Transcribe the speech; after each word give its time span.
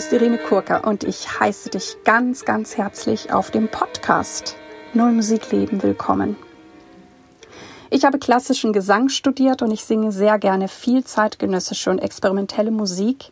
ist 0.00 0.12
Irene 0.14 0.38
Kurka 0.38 0.78
und 0.88 1.04
ich 1.04 1.40
heiße 1.40 1.68
dich 1.68 1.98
ganz, 2.04 2.46
ganz 2.46 2.78
herzlich 2.78 3.34
auf 3.34 3.50
dem 3.50 3.68
Podcast 3.68 4.56
Neue 4.94 5.12
Musik 5.12 5.52
leben 5.52 5.82
willkommen. 5.82 6.36
Ich 7.90 8.06
habe 8.06 8.18
klassischen 8.18 8.72
Gesang 8.72 9.10
studiert 9.10 9.60
und 9.60 9.70
ich 9.70 9.84
singe 9.84 10.10
sehr 10.10 10.38
gerne 10.38 10.68
viel 10.68 11.04
zeitgenössische 11.04 11.90
und 11.90 11.98
experimentelle 11.98 12.70
Musik. 12.70 13.30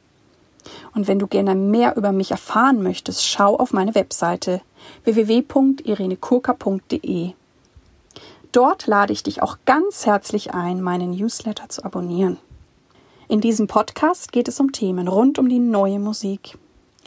Und 0.95 1.09
wenn 1.09 1.19
du 1.19 1.27
gerne 1.27 1.55
mehr 1.55 1.96
über 1.96 2.12
mich 2.12 2.33
erfahren 2.33 2.82
möchtest, 2.82 3.25
schau 3.25 3.57
auf 3.57 3.73
meine 3.73 3.95
Webseite 3.95 4.61
www.irenekurka.de. 5.05 7.30
Dort 8.53 8.87
lade 8.87 9.14
ich 9.14 9.23
dich 9.23 9.41
auch 9.41 9.57
ganz 9.64 10.05
herzlich 10.05 10.53
ein, 10.53 10.83
meinen 10.83 11.12
Newsletter 11.12 11.70
zu 11.70 11.83
abonnieren. 11.83 12.37
In 13.30 13.42
diesem 13.42 13.66
Podcast 13.66 14.33
geht 14.33 14.48
es 14.48 14.59
um 14.59 14.73
Themen 14.73 15.06
rund 15.06 15.39
um 15.39 15.50
die 15.50 15.59
neue 15.59 15.98
Musik. 15.98 16.56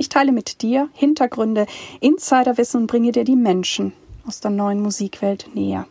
Ich 0.02 0.10
teile 0.10 0.32
mit 0.32 0.64
dir 0.64 0.90
Hintergründe, 0.94 1.68
Insiderwissen 2.00 2.82
und 2.82 2.88
bringe 2.88 3.12
dir 3.12 3.24
die 3.24 3.36
Menschen 3.36 3.94
aus 4.26 4.40
der 4.40 4.50
neuen 4.50 4.82
Musikwelt 4.82 5.52
näher. 5.54 5.86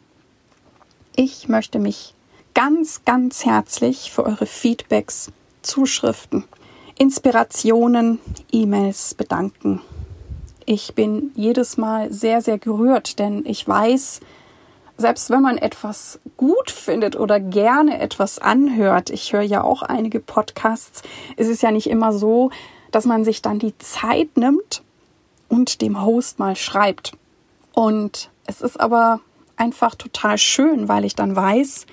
Ich 1.14 1.46
möchte 1.46 1.78
mich 1.78 2.16
ganz, 2.52 3.04
ganz 3.04 3.44
herzlich 3.44 4.10
für 4.10 4.24
eure 4.24 4.46
Feedbacks, 4.46 5.30
Zuschriften, 5.62 6.42
Inspirationen, 6.98 8.18
E-Mails 8.50 9.14
bedanken. 9.14 9.80
Ich 10.66 10.96
bin 10.96 11.30
jedes 11.36 11.76
Mal 11.76 12.12
sehr, 12.12 12.42
sehr 12.42 12.58
gerührt, 12.58 13.20
denn 13.20 13.46
ich 13.46 13.68
weiß, 13.68 14.22
selbst 14.96 15.30
wenn 15.30 15.42
man 15.42 15.56
etwas 15.56 16.18
gut 16.36 16.72
findet 16.72 17.14
oder 17.14 17.38
gerne 17.38 18.00
etwas 18.00 18.40
anhört, 18.40 19.10
ich 19.10 19.32
höre 19.32 19.42
ja 19.42 19.62
auch 19.62 19.82
einige 19.82 20.18
Podcasts, 20.18 21.02
ist 21.36 21.48
es 21.48 21.62
ja 21.62 21.70
nicht 21.70 21.88
immer 21.88 22.12
so, 22.12 22.50
dass 22.90 23.04
man 23.04 23.24
sich 23.24 23.42
dann 23.42 23.58
die 23.58 23.76
Zeit 23.78 24.36
nimmt 24.36 24.82
und 25.48 25.80
dem 25.80 26.02
Host 26.02 26.38
mal 26.38 26.56
schreibt. 26.56 27.12
Und 27.72 28.30
es 28.46 28.60
ist 28.60 28.80
aber 28.80 29.20
einfach 29.56 29.94
total 29.94 30.38
schön, 30.38 30.88
weil 30.88 31.04
ich 31.04 31.14
dann 31.14 31.36
weiß, 31.36 31.86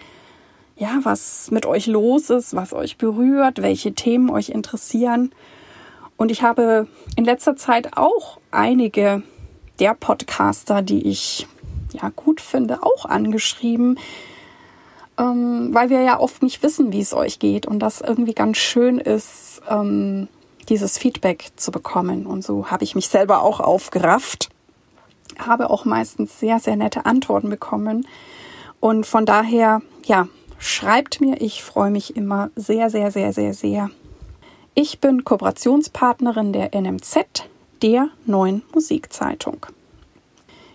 ja, 0.78 1.00
was 1.04 1.52
mit 1.52 1.66
euch 1.66 1.88
los 1.88 2.30
ist, 2.30 2.56
was 2.56 2.74
euch 2.74 2.98
berührt, 2.98 3.62
welche 3.62 3.94
Themen 3.94 4.30
euch 4.30 4.50
interessieren. 4.50 5.32
Und 6.18 6.32
ich 6.32 6.44
habe 6.44 6.88
in 7.16 7.26
letzter 7.26 7.56
Zeit 7.56 7.98
auch 7.98 8.40
einige 8.52 9.24
der 9.80 9.94
Podcaster, 9.94 10.82
die 10.82 11.08
ich 11.08 11.48
ja 11.94 12.12
gut 12.16 12.42
finde, 12.42 12.84
auch 12.84 13.06
angeschrieben, 13.06 14.00
ähm, 15.18 15.70
weil 15.74 15.90
wir 15.90 16.02
ja 16.02 16.20
oft 16.20 16.44
nicht 16.44 16.62
wissen, 16.64 16.92
wie 16.92 17.02
es 17.02 17.14
euch 17.14 17.40
geht 17.40 17.66
und 17.66 17.80
das 17.80 18.02
irgendwie 18.02 18.34
ganz 18.34 18.58
schön 18.58 19.00
ist, 19.00 19.62
ähm, 19.70 20.28
dieses 20.70 20.98
Feedback 20.98 21.52
zu 21.56 21.72
bekommen. 21.72 22.26
Und 22.26 22.44
so 22.44 22.70
habe 22.70 22.84
ich 22.84 22.96
mich 22.96 23.08
selber 23.08 23.42
auch 23.42 23.60
aufgerafft, 23.60 24.50
habe 25.40 25.70
auch 25.70 25.86
meistens 25.86 26.40
sehr, 26.40 26.60
sehr 26.60 26.76
nette 26.76 27.06
Antworten 27.06 27.50
bekommen. 27.50 28.08
Und 28.80 29.06
von 29.06 29.26
daher, 29.26 29.82
ja, 30.06 30.28
schreibt 30.60 31.22
mir, 31.22 31.42
ich 31.42 31.64
freue 31.64 31.92
mich 31.92 32.16
immer 32.16 32.50
sehr, 32.56 32.90
sehr, 32.90 33.12
sehr, 33.12 33.34
sehr, 33.34 33.54
sehr. 33.54 33.90
Ich 34.74 35.00
bin 35.00 35.24
Kooperationspartnerin 35.24 36.54
der 36.54 36.80
NMZ, 36.80 37.46
der 37.82 38.10
neuen 38.26 38.62
Musikzeitung. 38.74 39.66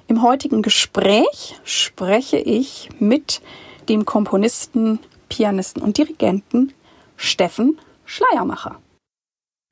Im 0.08 0.22
heutigen 0.22 0.62
Gespräch 0.62 1.60
spreche 1.64 2.38
ich 2.38 2.88
mit 2.98 3.40
dem 3.88 4.04
Komponisten, 4.04 4.98
Pianisten 5.28 5.82
und 5.82 5.98
Dirigenten 5.98 6.72
Steffen 7.16 7.78
Schleiermacher. 8.04 8.80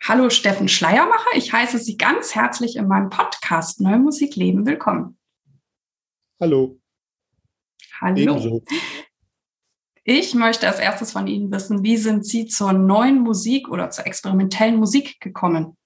Hallo 0.02 0.30
Steffen 0.30 0.68
Schleiermacher, 0.68 1.36
ich 1.36 1.52
heiße 1.52 1.78
Sie 1.78 1.98
ganz 1.98 2.34
herzlich 2.34 2.76
in 2.76 2.88
meinem 2.88 3.10
Podcast 3.10 3.82
Neue 3.82 3.98
Musik 3.98 4.34
Leben 4.34 4.64
willkommen. 4.64 5.18
Hallo. 6.40 6.80
Hallo. 8.00 8.16
Ebenso. 8.16 8.64
Ich 10.02 10.34
möchte 10.34 10.66
als 10.66 10.78
erstes 10.78 11.12
von 11.12 11.26
Ihnen 11.26 11.52
wissen, 11.52 11.82
wie 11.82 11.98
sind 11.98 12.24
Sie 12.24 12.46
zur 12.46 12.72
neuen 12.72 13.20
Musik 13.20 13.68
oder 13.68 13.90
zur 13.90 14.06
experimentellen 14.06 14.76
Musik 14.76 15.20
gekommen? 15.20 15.76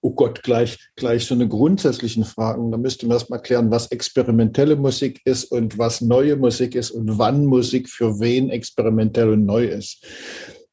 Oh 0.00 0.12
Gott, 0.12 0.44
gleich, 0.44 0.78
gleich 0.94 1.26
so 1.26 1.34
eine 1.34 1.48
grundsätzlichen 1.48 2.24
Fragen. 2.24 2.70
Da 2.70 2.78
müsste 2.78 3.08
man 3.08 3.16
erst 3.16 3.28
mal 3.28 3.38
klären, 3.38 3.72
was 3.72 3.90
experimentelle 3.90 4.76
Musik 4.76 5.20
ist 5.24 5.46
und 5.46 5.78
was 5.78 6.00
neue 6.00 6.36
Musik 6.36 6.76
ist 6.76 6.92
und 6.92 7.18
wann 7.18 7.44
Musik 7.44 7.90
für 7.90 8.20
wen 8.20 8.50
experimentell 8.50 9.30
und 9.30 9.44
neu 9.44 9.64
ist. 9.64 10.06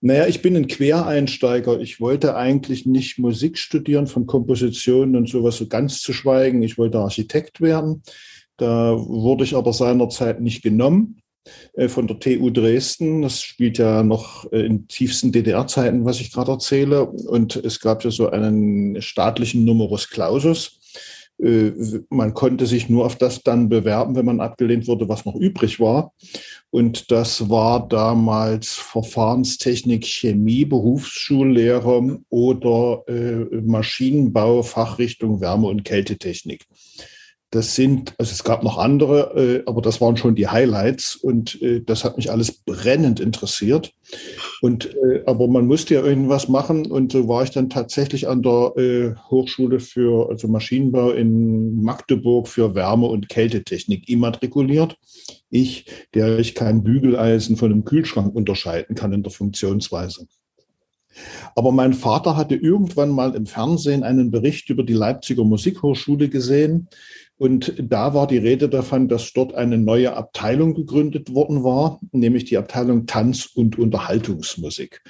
Naja, 0.01 0.27
ich 0.27 0.41
bin 0.41 0.55
ein 0.55 0.67
Quereinsteiger. 0.67 1.79
Ich 1.79 1.99
wollte 1.99 2.35
eigentlich 2.35 2.85
nicht 2.85 3.19
Musik 3.19 3.57
studieren 3.57 4.07
von 4.07 4.25
Kompositionen 4.25 5.15
und 5.15 5.27
sowas 5.27 5.57
so 5.57 5.67
ganz 5.67 6.01
zu 6.01 6.13
schweigen. 6.13 6.63
Ich 6.63 6.77
wollte 6.77 6.99
Architekt 6.99 7.59
werden. 7.59 8.03
Da 8.57 8.97
wurde 8.97 9.43
ich 9.43 9.55
aber 9.55 9.73
seinerzeit 9.73 10.41
nicht 10.41 10.63
genommen. 10.63 11.21
Äh, 11.73 11.87
von 11.87 12.07
der 12.07 12.19
TU 12.19 12.49
Dresden. 12.49 13.21
Das 13.21 13.41
spielt 13.41 13.77
ja 13.77 14.03
noch 14.03 14.51
äh, 14.51 14.65
in 14.65 14.87
tiefsten 14.87 15.31
DDR-Zeiten, 15.31 16.05
was 16.05 16.19
ich 16.19 16.31
gerade 16.31 16.51
erzähle. 16.51 17.05
Und 17.05 17.55
es 17.55 17.79
gab 17.79 18.03
ja 18.03 18.11
so 18.11 18.29
einen 18.29 19.01
staatlichen 19.01 19.65
Numerus 19.65 20.09
Clausus. 20.09 20.78
Äh, 21.41 21.71
man 22.09 22.33
konnte 22.33 22.65
sich 22.65 22.89
nur 22.89 23.05
auf 23.05 23.17
das 23.17 23.43
dann 23.43 23.69
bewerben, 23.69 24.15
wenn 24.15 24.25
man 24.25 24.41
abgelehnt 24.41 24.87
wurde, 24.87 25.09
was 25.09 25.25
noch 25.25 25.35
übrig 25.35 25.79
war. 25.79 26.13
Und 26.71 27.11
das 27.11 27.49
war 27.49 27.87
damals 27.87 28.73
Verfahrenstechnik, 28.73 30.05
Chemie, 30.05 30.65
Berufsschullehrer 30.65 32.19
oder 32.29 33.03
Maschinenbau, 33.63 34.61
Fachrichtung 34.61 35.41
Wärme- 35.41 35.67
und 35.67 35.83
Kältetechnik. 35.83 36.67
Das 37.51 37.75
sind, 37.75 38.13
also 38.19 38.31
es 38.31 38.43
gab 38.43 38.63
noch 38.63 38.77
andere, 38.77 39.33
äh, 39.35 39.63
aber 39.65 39.81
das 39.81 39.99
waren 40.01 40.17
schon 40.17 40.35
die 40.35 40.47
Highlights 40.47 41.15
und 41.15 41.59
äh, 41.63 41.81
das 41.81 42.03
hat 42.03 42.17
mich 42.17 42.29
alles 42.29 42.51
brennend 42.51 43.19
interessiert. 43.19 43.91
Und 44.61 44.95
äh, 44.95 45.23
aber 45.25 45.47
man 45.47 45.65
musste 45.65 45.95
ja 45.95 46.03
irgendwas 46.03 46.47
machen 46.47 46.91
und 46.91 47.11
so 47.11 47.27
war 47.27 47.43
ich 47.43 47.49
dann 47.49 47.69
tatsächlich 47.69 48.27
an 48.27 48.43
der 48.43 48.73
äh, 48.77 49.15
Hochschule 49.31 49.79
für 49.79 50.29
also 50.29 50.47
Maschinenbau 50.47 51.11
in 51.11 51.81
Magdeburg 51.81 52.47
für 52.47 52.75
Wärme- 52.75 53.07
und 53.07 53.29
Kältetechnik 53.29 54.07
immatrikuliert. 54.07 54.97
Ich, 55.49 55.85
der 56.13 56.37
ich 56.37 56.53
kein 56.53 56.83
Bügeleisen 56.83 57.57
von 57.57 57.71
einem 57.71 57.83
Kühlschrank 57.83 58.35
unterscheiden 58.35 58.95
kann 58.95 59.11
in 59.11 59.23
der 59.23 59.31
Funktionsweise. 59.31 60.27
Aber 61.55 61.71
mein 61.71 61.93
Vater 61.93 62.35
hatte 62.35 62.55
irgendwann 62.55 63.09
mal 63.09 63.35
im 63.35 63.45
Fernsehen 63.45 64.03
einen 64.03 64.31
Bericht 64.31 64.69
über 64.69 64.83
die 64.83 64.93
Leipziger 64.93 65.43
Musikhochschule 65.43 66.29
gesehen, 66.29 66.87
und 67.39 67.73
da 67.81 68.13
war 68.13 68.27
die 68.27 68.37
Rede 68.37 68.67
davon, 68.67 69.07
dass 69.07 69.31
dort 69.31 69.55
eine 69.55 69.77
neue 69.77 70.13
Abteilung 70.13 70.73
gegründet 70.73 71.33
worden 71.33 71.63
war, 71.63 72.01
nämlich 72.11 72.43
die 72.43 72.57
Abteilung 72.57 73.05
Tanz- 73.05 73.45
und 73.55 73.79
Unterhaltungsmusik. 73.79 75.01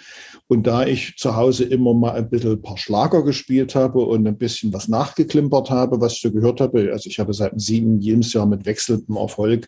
Und 0.45 0.67
da 0.67 0.85
ich 0.85 1.16
zu 1.17 1.35
Hause 1.35 1.63
immer 1.63 1.95
mal 1.95 2.12
ein 2.12 2.29
bisschen 2.29 2.51
ein 2.51 2.62
paar 2.62 2.78
Schlager 2.78 3.23
gespielt 3.23 3.73
habe 3.73 4.06
und 4.06 4.28
ein 4.28 4.38
bisschen 4.38 4.72
was 4.73 4.88
nachgeklimpert 4.88 5.72
habe, 5.72 6.01
was 6.01 6.13
ich 6.13 6.22
so 6.22 6.31
gehört 6.31 6.62
habe, 6.62 6.91
also 6.91 7.09
ich 7.09 7.17
habe 7.17 7.34
seit 7.34 7.59
sieben 7.59 8.00
Lebensjahr 8.00 8.46
mit 8.46 8.67
wechselndem 8.67 9.16
Erfolg 9.16 9.67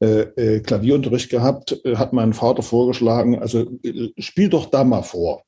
äh, 0.00 0.26
äh, 0.36 0.60
Klavierunterricht 0.60 1.30
gehabt, 1.30 1.80
äh, 1.86 1.96
hat 1.96 2.12
mein 2.12 2.34
Vater 2.34 2.62
vorgeschlagen, 2.62 3.38
also 3.38 3.60
äh, 3.82 4.10
spiel 4.18 4.50
doch 4.50 4.66
da 4.66 4.84
mal 4.84 5.02
vor. 5.02 5.43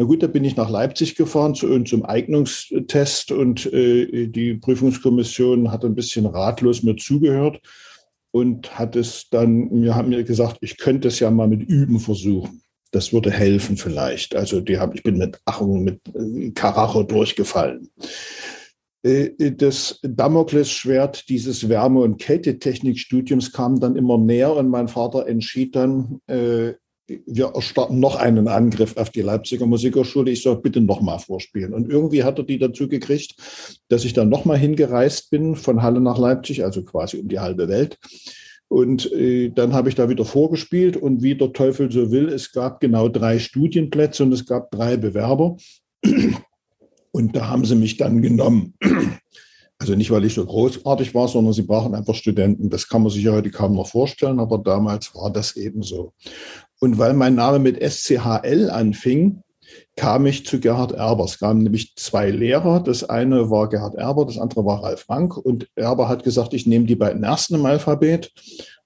Na 0.00 0.06
gut, 0.06 0.22
da 0.22 0.28
bin 0.28 0.44
ich 0.44 0.56
nach 0.56 0.70
Leipzig 0.70 1.16
gefahren 1.16 1.56
zu, 1.56 1.82
zum 1.82 2.04
Eignungstest 2.04 3.32
und 3.32 3.66
äh, 3.72 4.28
die 4.28 4.54
Prüfungskommission 4.54 5.72
hat 5.72 5.84
ein 5.84 5.96
bisschen 5.96 6.24
ratlos 6.24 6.84
mir 6.84 6.94
zugehört 6.94 7.60
und 8.30 8.78
hat 8.78 8.94
es 8.94 9.28
dann, 9.28 9.68
mir 9.70 9.96
haben 9.96 10.10
mir 10.10 10.22
gesagt, 10.22 10.58
ich 10.60 10.78
könnte 10.78 11.08
es 11.08 11.18
ja 11.18 11.32
mal 11.32 11.48
mit 11.48 11.68
Üben 11.68 11.98
versuchen. 11.98 12.62
Das 12.92 13.12
würde 13.12 13.32
helfen 13.32 13.76
vielleicht. 13.76 14.36
Also 14.36 14.60
die 14.60 14.78
haben, 14.78 14.92
ich 14.94 15.02
bin 15.02 15.18
mit 15.18 15.40
Achung, 15.44 15.82
mit 15.82 16.00
äh, 16.14 16.52
Karacho 16.52 17.02
durchgefallen. 17.02 17.90
Äh, 19.02 19.30
das 19.50 19.98
Damoklesschwert 20.02 21.28
dieses 21.28 21.68
Wärme- 21.68 22.02
und 22.02 22.18
Kältetechnikstudiums 22.18 23.52
kam 23.52 23.80
dann 23.80 23.96
immer 23.96 24.16
näher 24.16 24.54
und 24.54 24.68
mein 24.68 24.86
Vater 24.86 25.26
entschied 25.26 25.74
dann, 25.74 26.20
äh, 26.28 26.74
wir 27.26 27.52
starten 27.60 28.00
noch 28.00 28.16
einen 28.16 28.48
Angriff 28.48 28.96
auf 28.96 29.10
die 29.10 29.22
Leipziger 29.22 29.66
Musikhochschule. 29.66 30.30
Ich 30.30 30.42
soll 30.42 30.60
bitte 30.60 30.80
nochmal 30.80 31.18
vorspielen. 31.18 31.72
Und 31.72 31.90
irgendwie 31.90 32.24
hat 32.24 32.38
er 32.38 32.44
die 32.44 32.58
dazu 32.58 32.88
gekriegt, 32.88 33.34
dass 33.88 34.04
ich 34.04 34.12
dann 34.12 34.28
nochmal 34.28 34.58
hingereist 34.58 35.30
bin 35.30 35.56
von 35.56 35.82
Halle 35.82 36.00
nach 36.00 36.18
Leipzig, 36.18 36.64
also 36.64 36.84
quasi 36.84 37.18
um 37.18 37.28
die 37.28 37.40
halbe 37.40 37.68
Welt. 37.68 37.98
Und 38.68 39.10
äh, 39.12 39.48
dann 39.48 39.72
habe 39.72 39.88
ich 39.88 39.94
da 39.94 40.10
wieder 40.10 40.26
vorgespielt 40.26 40.96
und 40.96 41.22
wie 41.22 41.34
der 41.34 41.54
Teufel 41.54 41.90
so 41.90 42.10
will, 42.10 42.28
es 42.28 42.52
gab 42.52 42.80
genau 42.80 43.08
drei 43.08 43.38
Studienplätze 43.38 44.22
und 44.24 44.32
es 44.32 44.44
gab 44.44 44.70
drei 44.70 44.98
Bewerber. 44.98 45.56
Und 47.10 47.34
da 47.34 47.48
haben 47.48 47.64
sie 47.64 47.74
mich 47.74 47.96
dann 47.96 48.20
genommen. 48.20 48.74
Also 49.78 49.94
nicht, 49.94 50.10
weil 50.10 50.24
ich 50.24 50.34
so 50.34 50.44
großartig 50.44 51.14
war, 51.14 51.28
sondern 51.28 51.52
sie 51.52 51.62
brauchen 51.62 51.94
einfach 51.94 52.14
Studenten. 52.14 52.68
Das 52.68 52.88
kann 52.88 53.02
man 53.02 53.12
sich 53.12 53.22
ja 53.22 53.32
heute 53.32 53.50
kaum 53.50 53.74
noch 53.76 53.86
vorstellen, 53.86 54.40
aber 54.40 54.58
damals 54.58 55.14
war 55.14 55.32
das 55.32 55.56
eben 55.56 55.82
so. 55.82 56.12
Und 56.80 56.98
weil 56.98 57.14
mein 57.14 57.34
Name 57.34 57.58
mit 57.58 57.82
SCHL 57.82 58.70
anfing, 58.70 59.42
kam 59.96 60.26
ich 60.26 60.46
zu 60.46 60.60
Gerhard 60.60 60.92
Erber. 60.92 61.24
Es 61.24 61.38
kamen 61.38 61.62
nämlich 61.62 61.94
zwei 61.96 62.30
Lehrer. 62.30 62.80
Das 62.80 63.04
eine 63.04 63.50
war 63.50 63.68
Gerhard 63.68 63.96
Erber, 63.96 64.24
das 64.24 64.38
andere 64.38 64.64
war 64.64 64.82
Ralf 64.82 65.08
Rank. 65.08 65.36
Und 65.36 65.68
Erber 65.74 66.08
hat 66.08 66.22
gesagt, 66.22 66.54
ich 66.54 66.66
nehme 66.66 66.86
die 66.86 66.96
beiden 66.96 67.24
ersten 67.24 67.56
im 67.56 67.66
Alphabet 67.66 68.32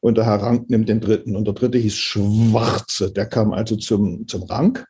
und 0.00 0.16
der 0.16 0.24
Herr 0.24 0.42
Rank 0.42 0.70
nimmt 0.70 0.88
den 0.88 1.00
dritten. 1.00 1.36
Und 1.36 1.44
der 1.44 1.54
dritte 1.54 1.78
hieß 1.78 1.96
Schwarze. 1.96 3.12
Der 3.12 3.26
kam 3.26 3.52
also 3.52 3.76
zum, 3.76 4.26
zum 4.26 4.44
Rank. 4.44 4.86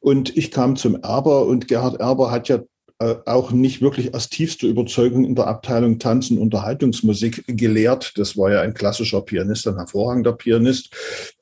Und 0.00 0.36
ich 0.36 0.50
kam 0.50 0.76
zum 0.76 1.02
Erber 1.02 1.46
und 1.46 1.68
Gerhard 1.68 2.00
Erber 2.00 2.30
hat 2.30 2.48
ja 2.48 2.60
auch 2.98 3.50
nicht 3.50 3.82
wirklich 3.82 4.14
aus 4.14 4.30
tiefster 4.30 4.66
Überzeugung 4.66 5.24
in 5.24 5.34
der 5.34 5.46
Abteilung 5.46 5.98
Tanzen 5.98 6.38
Unterhaltungsmusik 6.38 7.44
gelehrt. 7.46 8.14
Das 8.16 8.38
war 8.38 8.50
ja 8.50 8.62
ein 8.62 8.74
klassischer 8.74 9.20
Pianist, 9.20 9.68
ein 9.68 9.76
hervorragender 9.76 10.32
Pianist, 10.32 10.94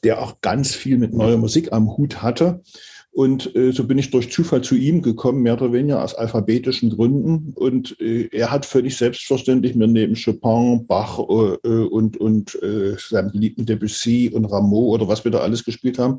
der 0.02 0.20
auch 0.20 0.40
ganz 0.40 0.74
viel 0.74 0.98
mit 0.98 1.14
neuer 1.14 1.36
Musik 1.36 1.72
am 1.72 1.96
Hut 1.96 2.22
hatte. 2.22 2.60
Und 3.14 3.55
äh, 3.55 3.70
so 3.70 3.87
bin 3.87 3.96
ich 3.96 4.11
durch 4.11 4.32
Zufall 4.32 4.62
zu 4.62 4.75
ihm 4.75 5.00
gekommen, 5.00 5.43
mehr 5.43 5.55
oder 5.55 5.72
weniger 5.72 6.02
aus 6.02 6.16
alphabetischen 6.16 6.90
Gründen. 6.90 7.52
Und 7.55 7.96
äh, 8.00 8.28
er 8.32 8.50
hat 8.50 8.66
völlig 8.66 8.96
selbstverständlich 8.96 9.76
mir 9.76 9.87
neben 9.87 10.16
Chopin, 10.16 10.84
Bach 10.88 11.20
äh, 11.20 11.69
und, 11.69 12.16
und 12.16 12.61
äh, 12.61 12.96
seinem 12.99 13.31
geliebten 13.31 13.66
Debussy 13.66 14.32
und 14.34 14.46
Rameau 14.46 14.88
oder 14.88 15.06
was 15.06 15.22
wir 15.22 15.31
da 15.31 15.38
alles 15.38 15.64
gespielt 15.64 15.96
haben, 15.96 16.19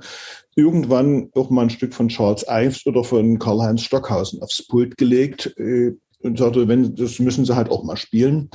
irgendwann 0.56 1.30
auch 1.33 1.50
mal 1.50 1.63
ein 1.63 1.69
Stück 1.69 1.94
von 1.94 2.07
Charles 2.07 2.45
Ives 2.47 2.86
oder 2.86 3.03
von 3.03 3.39
Karl-Heinz 3.39 3.81
Stockhausen 3.81 4.42
aufs 4.42 4.65
Pult 4.65 4.95
gelegt 4.97 5.53
äh, 5.57 5.92
und 6.21 6.39
sagte, 6.39 6.65
wenn, 6.69 6.95
das 6.95 7.19
müssen 7.19 7.44
sie 7.44 7.57
halt 7.57 7.69
auch 7.71 7.83
mal 7.83 7.97
spielen. 7.97 8.50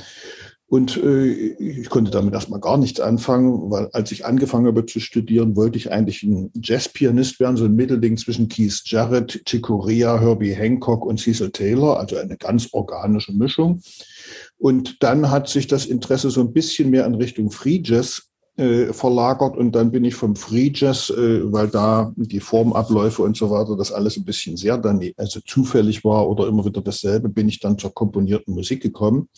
Und 0.71 0.95
äh, 1.03 1.25
ich 1.27 1.89
konnte 1.89 2.11
damit 2.11 2.33
erstmal 2.33 2.61
gar 2.61 2.77
nichts 2.77 3.01
anfangen, 3.01 3.69
weil 3.69 3.89
als 3.91 4.13
ich 4.13 4.25
angefangen 4.25 4.67
habe 4.67 4.85
zu 4.85 5.01
studieren, 5.01 5.57
wollte 5.57 5.77
ich 5.77 5.91
eigentlich 5.91 6.23
ein 6.23 6.49
Jazzpianist 6.55 7.41
werden, 7.41 7.57
so 7.57 7.65
ein 7.65 7.75
Mittelding 7.75 8.15
zwischen 8.15 8.47
Keith 8.47 8.81
Jarrett, 8.85 9.43
Chick 9.45 9.63
Corea, 9.63 10.17
Herbie 10.17 10.53
Hancock 10.53 11.05
und 11.05 11.19
Cecil 11.19 11.51
Taylor, 11.51 11.99
also 11.99 12.15
eine 12.15 12.37
ganz 12.37 12.69
organische 12.71 13.33
Mischung. 13.33 13.81
Und 14.57 15.03
dann 15.03 15.29
hat 15.29 15.49
sich 15.49 15.67
das 15.67 15.87
Interesse 15.87 16.29
so 16.29 16.39
ein 16.39 16.53
bisschen 16.53 16.89
mehr 16.89 17.05
in 17.05 17.15
Richtung 17.15 17.51
Free 17.51 17.81
Jazz 17.83 18.30
äh, 18.57 18.91
verlagert 18.91 19.55
und 19.55 19.73
dann 19.73 19.91
bin 19.91 20.03
ich 20.03 20.15
vom 20.15 20.35
Free 20.35 20.71
Jazz, 20.73 21.09
äh, 21.09 21.51
weil 21.51 21.69
da 21.69 22.11
die 22.15 22.39
Formabläufe 22.39 23.23
und 23.23 23.37
so 23.37 23.49
weiter, 23.49 23.77
das 23.77 23.91
alles 23.91 24.17
ein 24.17 24.25
bisschen 24.25 24.57
sehr 24.57 24.77
dann 24.77 25.01
also 25.17 25.39
zufällig 25.39 26.03
war 26.03 26.29
oder 26.29 26.47
immer 26.47 26.65
wieder 26.65 26.81
dasselbe, 26.81 27.29
bin 27.29 27.47
ich 27.47 27.59
dann 27.59 27.77
zur 27.77 27.93
komponierten 27.93 28.53
Musik 28.53 28.81
gekommen. 28.81 29.29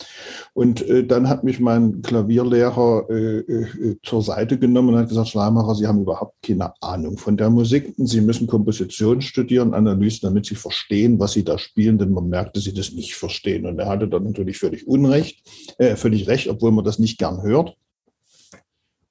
Und 0.54 0.82
äh, 0.88 1.06
dann 1.06 1.30
hat 1.30 1.44
mich 1.44 1.60
mein 1.60 2.02
Klavierlehrer 2.02 3.08
äh, 3.10 3.38
äh, 3.40 3.98
zur 4.04 4.24
Seite 4.24 4.58
genommen 4.58 4.90
und 4.90 4.98
hat 4.98 5.10
gesagt, 5.10 5.30
Schleimacher, 5.30 5.76
Sie 5.76 5.88
haben 5.88 6.02
überhaupt 6.02 6.42
keine 6.42 6.74
Ahnung 6.82 7.18
von 7.18 7.38
der 7.38 7.50
Musik. 7.50 7.94
Sie 7.98 8.22
müssen 8.22 8.48
Komposition 8.48 9.22
studieren, 9.22 9.74
Analysen, 9.74 10.22
damit 10.24 10.48
Sie 10.48 10.56
verstehen, 10.56 11.20
was 11.20 11.34
Sie 11.34 11.44
da 11.44 11.58
spielen, 11.58 11.98
denn 11.98 12.12
man 12.12 12.30
merkt, 12.30 12.58
dass 12.58 12.64
Sie 12.64 12.74
das 12.74 12.92
nicht 12.92 13.16
verstehen. 13.16 13.66
Und 13.66 13.80
er 13.80 13.88
hatte 13.88 14.08
dann 14.08 14.24
natürlich 14.24 14.58
völlig 14.58 14.88
Unrecht, 14.88 15.44
äh, 15.78 15.96
völlig 15.96 16.28
recht, 16.28 16.50
obwohl 16.50 16.72
man 16.72 16.84
das 16.84 16.98
nicht 16.98 17.20
gern 17.20 17.44
hört. 17.44 17.78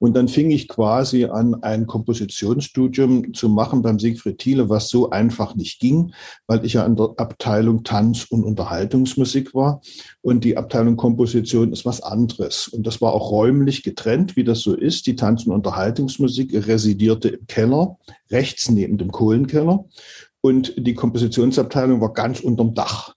Und 0.03 0.17
dann 0.17 0.27
fing 0.27 0.51
ich 0.51 0.67
quasi 0.67 1.23
an, 1.23 1.63
ein 1.63 1.87
Kompositionsstudium 1.87 3.33
zu 3.33 3.47
machen 3.47 3.83
beim 3.83 3.99
Siegfried 3.99 4.37
Thiele, 4.37 4.67
was 4.67 4.89
so 4.89 5.11
einfach 5.11 5.55
nicht 5.55 5.79
ging, 5.79 6.11
weil 6.45 6.65
ich 6.65 6.73
ja 6.73 6.85
in 6.85 6.97
der 6.97 7.11
Abteilung 7.15 7.85
Tanz- 7.85 8.25
und 8.25 8.43
Unterhaltungsmusik 8.43 9.55
war. 9.55 9.79
Und 10.19 10.43
die 10.43 10.57
Abteilung 10.57 10.97
Komposition 10.97 11.71
ist 11.71 11.85
was 11.85 12.03
anderes. 12.03 12.67
Und 12.67 12.85
das 12.85 12.99
war 12.99 13.13
auch 13.13 13.31
räumlich 13.31 13.81
getrennt, 13.81 14.35
wie 14.35 14.43
das 14.43 14.59
so 14.59 14.75
ist. 14.75 15.07
Die 15.07 15.15
Tanz- 15.15 15.45
und 15.45 15.53
Unterhaltungsmusik 15.53 16.67
residierte 16.67 17.29
im 17.29 17.47
Keller, 17.47 17.97
rechts 18.29 18.69
neben 18.69 18.97
dem 18.97 19.09
Kohlenkeller. 19.09 19.85
Und 20.41 20.73
die 20.75 20.95
Kompositionsabteilung 20.95 22.01
war 22.01 22.11
ganz 22.11 22.41
unterm 22.41 22.73
Dach. 22.73 23.15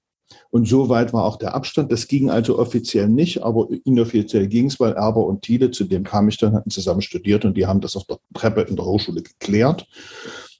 Und 0.51 0.69
so 0.69 0.89
weit 0.89 1.13
war 1.13 1.25
auch 1.25 1.37
der 1.37 1.55
Abstand. 1.55 1.93
Das 1.93 2.09
ging 2.09 2.31
also 2.31 2.59
offiziell 2.59 3.09
nicht, 3.09 3.43
aber 3.43 3.69
inoffiziell 3.85 4.47
ging 4.49 4.67
es, 4.67 4.81
weil 4.81 4.93
Erber 4.93 5.27
und 5.27 5.43
Thiele, 5.43 5.71
zu 5.71 5.85
dem 5.85 6.05
kam 6.05 6.29
ich 6.29 6.39
dann, 6.39 6.55
hatten 6.55 6.71
zusammen 6.71 7.03
studiert 7.03 7.45
und 7.45 7.57
die 7.57 7.67
haben 7.67 7.81
das 7.81 7.97
auf 7.97 8.05
der 8.05 8.19
Treppe 8.35 8.63
in 8.63 8.77
der 8.77 8.85
Hochschule 8.85 9.23
geklärt. 9.23 9.87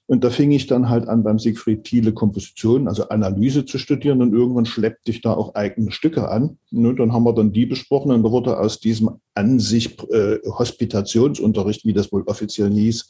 Und 0.09 0.23
da 0.23 0.29
fing 0.29 0.51
ich 0.53 0.67
dann 0.67 0.87
halt 0.87 1.09
an, 1.09 1.23
beim 1.23 1.37
Siegfried 1.37 1.83
Thiele 1.83 2.13
Komposition, 2.13 2.87
also 2.87 3.09
Analyse 3.09 3.65
zu 3.65 3.77
studieren. 3.77 4.21
Und 4.21 4.33
irgendwann 4.33 4.65
schleppte 4.65 5.11
ich 5.11 5.19
da 5.19 5.33
auch 5.33 5.53
eigene 5.53 5.91
Stücke 5.91 6.29
an. 6.29 6.57
Und 6.71 6.97
dann 6.97 7.11
haben 7.11 7.23
wir 7.23 7.33
dann 7.33 7.51
die 7.51 7.65
besprochen. 7.65 8.11
Und 8.11 8.23
da 8.23 8.31
wurde 8.31 8.57
aus 8.57 8.79
diesem 8.79 9.19
an 9.35 9.59
sich 9.59 9.99
äh, 10.09 10.37
Hospitationsunterricht, 10.45 11.83
wie 11.83 11.91
das 11.91 12.11
wohl 12.13 12.23
offiziell 12.23 12.71
hieß, 12.71 13.09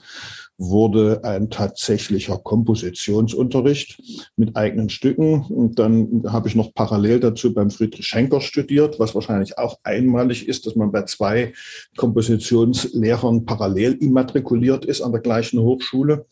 wurde 0.58 1.24
ein 1.24 1.50
tatsächlicher 1.50 2.38
Kompositionsunterricht 2.38 4.02
mit 4.36 4.56
eigenen 4.56 4.90
Stücken. 4.90 5.42
Und 5.44 5.78
dann 5.78 6.24
habe 6.28 6.48
ich 6.48 6.56
noch 6.56 6.74
parallel 6.74 7.20
dazu 7.20 7.54
beim 7.54 7.70
Friedrich 7.70 8.08
Schenker 8.08 8.42
studiert, 8.42 9.00
was 9.00 9.14
wahrscheinlich 9.14 9.58
auch 9.58 9.80
einmalig 9.84 10.48
ist, 10.48 10.66
dass 10.66 10.76
man 10.76 10.92
bei 10.92 11.04
zwei 11.04 11.54
Kompositionslehrern 11.96 13.46
parallel 13.46 13.94
immatrikuliert 13.94 14.86
ist 14.86 15.02
an 15.02 15.12
der 15.12 15.22
gleichen 15.22 15.60
Hochschule. 15.60 16.26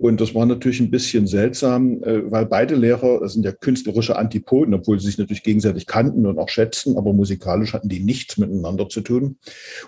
Und 0.00 0.18
das 0.18 0.34
war 0.34 0.46
natürlich 0.46 0.80
ein 0.80 0.90
bisschen 0.90 1.26
seltsam, 1.26 2.02
äh, 2.02 2.30
weil 2.30 2.46
beide 2.46 2.74
Lehrer 2.74 3.28
sind 3.28 3.44
ja 3.44 3.52
künstlerische 3.52 4.16
Antipoden, 4.16 4.72
obwohl 4.72 4.98
sie 4.98 5.06
sich 5.06 5.18
natürlich 5.18 5.42
gegenseitig 5.42 5.86
kannten 5.86 6.24
und 6.24 6.38
auch 6.38 6.48
schätzten, 6.48 6.96
aber 6.96 7.12
musikalisch 7.12 7.74
hatten 7.74 7.90
die 7.90 8.00
nichts 8.00 8.38
miteinander 8.38 8.88
zu 8.88 9.02
tun. 9.02 9.36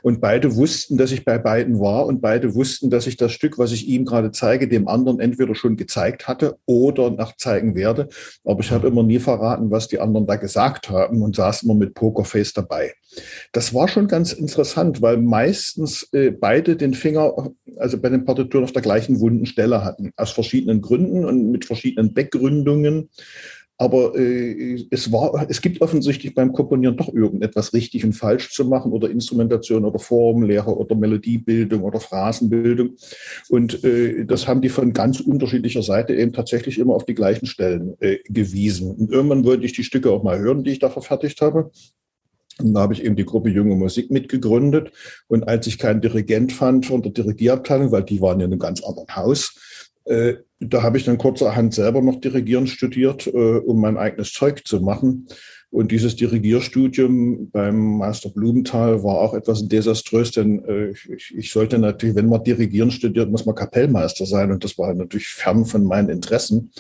Und 0.02 0.20
beide 0.20 0.54
wussten, 0.54 0.98
dass 0.98 1.12
ich 1.12 1.24
bei 1.24 1.38
beiden 1.38 1.80
war 1.80 2.04
und 2.04 2.20
beide 2.20 2.54
wussten, 2.54 2.90
dass 2.90 3.06
ich 3.06 3.16
das 3.16 3.32
Stück, 3.32 3.56
was 3.56 3.72
ich 3.72 3.88
ihm 3.88 4.04
gerade 4.04 4.32
zeige, 4.32 4.68
dem 4.68 4.86
anderen 4.86 5.18
entweder 5.18 5.54
schon 5.54 5.76
gezeigt 5.76 6.28
hatte 6.28 6.58
oder 6.66 7.10
noch 7.10 7.38
zeigen 7.38 7.74
werde. 7.74 8.10
Aber 8.44 8.60
ich 8.60 8.70
habe 8.70 8.88
immer 8.88 9.02
nie 9.02 9.18
verraten, 9.18 9.70
was 9.70 9.88
die 9.88 9.98
anderen 9.98 10.26
da 10.26 10.36
gesagt 10.36 10.90
haben 10.90 11.22
und 11.22 11.36
saß 11.36 11.62
immer 11.62 11.74
mit 11.74 11.94
Pokerface 11.94 12.52
dabei. 12.52 12.92
Das 13.52 13.74
war 13.74 13.88
schon 13.88 14.08
ganz 14.08 14.32
interessant, 14.32 15.02
weil 15.02 15.18
meistens 15.18 16.08
äh, 16.12 16.30
beide 16.30 16.76
den 16.76 16.94
Finger, 16.94 17.50
also 17.76 17.98
bei 17.98 18.08
den 18.08 18.24
Partituren 18.24 18.64
auf 18.64 18.72
der 18.72 18.82
gleichen 18.82 19.20
wunden 19.20 19.46
Stelle 19.46 19.84
hatten 19.84 20.01
aus 20.16 20.30
verschiedenen 20.30 20.80
Gründen 20.80 21.24
und 21.24 21.50
mit 21.50 21.64
verschiedenen 21.64 22.14
Begründungen. 22.14 23.08
Aber 23.82 24.16
äh, 24.16 24.86
es 24.90 25.10
war, 25.10 25.46
es 25.48 25.60
gibt 25.60 25.80
offensichtlich 25.80 26.34
beim 26.36 26.52
Komponieren 26.52 26.96
doch 26.96 27.12
irgendetwas 27.12 27.72
richtig 27.72 28.04
und 28.04 28.12
falsch 28.12 28.52
zu 28.52 28.64
machen 28.64 28.92
oder 28.92 29.10
Instrumentation 29.10 29.84
oder 29.84 29.98
Formlehre 29.98 30.76
oder 30.76 30.94
Melodiebildung 30.94 31.82
oder 31.82 31.98
Phrasenbildung. 31.98 32.90
Und 33.48 33.82
äh, 33.82 34.24
das 34.24 34.46
haben 34.46 34.60
die 34.60 34.68
von 34.68 34.92
ganz 34.92 35.18
unterschiedlicher 35.18 35.82
Seite 35.82 36.14
eben 36.14 36.32
tatsächlich 36.32 36.78
immer 36.78 36.94
auf 36.94 37.06
die 37.06 37.14
gleichen 37.14 37.46
Stellen 37.46 37.94
äh, 37.98 38.18
gewiesen. 38.28 38.92
Und 38.92 39.10
irgendwann 39.10 39.44
wollte 39.44 39.64
ich 39.64 39.72
die 39.72 39.84
Stücke 39.84 40.12
auch 40.12 40.22
mal 40.22 40.38
hören, 40.38 40.62
die 40.62 40.70
ich 40.70 40.78
da 40.78 40.88
verfertigt 40.88 41.40
habe. 41.40 41.72
Und 42.60 42.74
da 42.74 42.80
habe 42.82 42.94
ich 42.94 43.04
eben 43.04 43.16
die 43.16 43.24
Gruppe 43.24 43.48
Junge 43.48 43.74
Musik 43.74 44.10
mitgegründet. 44.10 44.92
Und 45.26 45.48
als 45.48 45.66
ich 45.66 45.78
keinen 45.78 46.00
Dirigent 46.00 46.52
fand 46.52 46.86
von 46.86 47.02
der 47.02 47.10
Dirigierabteilung, 47.10 47.90
weil 47.90 48.04
die 48.04 48.20
waren 48.20 48.38
ja 48.38 48.46
in 48.46 48.52
einem 48.52 48.60
ganz 48.60 48.82
anderen 48.84 49.16
Haus, 49.16 49.58
äh, 50.04 50.34
da 50.60 50.82
habe 50.82 50.96
ich 50.98 51.04
dann 51.04 51.18
kurzerhand 51.18 51.74
selber 51.74 52.00
noch 52.00 52.20
Dirigieren 52.20 52.66
studiert, 52.66 53.26
äh, 53.26 53.30
um 53.58 53.80
mein 53.80 53.96
eigenes 53.96 54.32
Zeug 54.32 54.66
zu 54.66 54.80
machen. 54.80 55.26
Und 55.70 55.90
dieses 55.90 56.16
Dirigierstudium 56.16 57.50
beim 57.50 57.96
Meister 57.96 58.28
Blumenthal 58.28 59.02
war 59.02 59.16
auch 59.16 59.32
etwas 59.32 59.66
desaströs, 59.66 60.30
denn 60.30 60.62
äh, 60.66 60.90
ich, 60.90 61.34
ich, 61.34 61.50
sollte 61.50 61.78
natürlich, 61.78 62.14
wenn 62.14 62.28
man 62.28 62.44
Dirigieren 62.44 62.90
studiert, 62.90 63.30
muss 63.30 63.46
man 63.46 63.54
Kapellmeister 63.54 64.26
sein. 64.26 64.52
Und 64.52 64.62
das 64.64 64.76
war 64.76 64.92
natürlich 64.92 65.28
fern 65.28 65.64
von 65.64 65.84
meinen 65.84 66.10
Interessen. 66.10 66.70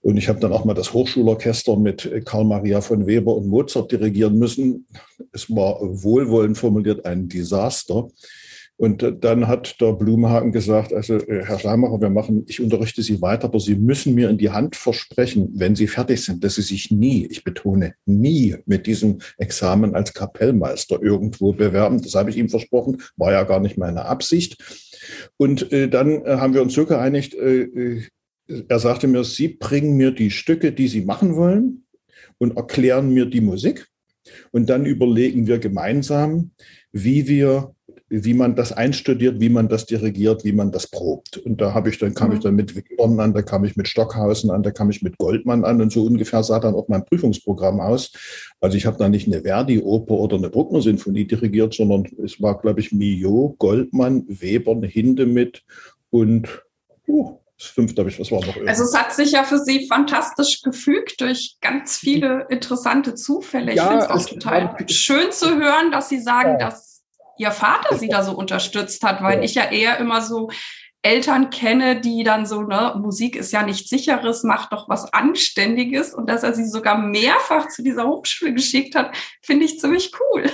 Und 0.00 0.16
ich 0.16 0.28
habe 0.28 0.40
dann 0.40 0.52
auch 0.52 0.64
mal 0.64 0.74
das 0.74 0.94
Hochschulorchester 0.94 1.76
mit 1.76 2.10
Karl 2.24 2.44
Maria 2.44 2.80
von 2.80 3.06
Weber 3.06 3.34
und 3.36 3.48
Mozart 3.48 3.92
dirigieren 3.92 4.38
müssen. 4.38 4.86
Es 5.32 5.50
war 5.50 5.78
wohlwollend 5.82 6.56
formuliert 6.56 7.04
ein 7.04 7.28
Desaster. 7.28 8.08
Und 8.80 9.04
dann 9.20 9.48
hat 9.48 9.80
der 9.80 9.92
Blumenhagen 9.92 10.52
gesagt, 10.52 10.92
also 10.92 11.16
äh, 11.16 11.44
Herr 11.44 11.58
Schleimacher, 11.58 12.00
wir 12.00 12.10
machen, 12.10 12.44
ich 12.46 12.60
unterrichte 12.60 13.02
Sie 13.02 13.20
weiter, 13.20 13.46
aber 13.46 13.58
Sie 13.58 13.74
müssen 13.74 14.14
mir 14.14 14.30
in 14.30 14.38
die 14.38 14.50
Hand 14.50 14.76
versprechen, 14.76 15.50
wenn 15.54 15.74
Sie 15.74 15.88
fertig 15.88 16.24
sind, 16.24 16.44
dass 16.44 16.54
Sie 16.54 16.62
sich 16.62 16.92
nie, 16.92 17.26
ich 17.26 17.42
betone, 17.42 17.94
nie 18.06 18.54
mit 18.66 18.86
diesem 18.86 19.18
Examen 19.36 19.96
als 19.96 20.14
Kapellmeister 20.14 21.02
irgendwo 21.02 21.52
bewerben. 21.52 22.00
Das 22.00 22.14
habe 22.14 22.30
ich 22.30 22.36
ihm 22.36 22.48
versprochen, 22.48 23.02
war 23.16 23.32
ja 23.32 23.42
gar 23.42 23.58
nicht 23.58 23.78
meine 23.78 24.04
Absicht. 24.04 24.62
Und 25.36 25.72
äh, 25.72 25.88
dann 25.88 26.24
äh, 26.24 26.36
haben 26.36 26.54
wir 26.54 26.62
uns 26.62 26.74
so 26.74 26.86
geeinigt, 26.86 27.34
äh, 27.34 27.62
äh 27.62 28.02
er 28.68 28.78
sagte 28.78 29.08
mir, 29.08 29.24
Sie 29.24 29.48
bringen 29.48 29.98
mir 29.98 30.10
die 30.10 30.30
Stücke, 30.30 30.72
die 30.72 30.88
Sie 30.88 31.02
machen 31.02 31.36
wollen 31.36 31.84
und 32.38 32.56
erklären 32.56 33.12
mir 33.12 33.26
die 33.26 33.42
Musik. 33.42 33.88
Und 34.52 34.70
dann 34.70 34.86
überlegen 34.86 35.46
wir 35.46 35.58
gemeinsam, 35.58 36.52
wie 36.90 37.28
wir 37.28 37.74
wie 38.10 38.34
man 38.34 38.56
das 38.56 38.72
einstudiert, 38.72 39.40
wie 39.40 39.50
man 39.50 39.68
das 39.68 39.86
dirigiert, 39.86 40.44
wie 40.44 40.52
man 40.52 40.72
das 40.72 40.86
probt. 40.86 41.36
Und 41.38 41.60
da 41.60 41.74
habe 41.74 41.90
ich 41.90 41.98
dann 41.98 42.14
kam 42.14 42.30
mhm. 42.30 42.36
ich 42.36 42.40
dann 42.40 42.54
mit 42.54 42.74
Wigborn 42.74 43.20
an, 43.20 43.34
da 43.34 43.42
kam 43.42 43.64
ich 43.64 43.76
mit 43.76 43.88
Stockhausen 43.88 44.50
an, 44.50 44.62
da 44.62 44.70
kam 44.70 44.88
ich 44.90 45.02
mit 45.02 45.18
Goldmann 45.18 45.64
an 45.64 45.80
und 45.82 45.92
so 45.92 46.04
ungefähr 46.04 46.42
sah 46.42 46.58
dann 46.58 46.74
auch 46.74 46.88
mein 46.88 47.04
Prüfungsprogramm 47.04 47.80
aus. 47.80 48.12
Also 48.60 48.76
ich 48.76 48.86
habe 48.86 48.98
da 48.98 49.08
nicht 49.08 49.26
eine 49.26 49.42
Verdi-Oper 49.42 50.14
oder 50.14 50.36
eine 50.36 50.48
Bruckner-Sinfonie 50.48 51.26
dirigiert, 51.26 51.74
sondern 51.74 52.04
es 52.24 52.40
war, 52.40 52.58
glaube 52.58 52.80
ich, 52.80 52.92
Millot, 52.92 53.58
Goldmann, 53.58 54.24
Webern, 54.28 54.82
Hindemith 54.82 55.62
und 56.10 56.48
uh, 57.06 57.38
Das 57.58 57.66
fünfte 57.66 58.00
habe 58.00 58.10
ich, 58.10 58.18
was 58.18 58.30
war 58.30 58.40
noch? 58.40 58.56
Also 58.66 58.84
es 58.84 58.94
hat 58.94 59.12
sich 59.12 59.32
ja 59.32 59.44
für 59.44 59.58
Sie 59.58 59.86
fantastisch 59.88 60.62
gefügt 60.62 61.20
durch 61.20 61.56
ganz 61.60 61.96
viele 61.96 62.46
interessante 62.48 63.14
Zufälle. 63.14 63.74
Ja, 63.74 63.82
ich 63.82 63.88
finde 63.88 64.04
es 64.04 64.10
auch 64.10 64.30
total 64.30 64.76
schön 64.88 65.30
zu 65.32 65.58
hören, 65.58 65.90
dass 65.90 66.08
Sie 66.08 66.20
sagen, 66.20 66.56
ja. 66.60 66.70
dass 66.70 66.87
Ihr 67.38 67.50
Vater 67.50 67.96
Sie 67.96 68.08
da 68.08 68.22
so 68.22 68.32
unterstützt 68.32 69.02
hat, 69.04 69.22
weil 69.22 69.44
ich 69.44 69.54
ja 69.54 69.70
eher 69.70 69.98
immer 69.98 70.20
so 70.22 70.50
Eltern 71.02 71.50
kenne, 71.50 72.00
die 72.00 72.24
dann 72.24 72.44
so, 72.44 72.62
ne, 72.62 72.94
Musik 73.00 73.36
ist 73.36 73.52
ja 73.52 73.62
nichts 73.62 73.88
sicheres, 73.88 74.42
macht 74.42 74.72
doch 74.72 74.88
was 74.88 75.12
Anständiges 75.12 76.12
und 76.12 76.28
dass 76.28 76.42
er 76.42 76.54
sie 76.54 76.66
sogar 76.66 76.98
mehrfach 76.98 77.68
zu 77.68 77.82
dieser 77.82 78.06
Hochschule 78.06 78.52
geschickt 78.52 78.94
hat, 78.96 79.16
finde 79.40 79.64
ich 79.64 79.78
ziemlich 79.78 80.12
cool. 80.18 80.50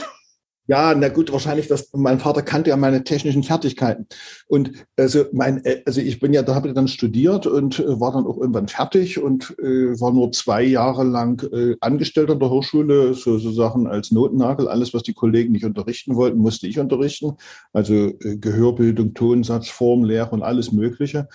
Ja, 0.67 0.95
na 0.95 1.09
gut, 1.09 1.31
wahrscheinlich, 1.31 1.69
dass 1.69 1.91
mein 1.93 2.19
Vater 2.19 2.41
kannte 2.41 2.71
ja 2.71 2.77
meine 2.79 3.05
technischen 3.05 3.43
Fertigkeiten. 3.43 4.07
Und 4.47 4.73
also 4.97 5.27
mein, 5.33 5.63
äh, 5.65 5.83
also 5.85 6.01
ich 6.01 6.21
bin 6.21 6.33
ja, 6.33 6.43
da 6.43 6.55
habe 6.55 6.69
ich 6.69 6.75
dann 6.75 6.89
studiert 6.89 7.47
und 7.47 7.81
äh, 7.81 8.01
war 8.01 8.13
dann 8.13 8.27
auch 8.27 8.39
irgendwann 8.39 8.69
fertig 8.69 9.21
und 9.23 9.55
äh, 9.59 10.01
war 10.01 10.13
nur 10.13 10.33
zwei 10.33 10.63
Jahre 10.63 11.05
lang 11.05 11.43
äh, 11.53 11.77
angestellt 11.81 12.31
an 12.31 12.39
der 12.39 12.49
Hochschule, 12.49 13.13
so, 13.13 13.37
so 13.37 13.53
Sachen 13.53 13.87
als 13.87 14.11
Notnagel. 14.11 14.67
Alles, 14.69 14.95
was 14.95 15.03
die 15.03 15.13
Kollegen 15.13 15.53
nicht 15.53 15.67
unterrichten 15.67 16.17
wollten, 16.17 16.39
musste 16.39 16.67
ich 16.67 16.79
unterrichten. 16.79 17.37
Also 17.75 17.95
äh, 17.95 18.39
Gehörbildung, 18.39 19.13
Tonsatz, 19.13 19.69
Formlehre 19.69 20.31
und 20.31 20.43
alles 20.43 20.73
Mögliche. 20.73 21.29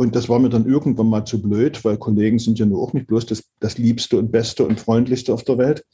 Und 0.00 0.14
das 0.14 0.28
war 0.28 0.38
mir 0.38 0.48
dann 0.48 0.64
irgendwann 0.64 1.08
mal 1.08 1.24
zu 1.24 1.42
blöd, 1.42 1.84
weil 1.84 1.96
Kollegen 1.96 2.38
sind 2.38 2.56
ja 2.60 2.66
nur 2.66 2.80
auch 2.80 2.92
nicht 2.92 3.08
bloß 3.08 3.26
das, 3.26 3.42
das 3.58 3.78
Liebste 3.78 4.16
und 4.16 4.30
Beste 4.30 4.64
und 4.64 4.78
Freundlichste 4.78 5.34
auf 5.34 5.42
der 5.42 5.58
Welt. 5.58 5.84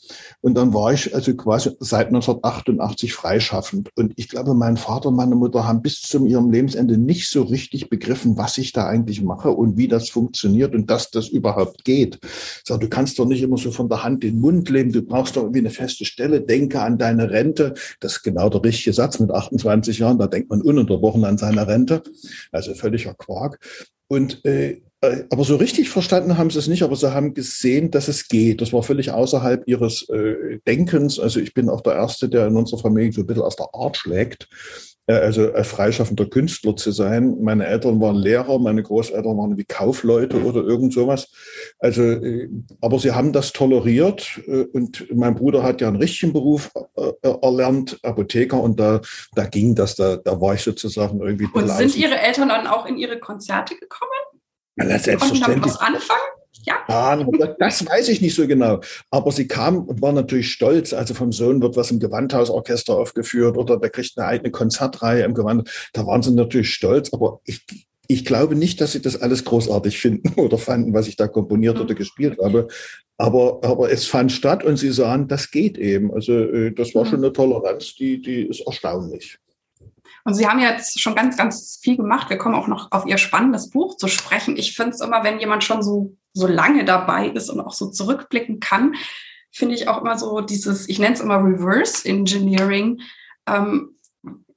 Und 0.42 0.56
dann 0.56 0.74
war 0.74 0.92
ich 0.92 1.14
also 1.14 1.34
quasi 1.34 1.70
seit 1.80 2.08
1988 2.08 3.14
freischaffend. 3.14 3.88
Und 3.96 4.12
ich 4.16 4.28
glaube, 4.28 4.52
mein 4.52 4.76
Vater 4.76 5.08
und 5.08 5.16
meine 5.16 5.36
Mutter 5.36 5.66
haben 5.66 5.80
bis 5.80 6.02
zum 6.02 6.26
ihrem 6.26 6.50
Lebensende 6.50 6.98
nicht 6.98 7.30
so 7.30 7.44
richtig 7.44 7.88
begriffen, 7.88 8.36
was 8.36 8.58
ich 8.58 8.72
da 8.74 8.86
eigentlich 8.86 9.22
mache 9.22 9.50
und 9.50 9.78
wie 9.78 9.88
das 9.88 10.10
funktioniert 10.10 10.74
und 10.74 10.90
dass 10.90 11.10
das 11.10 11.28
überhaupt 11.28 11.86
geht. 11.86 12.18
Sag, 12.62 12.80
du 12.80 12.90
kannst 12.90 13.18
doch 13.18 13.26
nicht 13.26 13.40
immer 13.40 13.56
so 13.56 13.70
von 13.70 13.88
der 13.88 14.04
Hand 14.04 14.22
in 14.22 14.34
den 14.34 14.40
Mund 14.42 14.68
leben. 14.68 14.92
Du 14.92 15.00
brauchst 15.00 15.36
doch 15.36 15.44
irgendwie 15.44 15.60
eine 15.60 15.70
feste 15.70 16.04
Stelle. 16.04 16.42
Denke 16.42 16.82
an 16.82 16.98
deine 16.98 17.30
Rente. 17.30 17.72
Das 18.00 18.16
ist 18.16 18.22
genau 18.22 18.50
der 18.50 18.62
richtige 18.64 18.92
Satz 18.92 19.18
mit 19.18 19.30
28 19.30 19.98
Jahren. 19.98 20.18
Da 20.18 20.26
denkt 20.26 20.50
man 20.50 20.60
ununterbrochen 20.60 21.24
an 21.24 21.38
seine 21.38 21.66
Rente. 21.66 22.02
Also 22.52 22.74
völliger 22.74 23.14
Quark. 23.14 23.58
Und 24.08 24.44
äh, 24.44 24.80
äh, 25.04 25.24
aber 25.30 25.44
so 25.44 25.56
richtig 25.56 25.90
verstanden 25.90 26.38
haben 26.38 26.50
sie 26.50 26.58
es 26.58 26.68
nicht, 26.68 26.82
aber 26.82 26.96
sie 26.96 27.12
haben 27.12 27.34
gesehen, 27.34 27.90
dass 27.90 28.08
es 28.08 28.28
geht. 28.28 28.60
Das 28.60 28.72
war 28.72 28.82
völlig 28.82 29.10
außerhalb 29.10 29.62
ihres 29.66 30.08
äh, 30.08 30.58
Denkens. 30.66 31.18
Also 31.20 31.40
ich 31.40 31.52
bin 31.52 31.68
auch 31.68 31.82
der 31.82 31.94
Erste, 31.94 32.28
der 32.28 32.46
in 32.46 32.56
unserer 32.56 32.80
Familie 32.80 33.12
so 33.12 33.20
ein 33.20 33.26
bisschen 33.26 33.42
aus 33.42 33.56
der 33.56 33.68
Art 33.74 33.96
schlägt. 33.96 34.48
Äh, 35.06 35.14
also 35.14 35.52
ein 35.52 35.64
freischaffender 35.64 36.26
Künstler 36.26 36.76
zu 36.76 36.90
sein. 36.90 37.36
Meine 37.40 37.66
Eltern 37.66 38.00
waren 38.00 38.16
Lehrer, 38.16 38.58
meine 38.58 38.82
Großeltern 38.82 39.36
waren 39.36 39.56
wie 39.56 39.64
Kaufleute 39.64 40.42
oder 40.42 40.62
irgend 40.62 40.92
sowas. 40.92 41.30
Also, 41.78 42.02
äh, 42.02 42.48
aber 42.80 42.98
sie 42.98 43.12
haben 43.12 43.32
das 43.32 43.52
toleriert 43.52 44.40
äh, 44.46 44.64
und 44.72 45.06
mein 45.14 45.34
Bruder 45.34 45.62
hat 45.62 45.80
ja 45.80 45.88
einen 45.88 45.96
richtigen 45.96 46.32
Beruf 46.32 46.70
erlernt, 47.22 47.98
Apotheker, 48.02 48.60
und 48.60 48.80
da, 48.80 49.00
da 49.34 49.44
ging 49.44 49.74
das, 49.74 49.96
da, 49.96 50.16
da 50.16 50.40
war 50.40 50.54
ich 50.54 50.62
sozusagen 50.62 51.20
irgendwie. 51.20 51.48
Und 51.52 51.68
sind 51.68 51.96
Ihre 51.96 52.18
Eltern 52.18 52.48
dann 52.48 52.66
auch 52.66 52.86
in 52.86 52.96
Ihre 52.96 53.18
Konzerte 53.18 53.74
gekommen? 53.76 54.10
Ja, 54.76 54.86
selbstverständlich. 54.98 55.42
Konnten 55.42 55.60
damit 55.60 55.64
was 55.64 55.80
anfangen? 55.80 56.43
Ja. 56.66 56.76
Ah, 56.88 57.16
das 57.58 57.86
weiß 57.86 58.08
ich 58.08 58.20
nicht 58.20 58.34
so 58.34 58.46
genau. 58.46 58.80
Aber 59.10 59.32
sie 59.32 59.46
kam 59.46 59.84
und 59.84 60.00
war 60.00 60.12
natürlich 60.12 60.50
stolz. 60.52 60.92
Also 60.92 61.14
vom 61.14 61.32
Sohn 61.32 61.60
wird 61.60 61.76
was 61.76 61.90
im 61.90 62.00
Gewandhausorchester 62.00 62.96
aufgeführt 62.96 63.56
oder 63.56 63.78
der 63.78 63.90
kriegt 63.90 64.16
eine 64.16 64.26
eigene 64.26 64.50
Konzertreihe 64.50 65.24
im 65.24 65.34
Gewand. 65.34 65.70
Da 65.92 66.06
waren 66.06 66.22
sie 66.22 66.32
natürlich 66.32 66.72
stolz. 66.72 67.12
Aber 67.12 67.40
ich, 67.44 67.64
ich 68.08 68.24
glaube 68.24 68.54
nicht, 68.54 68.80
dass 68.80 68.92
sie 68.92 69.02
das 69.02 69.20
alles 69.20 69.44
großartig 69.44 69.98
finden 69.98 70.32
oder 70.40 70.58
fanden, 70.58 70.94
was 70.94 71.08
ich 71.08 71.16
da 71.16 71.28
komponiert 71.28 71.78
oder 71.80 71.94
gespielt 71.94 72.38
habe. 72.42 72.68
Aber, 73.16 73.60
aber 73.62 73.92
es 73.92 74.06
fand 74.06 74.32
statt 74.32 74.64
und 74.64 74.76
sie 74.76 74.90
sahen, 74.90 75.28
das 75.28 75.50
geht 75.50 75.78
eben. 75.78 76.12
Also 76.12 76.32
äh, 76.32 76.72
das 76.72 76.94
war 76.94 77.06
schon 77.06 77.18
eine 77.18 77.32
Toleranz, 77.32 77.94
die, 77.94 78.20
die 78.20 78.42
ist 78.42 78.66
erstaunlich. 78.66 79.38
Und 80.24 80.34
Sie 80.34 80.46
haben 80.46 80.58
jetzt 80.58 81.00
schon 81.00 81.14
ganz, 81.14 81.36
ganz 81.36 81.78
viel 81.82 81.96
gemacht. 81.96 82.30
Wir 82.30 82.38
kommen 82.38 82.54
auch 82.54 82.66
noch 82.66 82.90
auf 82.92 83.06
Ihr 83.06 83.18
spannendes 83.18 83.70
Buch 83.70 83.96
zu 83.96 84.08
sprechen. 84.08 84.56
Ich 84.56 84.74
finde 84.74 84.92
es 84.92 85.00
immer, 85.00 85.22
wenn 85.22 85.38
jemand 85.38 85.64
schon 85.64 85.82
so, 85.82 86.16
so 86.32 86.46
lange 86.46 86.84
dabei 86.84 87.28
ist 87.28 87.50
und 87.50 87.60
auch 87.60 87.74
so 87.74 87.90
zurückblicken 87.90 88.58
kann, 88.58 88.94
finde 89.52 89.74
ich 89.74 89.86
auch 89.86 90.00
immer 90.00 90.18
so 90.18 90.40
dieses, 90.40 90.88
ich 90.88 90.98
nenne 90.98 91.14
es 91.14 91.20
immer 91.20 91.44
Reverse 91.44 92.08
Engineering. 92.08 93.00
Ähm, 93.46 93.94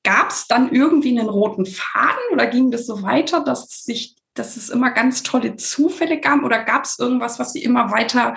Gab 0.07 0.29
es 0.29 0.47
dann 0.47 0.71
irgendwie 0.71 1.19
einen 1.19 1.27
roten 1.27 1.65
Faden 1.65 2.31
oder 2.31 2.47
ging 2.47 2.71
das 2.71 2.85
so 2.85 3.03
weiter, 3.03 3.43
dass 3.43 3.83
sich, 3.83 4.15
dass 4.35 4.55
es 4.55 4.69
immer 4.69 4.91
ganz 4.91 5.21
tolle 5.21 5.57
Zufälle 5.57 6.21
gab? 6.21 6.43
Oder 6.43 6.63
gab 6.63 6.85
es 6.85 6.97
irgendwas, 6.97 7.39
was 7.39 7.51
Sie 7.51 7.61
immer 7.61 7.91
weiter 7.91 8.35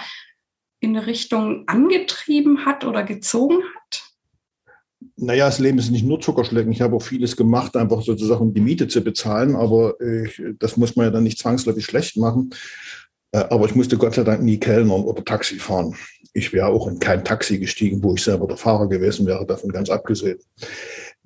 in 0.81 0.97
eine 0.97 1.07
Richtung 1.07 1.69
angetrieben 1.69 2.67
hat 2.67 2.85
oder 2.85 3.05
gezogen 3.05 3.63
hat? 3.77 4.10
Naja, 5.23 5.47
das 5.47 5.59
Leben 5.59 5.79
ist 5.79 5.91
nicht 5.91 6.07
nur 6.07 6.19
Zuckerschlecken. 6.19 6.73
Ich 6.73 6.81
habe 6.81 6.97
auch 6.97 7.03
vieles 7.03 7.37
gemacht, 7.37 7.77
einfach 7.77 8.01
sozusagen 8.01 8.41
um 8.41 8.55
die 8.55 8.63
Miete 8.63 8.89
zu 8.89 9.03
bezahlen, 9.03 9.55
aber 9.55 10.01
äh, 10.01 10.29
das 10.59 10.79
muss 10.79 10.97
man 10.97 11.07
ja 11.07 11.11
dann 11.11 11.25
nicht 11.25 11.39
zwangsläufig 11.39 11.85
schlecht 11.85 12.17
machen. 12.17 12.51
Äh, 13.33 13.45
aber 13.51 13.67
ich 13.67 13.75
musste 13.75 13.99
Gott 13.99 14.15
sei 14.15 14.25
Dank 14.25 14.43
nie 14.43 14.59
Kellnern 14.59 15.03
oder 15.03 15.23
Taxi 15.23 15.57
fahren. 15.57 15.95
Ich 16.33 16.55
wäre 16.55 16.69
auch 16.69 16.89
in 16.89 16.99
kein 16.99 17.23
Taxi 17.23 17.59
gestiegen, 17.59 18.03
wo 18.03 18.15
ich 18.15 18.23
selber 18.23 18.47
der 18.47 18.57
Fahrer 18.57 18.89
gewesen 18.89 19.27
wäre, 19.27 19.45
davon 19.45 19.71
ganz 19.71 19.91
abgesehen. 19.91 20.39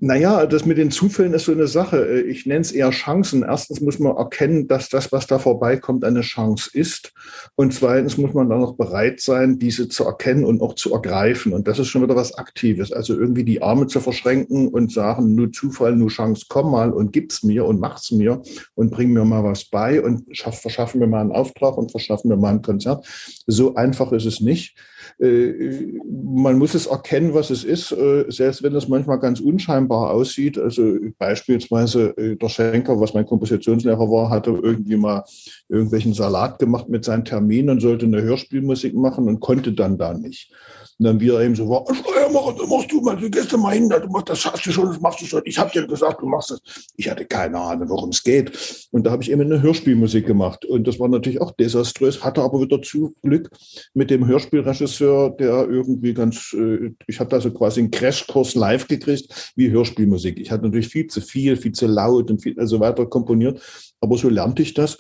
Naja, 0.05 0.45
das 0.45 0.67
mit 0.67 0.77
den 0.77 0.91
Zufällen 0.91 1.33
ist 1.33 1.47
so 1.47 1.53
eine 1.53 1.67
Sache. 1.67 2.21
Ich 2.21 2.45
nenne 2.45 2.61
es 2.61 2.73
eher 2.73 2.91
Chancen. 2.91 3.43
Erstens 3.43 3.81
muss 3.81 3.99
man 3.99 4.15
erkennen, 4.15 4.69
dass 4.69 4.91
das, 4.91 5.13
was 5.13 5.27
da 5.27 5.39
vorbeikommt, 5.39 6.05
eine 6.05 6.21
Chance 6.21 6.69
ist. 6.75 7.15
Und 7.55 7.73
zweitens 7.73 8.19
muss 8.19 8.35
man 8.35 8.51
dann 8.51 8.61
noch 8.61 8.77
bereit 8.77 9.23
sein, 9.23 9.59
diese 9.59 9.89
zu 9.89 10.05
erkennen 10.05 10.45
und 10.45 10.61
auch 10.61 10.75
zu 10.75 10.93
ergreifen. 10.93 11.55
Und 11.55 11.67
das 11.67 11.79
ist 11.79 11.89
schon 11.89 12.03
wieder 12.03 12.17
was 12.17 12.35
Aktives. 12.35 12.93
Also 12.93 13.19
irgendwie 13.19 13.45
die 13.45 13.63
Arme 13.63 13.87
zu 13.87 13.99
verschränken 13.99 14.69
und 14.69 14.93
sagen, 14.93 15.35
nur 15.35 15.51
Zufall, 15.53 15.97
nur 15.97 16.11
Chance, 16.11 16.45
komm 16.51 16.73
mal 16.73 16.93
und 16.93 17.15
gib's 17.15 17.43
mir 17.43 17.65
und 17.65 17.81
mach's 17.81 18.11
mir 18.11 18.43
und 18.75 18.91
bring 18.91 19.11
mir 19.11 19.25
mal 19.25 19.43
was 19.43 19.65
bei 19.65 20.03
und 20.03 20.27
schaff, 20.37 20.61
verschaffen 20.61 21.01
mir 21.01 21.07
mal 21.07 21.23
einen 21.23 21.33
Auftrag 21.33 21.79
und 21.79 21.91
verschaffen 21.91 22.29
mir 22.29 22.37
mal 22.37 22.51
ein 22.51 22.61
Konzert. 22.61 23.07
So 23.47 23.75
einfach 23.75 24.13
ist 24.13 24.27
es 24.27 24.41
nicht. 24.43 24.77
Äh, 25.21 25.99
man 26.07 26.59
muss 26.59 26.75
es 26.75 26.87
erkennen, 26.87 27.35
was 27.35 27.51
es 27.51 27.65
ist, 27.65 27.93
äh, 27.93 28.25
selbst 28.29 28.63
wenn 28.63 28.75
es 28.75 28.89
manchmal 28.89 29.19
ganz 29.19 29.41
unscheinbar 29.41 30.11
aussieht. 30.11 30.59
Also 30.59 30.97
beispielsweise 31.19 32.17
äh, 32.17 32.37
der 32.37 32.49
Schenker, 32.49 33.01
was 33.01 33.15
mein 33.15 33.27
Kompositionslehrer 33.27 34.11
war, 34.11 34.31
hatte 34.31 34.51
irgendwie 34.51 34.97
mal 34.97 35.25
irgendwelchen 35.69 36.15
Salat 36.15 36.59
gemacht 36.59 36.89
mit 36.89 37.05
seinen 37.05 37.25
Terminen 37.25 37.71
und 37.71 37.81
sollte 37.81 38.07
eine 38.07 38.23
Hörspielmusik 38.23 38.95
machen 38.95 39.29
und 39.29 39.41
konnte 39.41 39.73
dann 39.73 39.99
da 39.99 40.15
nicht. 40.15 40.53
Und 41.05 41.09
dann 41.09 41.21
wir 41.21 41.39
eben 41.41 41.55
so, 41.55 41.69
war, 41.69 41.85
ja, 41.87 42.31
mach, 42.33 42.57
machst 42.67 42.91
du 42.91 43.03
mal, 43.03 43.15
du 43.15 43.29
gehst 43.29 43.55
mal 43.59 43.75
hin, 43.75 43.91
du 43.91 44.09
machst, 44.09 44.31
das 44.31 44.43
hast 44.47 44.65
du 44.65 44.73
schon, 44.73 44.87
das 44.87 44.99
machst 45.03 45.21
du 45.21 45.27
schon. 45.27 45.43
Ich 45.45 45.59
habe 45.59 45.71
dir 45.71 45.87
gesagt, 45.87 46.23
du 46.23 46.27
machst 46.27 46.51
das. 46.51 46.63
Ich 46.97 47.11
hatte 47.11 47.27
keine 47.27 47.59
Ahnung, 47.59 47.91
worum 47.91 48.09
es 48.09 48.25
geht. 48.25 48.89
Und 48.91 49.05
da 49.05 49.11
habe 49.11 49.23
ich 49.23 49.31
eben 49.31 49.43
eine 49.43 49.61
Hörspielmusik 49.61 50.27
gemacht. 50.27 50.65
Und 50.65 50.89
das 50.89 50.99
war 50.99 51.09
natürlich 51.09 51.43
auch 51.43 51.51
desaströs, 51.51 52.25
hatte 52.25 52.41
aber 52.41 52.59
wieder 52.63 52.81
zu 52.81 53.15
Glück 53.23 53.51
mit 53.93 54.09
dem 54.09 54.27
Hörspielregisseur, 54.27 55.37
der 55.37 55.69
irgendwie 55.69 56.15
ganz, 56.15 56.55
äh, 56.55 56.93
ich 57.07 57.21
hatte 57.21 57.37
also 57.37 57.51
quasi 57.51 57.81
einen 57.81 57.91
Crashkurs 57.91 58.55
live 58.55 58.89
gekriegt, 58.89 59.53
wie 59.57 59.71
Hörspielmusik. 59.71 60.41
Ich 60.41 60.51
hatte 60.51 60.65
natürlich 60.65 60.89
viel 60.89 61.07
zu 61.09 61.21
viel, 61.21 61.59
viel 61.59 61.73
zu 61.73 61.87
laut 61.87 62.31
und 62.31 62.41
viel, 62.41 62.59
also 62.59 62.81
weiter 62.81 63.05
komponiert. 63.05 63.61
Aber 64.01 64.17
so 64.17 64.31
lernte 64.31 64.63
ich 64.63 64.73
das. 64.73 64.97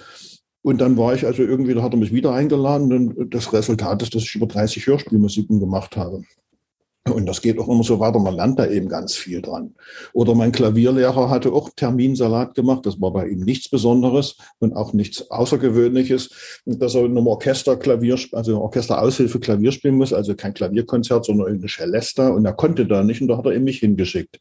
Und 0.64 0.80
dann 0.80 0.96
war 0.96 1.14
ich 1.14 1.26
also 1.26 1.42
irgendwie, 1.42 1.74
da 1.74 1.82
hat 1.82 1.92
er 1.92 1.98
mich 1.98 2.14
wieder 2.14 2.32
eingeladen 2.32 2.90
und 2.90 3.34
das 3.34 3.52
Resultat 3.52 4.00
ist, 4.00 4.14
dass 4.14 4.22
ich 4.22 4.34
über 4.34 4.46
30 4.46 4.86
Hörspielmusiken 4.86 5.60
gemacht 5.60 5.94
habe. 5.94 6.22
Und 7.06 7.26
das 7.26 7.42
geht 7.42 7.58
auch 7.58 7.68
immer 7.68 7.84
so 7.84 8.00
weiter. 8.00 8.18
Man 8.18 8.34
lernt 8.34 8.58
da 8.58 8.66
eben 8.66 8.88
ganz 8.88 9.14
viel 9.14 9.42
dran. 9.42 9.74
Oder 10.14 10.34
mein 10.34 10.52
Klavierlehrer 10.52 11.28
hatte 11.28 11.52
auch 11.52 11.68
Terminsalat 11.76 12.54
gemacht. 12.54 12.86
Das 12.86 12.98
war 12.98 13.12
bei 13.12 13.28
ihm 13.28 13.40
nichts 13.40 13.68
Besonderes 13.68 14.36
und 14.58 14.72
auch 14.74 14.94
nichts 14.94 15.30
Außergewöhnliches, 15.30 16.30
dass 16.64 16.94
er 16.94 17.04
in 17.04 17.16
einem 17.16 17.26
Orchester 17.26 17.76
Klavier, 17.76 18.18
also 18.32 18.58
Orchesteraushilfe 18.58 19.38
Klavier 19.38 19.70
spielen 19.72 19.96
muss. 19.96 20.14
Also 20.14 20.34
kein 20.34 20.54
Klavierkonzert, 20.54 21.26
sondern 21.26 21.48
eine 21.48 21.68
Celesta. 21.68 22.28
Und 22.28 22.46
er 22.46 22.54
konnte 22.54 22.86
da 22.86 23.04
nicht 23.04 23.20
und 23.20 23.28
da 23.28 23.36
hat 23.36 23.44
er 23.44 23.52
eben 23.52 23.64
mich 23.64 23.80
hingeschickt. 23.80 24.40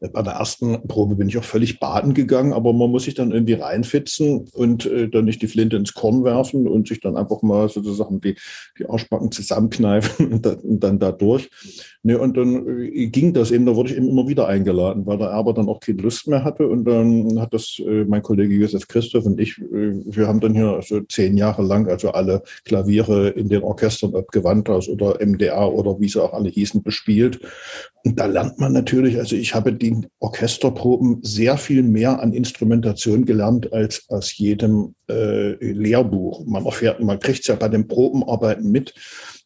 Bei 0.00 0.20
der 0.20 0.34
ersten 0.34 0.86
Probe 0.86 1.16
bin 1.16 1.30
ich 1.30 1.38
auch 1.38 1.44
völlig 1.44 1.80
baden 1.80 2.12
gegangen, 2.12 2.52
aber 2.52 2.74
man 2.74 2.90
muss 2.90 3.04
sich 3.04 3.14
dann 3.14 3.32
irgendwie 3.32 3.54
reinfitzen 3.54 4.50
und 4.52 4.84
äh, 4.84 5.08
dann 5.08 5.24
nicht 5.24 5.40
die 5.40 5.48
Flinte 5.48 5.76
ins 5.76 5.94
Korn 5.94 6.24
werfen 6.24 6.68
und 6.68 6.88
sich 6.88 7.00
dann 7.00 7.16
einfach 7.16 7.40
mal 7.40 7.70
sozusagen 7.70 8.20
die, 8.20 8.36
die 8.78 8.86
Arschbacken 8.86 9.32
zusammenkneifen 9.32 10.26
und, 10.32 10.44
da, 10.44 10.52
und 10.52 10.80
dann 10.80 10.98
da 10.98 11.10
durch. 11.10 11.48
Ne, 12.04 12.18
und 12.18 12.36
dann 12.36 12.66
äh, 12.66 13.06
ging 13.06 13.32
das 13.32 13.52
eben, 13.52 13.64
da 13.64 13.76
wurde 13.76 13.90
ich 13.90 13.96
eben 13.96 14.08
immer 14.08 14.26
wieder 14.26 14.48
eingeladen, 14.48 15.06
weil 15.06 15.18
der 15.18 15.28
Erber 15.28 15.54
dann 15.54 15.68
auch 15.68 15.78
keine 15.78 16.02
Lust 16.02 16.26
mehr 16.26 16.42
hatte. 16.42 16.66
Und 16.66 16.84
dann 16.84 17.40
hat 17.40 17.54
das 17.54 17.78
äh, 17.78 18.04
mein 18.04 18.22
Kollege 18.22 18.54
Josef 18.54 18.88
Christoph 18.88 19.24
und 19.24 19.38
ich, 19.38 19.56
äh, 19.58 19.92
wir 20.04 20.26
haben 20.26 20.40
dann 20.40 20.52
hier 20.52 20.80
so 20.82 21.00
zehn 21.02 21.36
Jahre 21.36 21.62
lang 21.62 21.86
also 21.88 22.10
alle 22.10 22.42
Klaviere 22.64 23.28
in 23.28 23.48
den 23.48 23.62
Orchestern, 23.62 24.16
ob 24.16 24.32
Gewandhaus 24.32 24.88
oder 24.88 25.24
MDR 25.24 25.72
oder 25.72 26.00
wie 26.00 26.08
sie 26.08 26.20
auch 26.20 26.32
alle 26.32 26.48
hießen, 26.48 26.82
bespielt. 26.82 27.38
Und 28.04 28.18
da 28.18 28.26
lernt 28.26 28.58
man 28.58 28.72
natürlich, 28.72 29.18
also 29.18 29.36
ich 29.36 29.54
habe 29.54 29.72
die 29.72 29.96
Orchesterproben 30.18 31.20
sehr 31.22 31.56
viel 31.56 31.84
mehr 31.84 32.20
an 32.20 32.32
Instrumentation 32.32 33.26
gelernt 33.26 33.72
als 33.72 34.06
aus 34.08 34.36
jedem 34.36 34.96
äh, 35.08 35.52
Lehrbuch. 35.60 36.44
Man 36.46 36.66
erfährt, 36.66 37.00
man 37.00 37.20
kriegt 37.20 37.42
es 37.42 37.46
ja 37.46 37.54
bei 37.54 37.68
den 37.68 37.86
Probenarbeiten 37.86 38.72
mit 38.72 38.92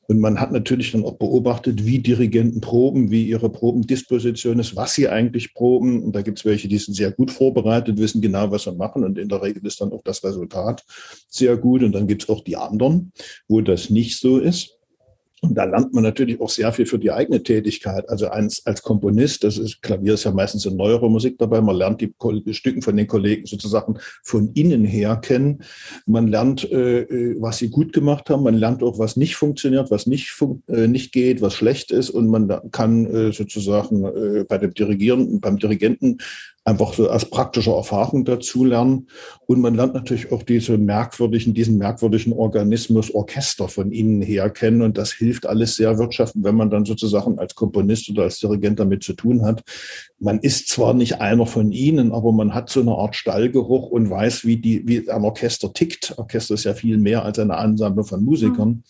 und 0.08 0.20
man 0.20 0.40
hat 0.40 0.52
natürlich 0.52 0.92
dann 0.92 1.04
auch 1.04 1.14
beobachtet, 1.14 1.84
wie 1.84 1.98
Dirigenten 1.98 2.60
proben, 2.60 3.10
wie 3.10 3.28
ihre 3.28 3.50
Probendisposition 3.50 4.60
ist, 4.60 4.76
was 4.76 4.94
sie 4.94 5.08
eigentlich 5.08 5.52
proben. 5.52 6.02
Und 6.02 6.14
da 6.14 6.22
gibt 6.22 6.38
es 6.38 6.44
welche, 6.44 6.68
die 6.68 6.78
sind 6.78 6.94
sehr 6.94 7.10
gut 7.10 7.30
vorbereitet, 7.30 7.98
wissen 7.98 8.20
genau, 8.20 8.50
was 8.50 8.64
sie 8.64 8.72
machen. 8.72 9.02
Und 9.02 9.18
in 9.18 9.28
der 9.28 9.42
Regel 9.42 9.66
ist 9.66 9.80
dann 9.80 9.92
auch 9.92 10.02
das 10.04 10.22
Resultat 10.22 10.84
sehr 11.28 11.56
gut. 11.56 11.82
Und 11.82 11.92
dann 11.92 12.06
gibt 12.06 12.22
es 12.22 12.28
auch 12.28 12.44
die 12.44 12.56
anderen, 12.56 13.12
wo 13.48 13.60
das 13.60 13.90
nicht 13.90 14.20
so 14.20 14.38
ist. 14.38 14.75
Und 15.48 15.54
da 15.54 15.64
lernt 15.64 15.94
man 15.94 16.02
natürlich 16.02 16.40
auch 16.40 16.50
sehr 16.50 16.72
viel 16.72 16.86
für 16.86 16.98
die 16.98 17.10
eigene 17.10 17.42
Tätigkeit. 17.42 18.08
Also 18.08 18.28
als, 18.28 18.64
als 18.66 18.82
Komponist, 18.82 19.44
das 19.44 19.58
ist, 19.58 19.82
Klavier 19.82 20.14
ist 20.14 20.24
ja 20.24 20.32
meistens 20.32 20.66
in 20.66 20.76
neuere 20.76 21.10
Musik 21.10 21.38
dabei, 21.38 21.60
man 21.60 21.76
lernt 21.76 22.00
die, 22.00 22.12
Stücken 22.52 22.82
von 22.82 22.96
den 22.96 23.06
Kollegen 23.06 23.46
sozusagen 23.46 23.98
von 24.22 24.50
innen 24.54 24.84
her 24.84 25.16
kennen. 25.16 25.62
Man 26.06 26.28
lernt, 26.28 26.70
äh, 26.70 27.00
äh 27.00 27.36
was 27.40 27.58
sie 27.58 27.70
gut 27.70 27.92
gemacht 27.92 28.30
haben, 28.30 28.42
man 28.42 28.54
lernt 28.54 28.82
auch, 28.82 28.98
was 28.98 29.16
nicht 29.16 29.36
funktioniert, 29.36 29.90
was 29.90 30.06
nicht, 30.06 30.30
fun 30.30 30.62
äh, 30.68 30.88
nicht 30.88 31.12
geht, 31.12 31.40
was 31.42 31.54
schlecht 31.54 31.90
ist. 31.90 32.10
Und 32.10 32.28
man 32.28 32.70
kann 32.72 33.06
äh, 33.06 33.32
sozusagen 33.32 34.04
äh, 34.04 34.44
bei 34.48 34.58
dem 34.58 34.74
Dirigieren, 34.74 35.40
beim 35.40 35.58
Dirigenten 35.58 36.18
einfach 36.66 36.94
so 36.94 37.08
als 37.08 37.25
praktische 37.30 37.70
Erfahrung 37.70 38.25
dazu 38.25 38.64
lernen. 38.64 39.06
Und 39.46 39.61
man 39.61 39.76
lernt 39.76 39.94
natürlich 39.94 40.32
auch 40.32 40.42
diese 40.42 40.76
merkwürdigen, 40.76 41.54
diesen 41.54 41.78
merkwürdigen 41.78 42.32
Organismus 42.32 43.14
Orchester 43.14 43.68
von 43.68 43.92
innen 43.92 44.20
her 44.20 44.50
kennen. 44.50 44.82
Und 44.82 44.99
das 44.99 45.12
hilft 45.12 45.46
alles 45.46 45.76
sehr 45.76 45.96
wirtschaftlich, 45.96 46.42
wenn 46.44 46.56
man 46.56 46.68
dann 46.68 46.85
sozusagen 46.85 47.38
als 47.38 47.54
Komponist 47.54 48.11
oder 48.11 48.25
als 48.25 48.40
Dirigent 48.40 48.80
damit 48.80 49.04
zu 49.04 49.12
tun 49.12 49.44
hat. 49.44 49.62
Man 50.18 50.40
ist 50.40 50.68
zwar 50.68 50.92
nicht 50.92 51.20
einer 51.20 51.46
von 51.46 51.70
ihnen, 51.70 52.11
aber 52.11 52.32
man 52.32 52.52
hat 52.52 52.68
so 52.68 52.80
eine 52.80 52.96
Art 52.96 53.14
Stallgeruch 53.14 53.88
und 53.90 54.11
weiß, 54.11 54.44
wie 54.44 54.56
die, 54.56 54.88
wie 54.88 55.08
ein 55.08 55.25
Orchester 55.25 55.73
tickt. 55.73 56.14
Orchester 56.18 56.54
ist 56.54 56.64
ja 56.64 56.75
viel 56.75 56.99
mehr 56.99 57.25
als 57.25 57.38
eine 57.38 57.56
Ansammlung 57.56 58.04
von 58.04 58.25
Musikern. 58.25 58.68
Mhm. 58.68 58.82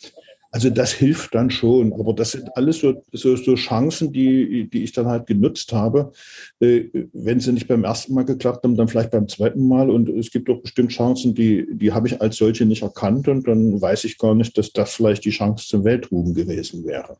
Also 0.56 0.70
das 0.70 0.94
hilft 0.94 1.34
dann 1.34 1.50
schon. 1.50 1.92
Aber 1.92 2.14
das 2.14 2.30
sind 2.30 2.48
alles 2.56 2.78
so, 2.78 3.04
so, 3.12 3.36
so 3.36 3.56
Chancen, 3.56 4.10
die, 4.10 4.66
die 4.70 4.84
ich 4.84 4.92
dann 4.92 5.04
halt 5.04 5.26
genutzt 5.26 5.70
habe. 5.74 6.12
Äh, 6.60 6.84
wenn 7.12 7.40
sie 7.40 7.52
nicht 7.52 7.68
beim 7.68 7.84
ersten 7.84 8.14
Mal 8.14 8.24
geklappt 8.24 8.64
haben, 8.64 8.74
dann 8.74 8.88
vielleicht 8.88 9.10
beim 9.10 9.28
zweiten 9.28 9.68
Mal. 9.68 9.90
Und 9.90 10.08
es 10.08 10.30
gibt 10.30 10.48
auch 10.48 10.62
bestimmt 10.62 10.92
Chancen, 10.92 11.34
die, 11.34 11.66
die 11.70 11.92
habe 11.92 12.08
ich 12.08 12.22
als 12.22 12.38
solche 12.38 12.64
nicht 12.64 12.80
erkannt. 12.80 13.28
Und 13.28 13.46
dann 13.46 13.82
weiß 13.82 14.04
ich 14.04 14.16
gar 14.16 14.34
nicht, 14.34 14.56
dass 14.56 14.72
das 14.72 14.94
vielleicht 14.94 15.26
die 15.26 15.30
Chance 15.30 15.68
zum 15.68 15.84
Weltruhm 15.84 16.32
gewesen 16.32 16.86
wäre. 16.86 17.18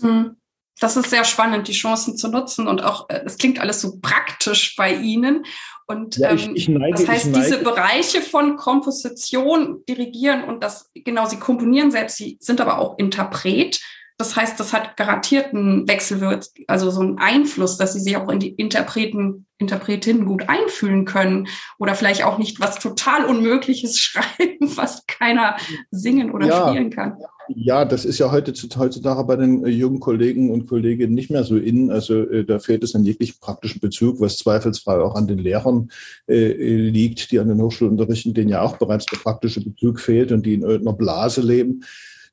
Hm. 0.00 0.36
Das 0.80 0.96
ist 0.96 1.10
sehr 1.10 1.24
spannend, 1.24 1.68
die 1.68 1.72
Chancen 1.72 2.16
zu 2.16 2.28
nutzen. 2.28 2.66
Und 2.68 2.82
auch, 2.82 3.08
äh, 3.08 3.22
es 3.24 3.38
klingt 3.38 3.60
alles 3.60 3.80
so 3.80 3.98
praktisch 4.00 4.76
bei 4.76 4.94
Ihnen. 4.94 5.44
Und 5.86 6.16
ja, 6.16 6.32
ich, 6.32 6.46
ähm, 6.46 6.56
ich 6.56 6.68
neige, 6.68 6.96
das 6.96 7.08
heißt, 7.08 7.36
diese 7.36 7.58
Bereiche 7.58 8.20
von 8.20 8.56
Komposition 8.56 9.84
dirigieren 9.88 10.44
und 10.44 10.62
das, 10.62 10.90
genau, 10.94 11.26
sie 11.26 11.38
komponieren 11.38 11.90
selbst, 11.90 12.16
sie 12.16 12.38
sind 12.40 12.60
aber 12.60 12.78
auch 12.78 12.98
Interpret. 12.98 13.80
Das 14.18 14.34
heißt, 14.34 14.58
das 14.58 14.72
hat 14.72 14.96
garantiert 14.96 15.52
einen 15.52 15.86
Wechselwirt, 15.86 16.50
also 16.68 16.90
so 16.90 17.00
einen 17.00 17.18
Einfluss, 17.18 17.76
dass 17.76 17.92
sie 17.92 18.00
sich 18.00 18.16
auch 18.16 18.30
in 18.30 18.40
die 18.40 18.48
Interpreten, 18.48 19.46
Interpretinnen 19.58 20.24
gut 20.24 20.48
einfühlen 20.48 21.04
können 21.04 21.48
oder 21.78 21.94
vielleicht 21.94 22.24
auch 22.24 22.38
nicht 22.38 22.58
was 22.58 22.78
total 22.78 23.26
Unmögliches 23.26 23.98
schreiben, 24.00 24.76
was 24.76 25.06
keiner 25.06 25.56
singen 25.90 26.30
oder 26.30 26.46
ja. 26.46 26.68
spielen 26.68 26.90
kann. 26.90 27.18
Ja, 27.48 27.84
das 27.84 28.04
ist 28.04 28.18
ja 28.18 28.32
heute 28.32 28.52
heutzutage 28.76 29.24
bei 29.24 29.36
den 29.36 29.64
äh, 29.64 29.68
jungen 29.68 30.00
Kollegen 30.00 30.50
und 30.50 30.66
Kolleginnen 30.66 31.14
nicht 31.14 31.30
mehr 31.30 31.44
so 31.44 31.56
in. 31.56 31.90
Also 31.90 32.22
äh, 32.22 32.44
da 32.44 32.58
fehlt 32.58 32.82
es 32.82 32.94
an 32.94 33.04
jeglichen 33.04 33.38
praktischen 33.40 33.80
Bezug, 33.80 34.20
was 34.20 34.38
zweifelsfrei 34.38 34.98
auch 34.98 35.14
an 35.14 35.28
den 35.28 35.38
Lehrern 35.38 35.90
äh, 36.26 36.52
liegt, 36.52 37.30
die 37.30 37.38
an 37.38 37.48
den 37.48 37.60
Hochschulen 37.60 37.92
unterrichten, 37.92 38.34
denen 38.34 38.48
ja 38.48 38.62
auch 38.62 38.78
bereits 38.78 39.06
der 39.06 39.18
praktische 39.18 39.62
Bezug 39.62 40.00
fehlt 40.00 40.32
und 40.32 40.44
die 40.44 40.54
in 40.54 40.62
irgendeiner 40.62 40.96
Blase 40.96 41.40
leben. 41.40 41.84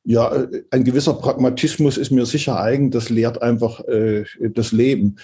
Ja, 0.06 0.34
äh, 0.34 0.64
ein 0.72 0.84
gewisser 0.84 1.14
Pragmatismus 1.14 1.98
ist 1.98 2.12
mir 2.12 2.26
sicher 2.26 2.60
eigen. 2.60 2.92
Das 2.92 3.10
lehrt 3.10 3.42
einfach 3.42 3.82
äh, 3.88 4.26
das 4.40 4.72
Leben. 4.72 5.18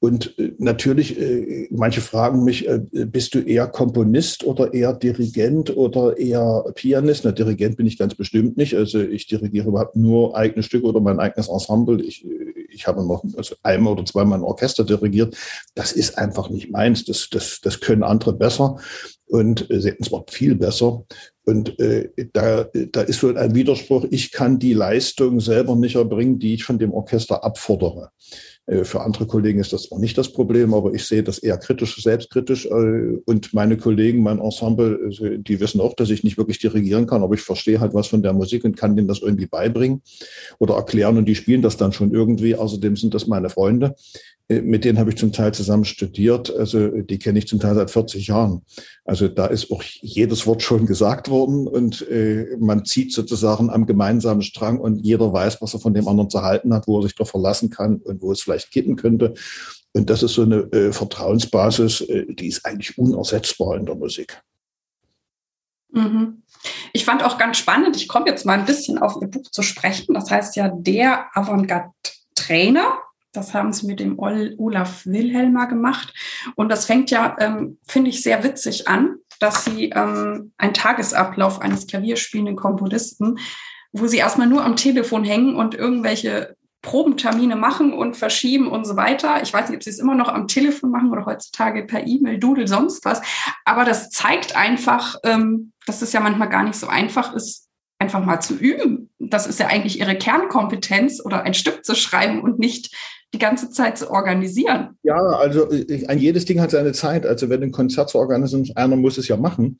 Und 0.00 0.38
äh, 0.38 0.52
natürlich, 0.58 1.18
äh, 1.18 1.66
manche 1.70 2.00
fragen 2.00 2.44
mich, 2.44 2.68
äh, 2.68 2.80
bist 2.92 3.34
du 3.34 3.40
eher 3.40 3.66
Komponist 3.66 4.44
oder 4.44 4.72
eher 4.72 4.92
Dirigent 4.92 5.76
oder 5.76 6.16
eher 6.16 6.64
Pianist? 6.74 7.24
Na, 7.24 7.32
Dirigent 7.32 7.76
bin 7.76 7.86
ich 7.86 7.98
ganz 7.98 8.14
bestimmt 8.14 8.56
nicht. 8.56 8.74
Also 8.74 9.00
ich 9.00 9.26
dirigiere 9.26 9.68
überhaupt 9.68 9.96
nur 9.96 10.36
eigene 10.36 10.62
Stücke 10.62 10.86
oder 10.86 11.00
mein 11.00 11.18
eigenes 11.18 11.48
Ensemble. 11.48 12.00
Ich, 12.00 12.24
ich 12.68 12.86
habe 12.86 13.04
noch 13.04 13.24
also 13.36 13.56
einmal 13.64 13.94
oder 13.94 14.04
zweimal 14.04 14.38
ein 14.38 14.44
Orchester 14.44 14.84
dirigiert. 14.84 15.36
Das 15.74 15.90
ist 15.90 16.16
einfach 16.16 16.48
nicht 16.48 16.70
meins. 16.70 17.04
Das, 17.04 17.28
das, 17.28 17.60
das 17.60 17.80
können 17.80 18.04
andere 18.04 18.34
besser 18.34 18.76
und 19.26 19.66
sie 19.68 19.88
hätten 19.88 20.04
zwar 20.04 20.24
viel 20.28 20.54
besser. 20.54 21.04
Und 21.48 21.80
äh, 21.80 22.10
da, 22.34 22.64
da 22.92 23.00
ist 23.00 23.22
wohl 23.22 23.38
ein 23.38 23.54
Widerspruch. 23.54 24.04
Ich 24.10 24.32
kann 24.32 24.58
die 24.58 24.74
Leistung 24.74 25.40
selber 25.40 25.76
nicht 25.76 25.94
erbringen, 25.94 26.38
die 26.38 26.52
ich 26.52 26.64
von 26.64 26.78
dem 26.78 26.92
Orchester 26.92 27.42
abfordere. 27.42 28.10
Äh, 28.66 28.84
für 28.84 29.00
andere 29.00 29.26
Kollegen 29.26 29.58
ist 29.58 29.72
das 29.72 29.84
zwar 29.84 29.98
nicht 29.98 30.18
das 30.18 30.30
Problem, 30.30 30.74
aber 30.74 30.92
ich 30.92 31.06
sehe 31.06 31.22
das 31.22 31.38
eher 31.38 31.56
kritisch, 31.56 32.02
selbstkritisch. 32.02 32.66
Äh, 32.66 33.16
und 33.24 33.54
meine 33.54 33.78
Kollegen, 33.78 34.22
mein 34.22 34.40
Ensemble, 34.40 35.00
also, 35.02 35.26
die 35.38 35.58
wissen 35.58 35.80
auch, 35.80 35.94
dass 35.94 36.10
ich 36.10 36.22
nicht 36.22 36.36
wirklich 36.36 36.58
dirigieren 36.58 37.06
kann, 37.06 37.22
aber 37.22 37.34
ich 37.34 37.40
verstehe 37.40 37.80
halt 37.80 37.94
was 37.94 38.08
von 38.08 38.22
der 38.22 38.34
Musik 38.34 38.64
und 38.64 38.76
kann 38.76 38.94
denen 38.94 39.08
das 39.08 39.22
irgendwie 39.22 39.46
beibringen 39.46 40.02
oder 40.58 40.74
erklären 40.74 41.16
und 41.16 41.24
die 41.24 41.34
spielen 41.34 41.62
das 41.62 41.78
dann 41.78 41.92
schon 41.92 42.12
irgendwie. 42.12 42.56
Außerdem 42.56 42.94
sind 42.94 43.14
das 43.14 43.26
meine 43.26 43.48
Freunde. 43.48 43.94
Äh, 44.48 44.62
mit 44.62 44.84
denen 44.84 44.98
habe 44.98 45.10
ich 45.10 45.16
zum 45.16 45.32
Teil 45.32 45.52
zusammen 45.52 45.84
studiert. 45.84 46.54
Also 46.54 46.88
die 46.88 47.18
kenne 47.18 47.38
ich 47.38 47.48
zum 47.48 47.60
Teil 47.60 47.74
seit 47.74 47.90
40 47.90 48.26
Jahren. 48.26 48.62
Also 49.04 49.28
da 49.28 49.46
ist 49.46 49.70
auch 49.70 49.82
jedes 49.82 50.46
Wort 50.46 50.62
schon 50.62 50.86
gesagt 50.86 51.28
worden 51.28 51.66
und 51.66 52.06
äh, 52.08 52.56
man 52.58 52.84
zieht 52.84 53.12
sozusagen 53.12 53.70
am 53.70 53.86
gemeinsamen 53.86 54.42
Strang 54.42 54.78
und 54.78 54.98
jeder 54.98 55.32
weiß, 55.32 55.60
was 55.60 55.74
er 55.74 55.80
von 55.80 55.94
dem 55.94 56.08
anderen 56.08 56.30
zu 56.30 56.42
halten 56.42 56.72
hat, 56.74 56.86
wo 56.86 56.98
er 56.98 57.02
sich 57.02 57.14
doch 57.14 57.28
verlassen 57.28 57.70
kann 57.70 57.96
und 57.96 58.22
wo 58.22 58.32
es 58.32 58.42
vielleicht 58.42 58.70
kippen 58.70 58.96
könnte. 58.96 59.34
Und 59.92 60.10
das 60.10 60.22
ist 60.22 60.34
so 60.34 60.42
eine 60.42 60.70
äh, 60.72 60.92
Vertrauensbasis, 60.92 62.02
äh, 62.02 62.26
die 62.28 62.48
ist 62.48 62.64
eigentlich 62.64 62.98
unersetzbar 62.98 63.76
in 63.76 63.86
der 63.86 63.94
Musik. 63.94 64.40
Mhm. 65.90 66.42
Ich 66.92 67.04
fand 67.04 67.24
auch 67.24 67.38
ganz 67.38 67.56
spannend, 67.56 67.96
ich 67.96 68.08
komme 68.08 68.26
jetzt 68.28 68.44
mal 68.44 68.58
ein 68.58 68.66
bisschen 68.66 68.98
auf 68.98 69.16
Ihr 69.22 69.28
Buch 69.28 69.50
zu 69.50 69.62
sprechen. 69.62 70.14
Das 70.14 70.30
heißt 70.30 70.56
ja 70.56 70.68
der 70.68 71.26
Avantgarde-Trainer 71.34 72.98
das 73.32 73.54
haben 73.54 73.72
sie 73.72 73.86
mit 73.86 74.00
dem 74.00 74.18
Olaf 74.18 75.06
Wilhelmer 75.06 75.66
gemacht. 75.66 76.14
Und 76.56 76.70
das 76.70 76.86
fängt 76.86 77.10
ja, 77.10 77.36
ähm, 77.38 77.78
finde 77.86 78.10
ich, 78.10 78.22
sehr 78.22 78.42
witzig 78.42 78.88
an, 78.88 79.16
dass 79.40 79.64
sie 79.64 79.90
ähm, 79.90 80.52
einen 80.58 80.74
Tagesablauf 80.74 81.60
eines 81.60 81.86
klavierspielenden 81.86 82.56
Komponisten, 82.56 83.38
wo 83.92 84.06
sie 84.06 84.18
erstmal 84.18 84.46
nur 84.46 84.64
am 84.64 84.76
Telefon 84.76 85.24
hängen 85.24 85.56
und 85.56 85.74
irgendwelche 85.74 86.56
Probentermine 86.82 87.56
machen 87.56 87.92
und 87.92 88.16
verschieben 88.16 88.68
und 88.68 88.86
so 88.86 88.96
weiter. 88.96 89.42
Ich 89.42 89.52
weiß 89.52 89.68
nicht, 89.68 89.76
ob 89.76 89.82
sie 89.82 89.90
es 89.90 89.98
immer 89.98 90.14
noch 90.14 90.28
am 90.28 90.46
Telefon 90.46 90.90
machen 90.90 91.10
oder 91.10 91.26
heutzutage 91.26 91.84
per 91.84 92.06
E-Mail, 92.06 92.38
Doodle, 92.38 92.68
sonst 92.68 93.04
was. 93.04 93.20
Aber 93.64 93.84
das 93.84 94.10
zeigt 94.10 94.56
einfach, 94.56 95.16
ähm, 95.24 95.72
dass 95.86 96.02
es 96.02 96.12
ja 96.12 96.20
manchmal 96.20 96.48
gar 96.48 96.62
nicht 96.62 96.76
so 96.76 96.86
einfach 96.86 97.34
ist, 97.34 97.67
einfach 97.98 98.24
mal 98.24 98.40
zu 98.40 98.54
üben. 98.54 99.10
Das 99.18 99.46
ist 99.46 99.58
ja 99.58 99.66
eigentlich 99.66 99.98
ihre 99.98 100.16
Kernkompetenz 100.16 101.20
oder 101.24 101.42
ein 101.42 101.54
Stück 101.54 101.84
zu 101.84 101.94
schreiben 101.94 102.40
und 102.40 102.58
nicht 102.58 102.94
die 103.34 103.38
ganze 103.38 103.70
Zeit 103.70 103.98
zu 103.98 104.10
organisieren. 104.10 104.96
Ja, 105.02 105.16
also 105.16 105.68
ein 106.06 106.18
jedes 106.18 106.44
Ding 106.44 106.60
hat 106.60 106.70
seine 106.70 106.92
Zeit. 106.92 107.26
Also 107.26 107.50
wenn 107.50 107.62
ein 107.62 107.72
Konzert 107.72 108.08
zu 108.08 108.18
organisieren, 108.18 108.68
einer 108.74 108.96
muss 108.96 109.18
es 109.18 109.28
ja 109.28 109.36
machen. 109.36 109.78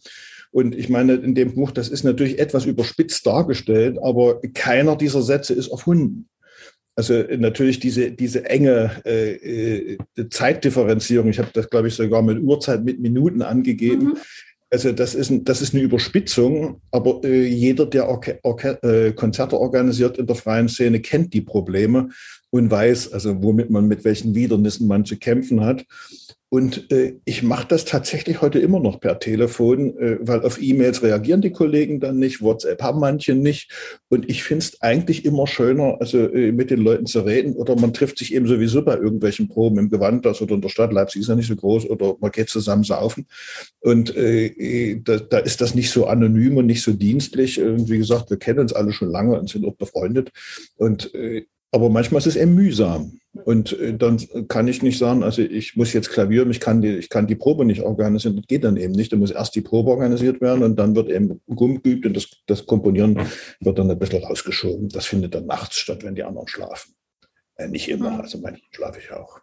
Und 0.51 0.75
ich 0.75 0.89
meine, 0.89 1.15
in 1.15 1.35
dem 1.35 1.55
Buch, 1.55 1.71
das 1.71 1.89
ist 1.89 2.05
natürlich 2.05 2.39
etwas 2.39 2.65
überspitzt 2.65 3.27
dargestellt, 3.27 3.99
aber 4.03 4.41
keiner 4.55 4.97
dieser 4.97 5.23
Sätze 5.23 5.55
ist 5.55 5.69
erfunden. 5.69 6.29
Also 6.97 7.23
natürlich 7.37 7.79
diese, 7.79 8.11
diese 8.11 8.45
enge 8.47 8.91
äh, 9.05 9.95
äh 9.95 9.99
Zeitdifferenzierung, 10.31 11.29
ich 11.29 11.39
habe 11.39 11.51
das, 11.53 11.71
glaube 11.71 11.89
ich, 11.89 11.95
sogar 11.95 12.23
mit 12.23 12.43
Uhrzeit, 12.43 12.83
mit 12.83 12.99
Minuten 12.99 13.43
angegeben. 13.43 14.05
Mhm. 14.07 14.17
Also 14.71 14.93
das 14.93 15.15
ist, 15.15 15.33
das 15.45 15.63
ist 15.63 15.73
eine 15.73 15.83
Überspitzung, 15.83 16.83
aber 16.91 17.25
äh, 17.25 17.47
jeder, 17.47 17.87
der 17.87 18.07
Orke 18.07 18.39
Orke 18.43 18.79
äh, 18.83 19.13
Konzerte 19.13 19.59
organisiert 19.59 20.19
in 20.19 20.27
der 20.27 20.37
freien 20.37 20.69
Szene, 20.69 21.01
kennt 21.01 21.33
die 21.33 21.41
Probleme 21.41 22.11
und 22.51 22.71
weiß, 22.71 23.13
also 23.13 23.43
womit 23.43 23.71
man 23.71 23.89
mit 23.89 24.05
welchen 24.05 24.35
Widernissen 24.35 24.87
man 24.87 25.07
zu 25.07 25.17
kämpfen 25.17 25.65
hat. 25.65 25.87
Und 26.51 26.91
äh, 26.91 27.17
ich 27.27 27.43
mache 27.43 27.67
das 27.69 27.85
tatsächlich 27.85 28.41
heute 28.41 28.59
immer 28.59 28.81
noch 28.81 29.01
per 29.01 29.19
Telefon, 29.19 29.97
äh, 29.99 30.19
weil 30.21 30.43
auf 30.43 30.61
E-Mails 30.61 31.03
reagieren 31.03 31.43
die 31.43 31.53
Kollegen 31.53 32.01
dann 32.01 32.19
nicht, 32.19 32.41
WhatsApp 32.41 32.83
haben 32.83 33.01
manche 33.01 33.35
nicht. 33.35 33.71
Und 34.09 34.31
ich 34.31 34.43
finde 34.43 34.65
es 34.65 34.81
eigentlich 34.81 35.27
immer 35.27 35.47
schöner, 35.47 35.99
also 36.01 36.19
äh, 36.19 36.53
mit 36.53 36.71
den 36.71 36.81
Leuten 36.81 37.05
zu 37.05 37.21
reden. 37.21 37.55
Oder 37.55 37.77
man 37.77 37.93
trifft 37.93 38.19
sich 38.19 38.35
eben 38.35 38.47
sowieso 38.47 38.83
bei 38.83 38.97
irgendwelchen 38.97 39.49
Proben 39.49 39.79
im 39.79 39.91
Gewandhaus 39.91 40.41
oder 40.41 40.55
in 40.55 40.63
der 40.63 40.71
Stadt. 40.71 40.91
Leipzig 40.91 41.21
ist 41.21 41.29
ja 41.29 41.35
nicht 41.35 41.49
so 41.49 41.57
groß. 41.57 41.91
Oder 41.91 42.17
man 42.19 42.31
geht 42.31 42.49
zusammen 42.49 42.85
saufen. 42.85 43.27
Und 43.81 44.17
äh, 44.17 45.01
da, 45.05 45.19
da 45.19 45.39
ist 45.39 45.61
das 45.61 45.75
nicht 45.75 45.91
so 45.91 46.07
anonym 46.07 46.57
und 46.57 46.67
nicht 46.67 46.83
so 46.83 46.93
dienstlich. 46.93 47.61
Und 47.61 47.91
wie 47.91 47.99
gesagt, 47.99 48.31
wir 48.31 48.39
kennen 48.39 48.61
uns 48.61 48.73
alle 48.73 48.93
schon 48.93 49.11
lange 49.11 49.39
und 49.39 49.51
sind 49.51 49.67
auch 49.67 49.77
befreundet. 49.77 50.31
Und 50.77 51.15
äh, 51.15 51.45
aber 51.71 51.91
manchmal 51.91 52.21
ist 52.21 52.27
es 52.27 52.37
eben 52.37 52.55
mühsam. 52.55 53.19
Und 53.45 53.79
äh, 53.79 53.97
dann 53.97 54.19
kann 54.49 54.69
ich 54.69 54.83
nicht 54.83 54.99
sagen, 54.99 55.23
also 55.23 55.43
ich 55.43 55.77
muss 55.77 55.93
jetzt 55.93 56.11
klavieren, 56.11 56.51
ich 56.51 56.61
kann 56.61 56.81
die, 56.81 56.97
ich 56.97 57.09
kann 57.09 57.27
die 57.27 57.37
Probe 57.37 57.65
nicht 57.65 57.83
organisieren. 57.83 58.37
Das 58.37 58.47
geht 58.47 58.65
dann 58.65 58.77
eben 58.77 58.95
nicht. 58.95 59.13
Da 59.13 59.17
muss 59.17 59.31
erst 59.31 59.55
die 59.55 59.61
Probe 59.61 59.91
organisiert 59.91 60.41
werden 60.41 60.63
und 60.63 60.77
dann 60.77 60.97
wird 60.97 61.11
eben 61.11 61.41
Gumm 61.47 61.83
geübt 61.83 62.07
und 62.07 62.17
das, 62.17 62.29
das 62.47 62.67
Komponieren 62.67 63.19
wird 63.61 63.79
dann 63.79 63.91
ein 63.91 63.99
bisschen 63.99 64.25
rausgeschoben. 64.25 64.89
Das 64.89 65.07
findet 65.07 65.35
dann 65.35 65.47
nachts 65.47 65.77
statt, 65.77 66.03
wenn 66.05 66.15
die 66.15 66.25
anderen 66.25 66.49
schlafen. 66.49 66.95
Äh, 67.57 67.69
nicht 67.69 67.89
immer, 67.89 68.11
mhm. 68.11 68.21
also 68.21 68.39
manchmal 68.39 68.69
schlafe 68.71 69.01
ich 69.01 69.13
auch. 69.13 69.41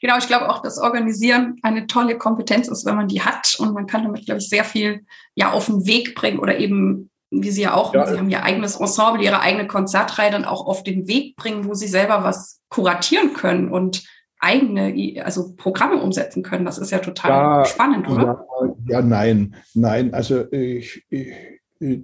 Genau, 0.00 0.18
ich 0.18 0.26
glaube 0.26 0.50
auch, 0.50 0.60
dass 0.60 0.78
Organisieren 0.78 1.58
eine 1.62 1.86
tolle 1.86 2.18
Kompetenz 2.18 2.68
ist, 2.68 2.84
wenn 2.84 2.96
man 2.96 3.08
die 3.08 3.22
hat 3.22 3.56
und 3.58 3.72
man 3.72 3.86
kann 3.86 4.04
damit, 4.04 4.26
glaube 4.26 4.40
ich, 4.40 4.48
sehr 4.48 4.64
viel 4.64 5.06
ja 5.34 5.52
auf 5.52 5.66
den 5.66 5.86
Weg 5.86 6.14
bringen 6.14 6.38
oder 6.38 6.58
eben 6.58 7.10
wie 7.30 7.50
Sie 7.50 7.62
ja 7.62 7.74
auch, 7.74 7.94
ja. 7.94 8.06
Sie 8.06 8.18
haben 8.18 8.30
Ihr 8.30 8.42
eigenes 8.42 8.76
Ensemble, 8.76 9.22
Ihre 9.22 9.40
eigene 9.40 9.66
Konzertreihe 9.66 10.30
dann 10.30 10.44
auch 10.44 10.66
auf 10.66 10.82
den 10.82 11.08
Weg 11.08 11.36
bringen, 11.36 11.66
wo 11.66 11.74
Sie 11.74 11.88
selber 11.88 12.24
was 12.24 12.60
kuratieren 12.68 13.34
können 13.34 13.70
und 13.70 14.04
eigene, 14.38 15.24
also 15.24 15.54
Programme 15.56 16.00
umsetzen 16.02 16.42
können. 16.42 16.64
Das 16.64 16.78
ist 16.78 16.90
ja 16.90 16.98
total 16.98 17.30
ja, 17.30 17.64
spannend, 17.64 18.08
oder? 18.08 18.46
Ja, 18.58 18.98
ja, 18.98 19.02
nein, 19.02 19.56
nein. 19.74 20.12
Also 20.14 20.50
ich, 20.52 21.04
ich 21.08 21.32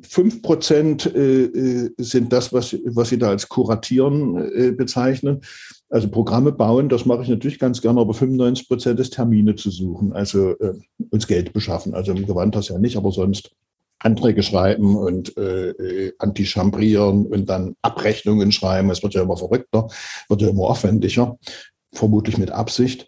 Fünf 0.02 0.42
Prozent 0.42 1.06
äh, 1.14 1.44
äh, 1.44 1.90
sind 1.96 2.30
das, 2.30 2.52
was, 2.52 2.76
was 2.85 3.08
Sie 3.08 3.18
da 3.18 3.30
als 3.30 3.48
Kuratieren 3.48 4.37
äh, 4.37 4.72
bezeichnen. 4.72 5.40
Also 5.88 6.11
Programme 6.11 6.52
bauen, 6.52 6.90
das 6.90 7.06
mache 7.06 7.22
ich 7.22 7.30
natürlich 7.30 7.58
ganz 7.58 7.80
gerne, 7.80 8.00
aber 8.00 8.12
95 8.12 8.68
Prozent 8.68 9.00
ist 9.00 9.14
Termine 9.14 9.54
zu 9.56 9.70
suchen, 9.70 10.12
also 10.12 10.54
uns 11.11 11.26
Geld 11.26 11.52
beschaffen. 11.52 11.94
Also 11.94 12.12
im 12.12 12.26
Gewandhaus 12.26 12.68
ja 12.68 12.78
nicht, 12.78 12.96
aber 12.96 13.12
sonst 13.12 13.50
Anträge 14.04 14.42
schreiben 14.42 14.96
und 14.96 15.36
äh, 15.36 15.70
äh, 15.70 16.12
antichambrieren 16.18 17.26
und 17.26 17.48
dann 17.48 17.74
Abrechnungen 17.82 18.52
schreiben. 18.52 18.90
Es 18.90 19.02
wird 19.02 19.14
ja 19.14 19.22
immer 19.22 19.36
verrückter, 19.36 19.88
wird 20.28 20.42
ja 20.42 20.48
immer 20.48 20.64
aufwendiger, 20.64 21.38
vermutlich 21.92 22.38
mit 22.38 22.50
Absicht. 22.50 23.06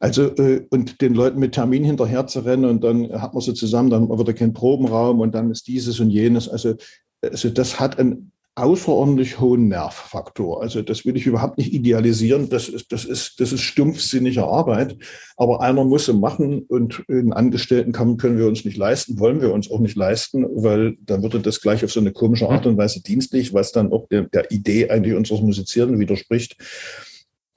Also 0.00 0.34
äh, 0.36 0.66
und 0.70 1.00
den 1.00 1.14
Leuten 1.14 1.40
mit 1.40 1.52
Termin 1.54 1.84
hinterher 1.84 2.26
zu 2.26 2.40
rennen 2.40 2.66
und 2.66 2.84
dann 2.84 3.10
hat 3.20 3.34
man 3.34 3.40
sie 3.40 3.54
zusammen, 3.54 3.90
dann 3.90 4.08
wird 4.08 4.28
er 4.28 4.34
kein 4.34 4.52
Probenraum 4.52 5.20
und 5.20 5.34
dann 5.34 5.50
ist 5.50 5.66
dieses 5.66 5.98
und 5.98 6.10
jenes. 6.10 6.48
Also, 6.48 6.74
also 7.22 7.50
das 7.50 7.80
hat 7.80 7.98
ein 7.98 8.30
außerordentlich 8.58 9.40
hohen 9.40 9.68
Nervfaktor. 9.68 10.60
Also 10.62 10.82
das 10.82 11.04
will 11.04 11.16
ich 11.16 11.26
überhaupt 11.26 11.58
nicht 11.58 11.72
idealisieren. 11.72 12.48
Das 12.48 12.68
ist, 12.68 12.92
das 12.92 13.04
ist, 13.04 13.40
das 13.40 13.52
ist 13.52 13.62
stumpfsinnige 13.62 14.44
Arbeit. 14.44 14.96
Aber 15.36 15.60
einer 15.60 15.84
muss 15.84 16.06
sie 16.06 16.12
machen 16.12 16.62
und 16.68 17.04
einen 17.08 17.32
Angestellten 17.32 17.92
kann, 17.92 18.16
können 18.16 18.38
wir 18.38 18.46
uns 18.46 18.64
nicht 18.64 18.76
leisten, 18.76 19.18
wollen 19.18 19.40
wir 19.40 19.52
uns 19.52 19.70
auch 19.70 19.80
nicht 19.80 19.96
leisten, 19.96 20.44
weil 20.50 20.96
dann 21.00 21.22
würde 21.22 21.40
das 21.40 21.60
gleich 21.60 21.84
auf 21.84 21.92
so 21.92 22.00
eine 22.00 22.12
komische 22.12 22.48
Art 22.48 22.66
und 22.66 22.76
Weise 22.76 23.02
dienstlich, 23.02 23.54
was 23.54 23.72
dann 23.72 23.92
auch 23.92 24.08
der, 24.08 24.22
der 24.22 24.50
Idee 24.50 24.90
eigentlich 24.90 25.14
unseres 25.14 25.40
Musizieren 25.40 25.98
widerspricht. 25.98 26.56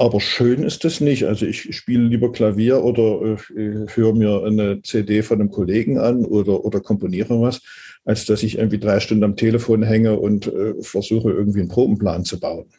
Aber 0.01 0.19
schön 0.19 0.63
ist 0.63 0.83
es 0.83 0.99
nicht. 0.99 1.25
Also 1.25 1.45
ich 1.45 1.75
spiele 1.75 2.03
lieber 2.03 2.31
Klavier 2.31 2.83
oder 2.83 3.37
äh, 3.55 3.85
höre 3.93 4.13
mir 4.13 4.43
eine 4.43 4.81
CD 4.81 5.21
von 5.21 5.39
einem 5.39 5.51
Kollegen 5.51 5.99
an 5.99 6.25
oder, 6.25 6.65
oder 6.65 6.79
komponiere 6.79 7.39
was 7.39 7.61
als 8.05 8.25
dass 8.25 8.43
ich 8.43 8.57
irgendwie 8.57 8.79
drei 8.79 8.99
Stunden 8.99 9.23
am 9.23 9.35
Telefon 9.35 9.83
hänge 9.83 10.19
und 10.19 10.47
äh, 10.47 10.81
versuche, 10.81 11.31
irgendwie 11.31 11.59
einen 11.59 11.69
Probenplan 11.69 12.25
zu 12.25 12.39
bauen. 12.39 12.69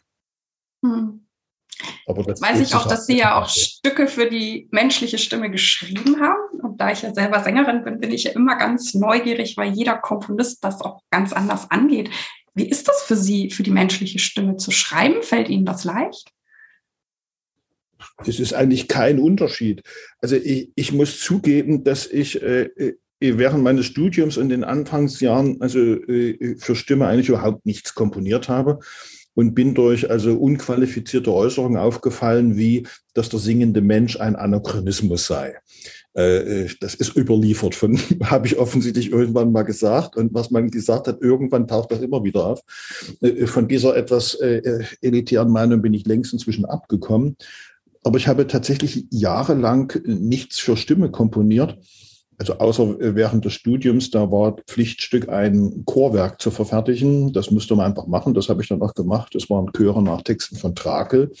Hm. 0.83 1.19
Aber 2.05 2.23
das 2.23 2.41
weiß 2.41 2.59
ich 2.59 2.75
auch, 2.75 2.87
dass 2.87 3.07
Sie 3.07 3.17
ja 3.17 3.41
auch 3.41 3.49
Stücke 3.49 4.07
für 4.07 4.29
die 4.29 4.67
menschliche 4.71 5.17
Stimme 5.17 5.49
geschrieben 5.49 6.19
haben. 6.21 6.59
Und 6.61 6.79
da 6.79 6.91
ich 6.91 7.01
ja 7.01 7.13
selber 7.13 7.41
Sängerin 7.41 7.83
bin, 7.83 7.99
bin 7.99 8.11
ich 8.11 8.25
ja 8.25 8.31
immer 8.31 8.57
ganz 8.57 8.93
neugierig, 8.93 9.57
weil 9.57 9.73
jeder 9.73 9.97
Komponist 9.97 10.63
das 10.63 10.81
auch 10.81 11.01
ganz 11.09 11.33
anders 11.33 11.71
angeht. 11.71 12.09
Wie 12.53 12.67
ist 12.67 12.87
das 12.87 13.01
für 13.01 13.15
Sie, 13.15 13.49
für 13.49 13.63
die 13.63 13.71
menschliche 13.71 14.19
Stimme 14.19 14.57
zu 14.57 14.71
schreiben? 14.71 15.23
Fällt 15.23 15.49
Ihnen 15.49 15.65
das 15.65 15.83
leicht? 15.83 16.29
Es 18.27 18.39
ist 18.39 18.53
eigentlich 18.53 18.87
kein 18.87 19.19
Unterschied. 19.19 19.83
Also 20.21 20.35
ich, 20.35 20.71
ich 20.75 20.91
muss 20.91 21.19
zugeben, 21.19 21.83
dass 21.83 22.07
ich 22.07 22.41
äh, 22.41 22.69
äh 22.77 22.93
während 23.19 23.63
meines 23.63 23.85
Studiums 23.85 24.35
in 24.35 24.49
den 24.49 24.65
Anfangsjahren 24.65 25.61
also 25.61 25.79
äh, 25.79 26.57
für 26.57 26.75
Stimme 26.75 27.07
eigentlich 27.07 27.29
überhaupt 27.29 27.65
nichts 27.65 27.95
komponiert 27.95 28.49
habe 28.49 28.79
und 29.33 29.55
bin 29.55 29.73
durch 29.73 30.09
also 30.09 30.35
unqualifizierte 30.35 31.33
Äußerungen 31.33 31.77
aufgefallen, 31.77 32.57
wie 32.57 32.85
dass 33.13 33.29
der 33.29 33.39
singende 33.39 33.81
Mensch 33.81 34.19
ein 34.19 34.35
Anachronismus 34.35 35.25
sei. 35.25 35.55
Äh, 36.15 36.65
äh, 36.65 36.69
das 36.79 36.93
ist 36.93 37.15
überliefert 37.15 37.73
von, 37.73 37.97
habe 38.23 38.47
ich 38.47 38.57
offensichtlich 38.57 39.11
irgendwann 39.11 39.51
mal 39.51 39.63
gesagt. 39.63 40.15
Und 40.15 40.33
was 40.33 40.51
man 40.51 40.69
gesagt 40.69 41.07
hat, 41.07 41.21
irgendwann 41.21 41.67
taucht 41.67 41.91
das 41.91 42.01
immer 42.01 42.23
wieder 42.23 42.45
auf. 42.45 42.61
Von 43.45 43.67
dieser 43.67 43.95
etwas 43.95 44.35
elitären 45.01 45.51
Meinung 45.51 45.81
bin 45.81 45.93
ich 45.93 46.05
längst 46.05 46.33
inzwischen 46.33 46.65
abgekommen. 46.65 47.35
Aber 48.03 48.17
ich 48.17 48.27
habe 48.27 48.47
tatsächlich 48.47 49.05
jahrelang 49.09 49.93
nichts 50.05 50.59
für 50.59 50.75
Stimme 50.75 51.09
komponiert 51.11 51.77
also 52.37 52.57
außer 52.57 53.15
während 53.15 53.45
des 53.45 53.53
Studiums, 53.53 54.11
da 54.11 54.31
war 54.31 54.55
Pflichtstück 54.67 55.29
ein 55.29 55.83
Chorwerk 55.85 56.41
zu 56.41 56.51
verfertigen. 56.51 57.31
Das 57.33 57.51
musste 57.51 57.75
man 57.75 57.85
einfach 57.85 58.07
machen. 58.07 58.33
Das 58.33 58.49
habe 58.49 58.61
ich 58.61 58.69
dann 58.69 58.81
auch 58.81 58.93
gemacht. 58.93 59.33
Das 59.35 59.49
waren 59.49 59.71
Chöre 59.71 60.01
nach 60.01 60.23
Texten 60.23 60.55
von 60.55 60.75
Trakel, 60.75 61.31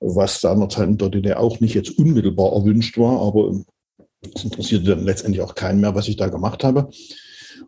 was 0.00 0.40
seinerzeit 0.40 0.88
in 0.88 0.98
der 0.98 1.08
DDR 1.08 1.40
auch 1.40 1.60
nicht 1.60 1.74
jetzt 1.74 1.98
unmittelbar 1.98 2.52
erwünscht 2.52 2.98
war, 2.98 3.20
aber 3.20 3.52
es 4.34 4.44
interessierte 4.44 4.86
dann 4.86 5.04
letztendlich 5.04 5.42
auch 5.42 5.54
keinen 5.54 5.80
mehr, 5.80 5.94
was 5.94 6.08
ich 6.08 6.16
da 6.16 6.28
gemacht 6.28 6.64
habe. 6.64 6.88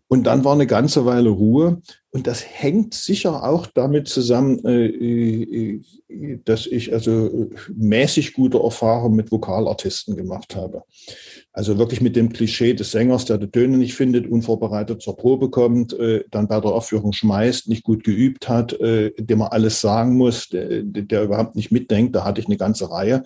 Und 0.07 0.23
dann 0.25 0.43
war 0.43 0.53
eine 0.53 0.67
ganze 0.67 1.05
Weile 1.05 1.29
Ruhe. 1.29 1.81
Und 2.17 2.25
das 2.25 2.43
hängt 2.43 2.93
sicher 2.95 3.43
auch 3.43 3.67
damit 3.67 4.07
zusammen, 4.07 4.65
äh, 4.65 4.87
äh, 4.87 5.81
dass 6.45 6.65
ich 6.65 6.91
also 6.91 7.49
mäßig 7.75 8.33
gute 8.33 8.57
Erfahrungen 8.57 9.15
mit 9.15 9.31
Vokalartisten 9.31 10.15
gemacht 10.15 10.55
habe. 10.55 10.81
Also 11.53 11.77
wirklich 11.77 12.01
mit 12.01 12.15
dem 12.15 12.33
Klischee 12.33 12.73
des 12.73 12.91
Sängers, 12.91 13.25
der 13.25 13.37
die 13.37 13.51
Töne 13.51 13.77
nicht 13.77 13.93
findet, 13.93 14.27
unvorbereitet 14.27 15.01
zur 15.01 15.15
Probe 15.15 15.49
kommt, 15.49 15.93
äh, 15.93 16.23
dann 16.31 16.47
bei 16.47 16.59
der 16.59 16.71
Aufführung 16.71 17.13
schmeißt, 17.13 17.67
nicht 17.67 17.83
gut 17.83 18.03
geübt 18.03 18.49
hat, 18.49 18.77
dem 18.79 19.41
er 19.41 19.53
alles 19.53 19.81
sagen 19.81 20.15
muss, 20.15 20.49
der, 20.49 20.83
der 20.83 21.23
überhaupt 21.23 21.55
nicht 21.55 21.71
mitdenkt. 21.71 22.15
Da 22.15 22.23
hatte 22.23 22.41
ich 22.41 22.47
eine 22.47 22.57
ganze 22.57 22.89
Reihe 22.89 23.23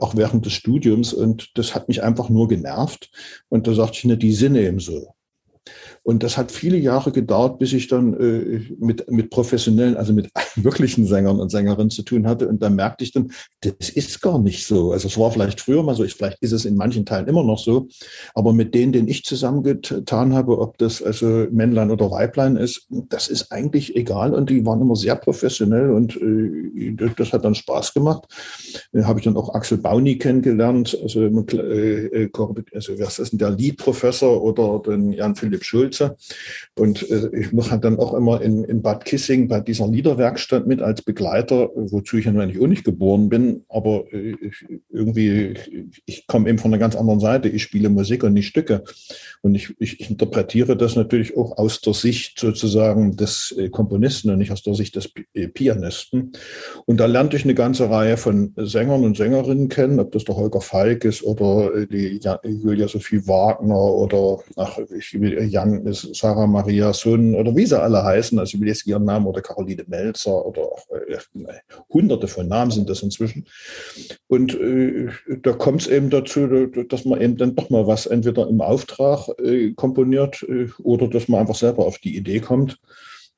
auch 0.00 0.16
während 0.16 0.46
des 0.46 0.52
Studiums. 0.52 1.12
Und 1.12 1.58
das 1.58 1.74
hat 1.74 1.88
mich 1.88 2.02
einfach 2.02 2.28
nur 2.28 2.48
genervt. 2.48 3.10
Und 3.48 3.66
da 3.66 3.74
sagte 3.74 3.98
ich, 3.98 4.04
ne, 4.04 4.16
die 4.16 4.32
Sinne 4.32 4.62
eben 4.62 4.80
so. 4.80 5.14
Und 6.04 6.22
das 6.22 6.36
hat 6.36 6.52
viele 6.52 6.76
Jahre 6.76 7.12
gedauert, 7.12 7.58
bis 7.58 7.72
ich 7.72 7.88
dann 7.88 8.12
äh, 8.20 8.60
mit, 8.78 9.10
mit 9.10 9.30
professionellen, 9.30 9.96
also 9.96 10.12
mit 10.12 10.30
wirklichen 10.54 11.06
Sängern 11.06 11.40
und 11.40 11.50
Sängerinnen 11.50 11.90
zu 11.90 12.02
tun 12.02 12.26
hatte. 12.26 12.46
Und 12.46 12.62
da 12.62 12.68
merkte 12.68 13.04
ich 13.04 13.12
dann, 13.12 13.32
das 13.62 13.88
ist 13.88 14.20
gar 14.20 14.38
nicht 14.38 14.66
so. 14.66 14.92
Also 14.92 15.08
es 15.08 15.18
war 15.18 15.32
vielleicht 15.32 15.62
früher 15.62 15.82
mal 15.82 15.94
so, 15.94 16.04
ich, 16.04 16.14
vielleicht 16.14 16.38
ist 16.42 16.52
es 16.52 16.66
in 16.66 16.76
manchen 16.76 17.06
Teilen 17.06 17.26
immer 17.26 17.42
noch 17.42 17.58
so. 17.58 17.88
Aber 18.34 18.52
mit 18.52 18.74
denen, 18.74 18.92
denen 18.92 19.08
ich 19.08 19.24
zusammengetan 19.24 20.34
habe, 20.34 20.58
ob 20.58 20.76
das 20.76 21.02
also 21.02 21.46
Männlein 21.50 21.90
oder 21.90 22.10
Weiblein 22.10 22.56
ist, 22.56 22.86
das 23.08 23.28
ist 23.28 23.50
eigentlich 23.50 23.96
egal. 23.96 24.34
Und 24.34 24.50
die 24.50 24.64
waren 24.66 24.82
immer 24.82 24.96
sehr 24.96 25.16
professionell 25.16 25.90
und 25.90 26.16
äh, 26.16 26.94
das 27.16 27.32
hat 27.32 27.46
dann 27.46 27.54
Spaß 27.54 27.94
gemacht. 27.94 28.24
Da 28.92 29.06
habe 29.06 29.20
ich 29.20 29.24
dann 29.24 29.38
auch 29.38 29.54
Axel 29.54 29.78
Bauni 29.78 30.18
kennengelernt, 30.18 30.98
also, 31.02 31.22
äh, 31.22 32.24
äh 32.24 32.30
also 32.74 32.98
was 32.98 33.18
ist 33.18 33.32
denn 33.32 33.38
der 33.38 33.50
Liedprofessor 33.50 34.42
oder 34.42 34.82
den 34.86 35.12
Jan 35.12 35.34
Philipp 35.34 35.64
Schulz 35.64 35.93
Schulze. 35.94 36.16
Und 36.76 37.08
äh, 37.10 37.30
ich 37.32 37.52
halt 37.70 37.84
dann 37.84 37.98
auch 37.98 38.14
immer 38.14 38.40
in, 38.42 38.64
in 38.64 38.82
Bad 38.82 39.04
Kissing 39.04 39.48
bei 39.48 39.60
dieser 39.60 39.86
Liederwerkstatt 39.86 40.66
mit 40.66 40.82
als 40.82 41.02
Begleiter, 41.02 41.70
wozu 41.74 42.18
ich 42.18 42.24
ja 42.24 42.32
eigentlich 42.32 42.60
auch 42.60 42.66
nicht 42.66 42.84
geboren 42.84 43.28
bin, 43.28 43.64
aber 43.68 44.04
äh, 44.12 44.34
irgendwie, 44.90 45.54
ich 46.04 46.26
komme 46.26 46.48
eben 46.48 46.58
von 46.58 46.72
einer 46.72 46.80
ganz 46.80 46.96
anderen 46.96 47.20
Seite. 47.20 47.48
Ich 47.48 47.62
spiele 47.62 47.88
Musik 47.88 48.24
und 48.24 48.32
nicht 48.32 48.48
Stücke. 48.48 48.84
Und 49.42 49.54
ich, 49.54 49.74
ich, 49.78 50.00
ich 50.00 50.10
interpretiere 50.10 50.76
das 50.76 50.96
natürlich 50.96 51.36
auch 51.36 51.58
aus 51.58 51.80
der 51.80 51.94
Sicht 51.94 52.38
sozusagen 52.38 53.16
des 53.16 53.54
äh, 53.56 53.68
Komponisten 53.68 54.30
und 54.30 54.38
nicht 54.38 54.52
aus 54.52 54.62
der 54.62 54.74
Sicht 54.74 54.96
des 54.96 55.10
äh, 55.34 55.48
Pianisten. 55.48 56.32
Und 56.86 56.98
da 56.98 57.06
lernte 57.06 57.36
ich 57.36 57.44
eine 57.44 57.54
ganze 57.54 57.88
Reihe 57.88 58.16
von 58.16 58.52
Sängern 58.56 59.04
und 59.04 59.16
Sängerinnen 59.16 59.68
kennen, 59.68 60.00
ob 60.00 60.12
das 60.12 60.24
der 60.24 60.36
Holger 60.36 60.60
Falk 60.60 61.04
ist 61.04 61.22
oder 61.22 61.86
die 61.86 62.20
Julia 62.44 62.88
Sophie 62.88 63.26
Wagner 63.26 63.78
oder 63.78 64.38
ach, 64.56 64.78
ich 64.96 65.12
Jan 65.12 65.83
ist 65.86 66.14
Sarah 66.14 66.46
Maria 66.46 66.92
Sun 66.92 67.34
oder 67.34 67.54
wie 67.54 67.66
sie 67.66 67.80
alle 67.80 68.02
heißen, 68.02 68.38
also 68.38 68.58
ich 68.58 68.64
jetzt 68.64 68.86
ihren 68.86 69.04
Namen 69.04 69.26
oder 69.26 69.40
Caroline 69.40 69.84
Melzer 69.86 70.44
oder, 70.44 70.70
oder 70.72 71.00
äh, 71.08 71.18
hunderte 71.92 72.28
von 72.28 72.48
Namen 72.48 72.70
sind 72.70 72.88
das 72.88 73.02
inzwischen. 73.02 73.46
Und 74.26 74.54
äh, 74.54 75.08
da 75.42 75.52
kommt 75.52 75.82
es 75.82 75.88
eben 75.88 76.10
dazu, 76.10 76.66
dass 76.66 77.04
man 77.04 77.20
eben 77.20 77.36
dann 77.36 77.54
doch 77.54 77.70
mal 77.70 77.86
was 77.86 78.06
entweder 78.06 78.48
im 78.48 78.60
Auftrag 78.60 79.28
äh, 79.38 79.72
komponiert 79.72 80.44
äh, 80.48 80.68
oder 80.82 81.08
dass 81.08 81.28
man 81.28 81.40
einfach 81.40 81.54
selber 81.54 81.86
auf 81.86 81.98
die 81.98 82.16
Idee 82.16 82.40
kommt 82.40 82.78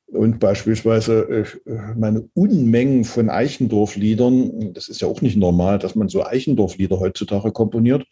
und 0.08 0.38
beispielsweise 0.38 1.44
äh, 1.66 1.72
meine 1.96 2.28
Unmengen 2.34 3.04
von 3.04 3.28
Eichendorf-Liedern, 3.28 4.72
das 4.72 4.88
ist 4.88 5.00
ja 5.00 5.08
auch 5.08 5.20
nicht 5.20 5.36
normal, 5.36 5.80
dass 5.80 5.96
man 5.96 6.08
so 6.08 6.24
Eichendorf-Lieder 6.24 7.00
heutzutage 7.00 7.50
komponiert. 7.50 8.06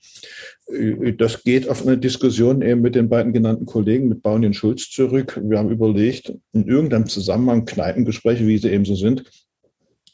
Äh, 0.67 1.13
das 1.13 1.45
geht 1.45 1.69
auf 1.69 1.87
eine 1.87 1.97
Diskussion 1.97 2.63
eben 2.63 2.81
mit 2.81 2.97
den 2.97 3.09
beiden 3.09 3.33
genannten 3.33 3.67
Kollegen, 3.67 4.09
mit 4.09 4.23
Bauen 4.23 4.45
und 4.45 4.55
Schulz 4.55 4.91
zurück. 4.91 5.41
Wir 5.43 5.59
haben 5.59 5.71
überlegt, 5.71 6.35
in 6.53 6.67
irgendeinem 6.67 7.07
Zusammenhang, 7.07 7.65
Kneipengespräche, 7.65 8.47
wie 8.47 8.59
sie 8.59 8.71
eben 8.71 8.85
so 8.85 8.97
sind, 8.97 9.25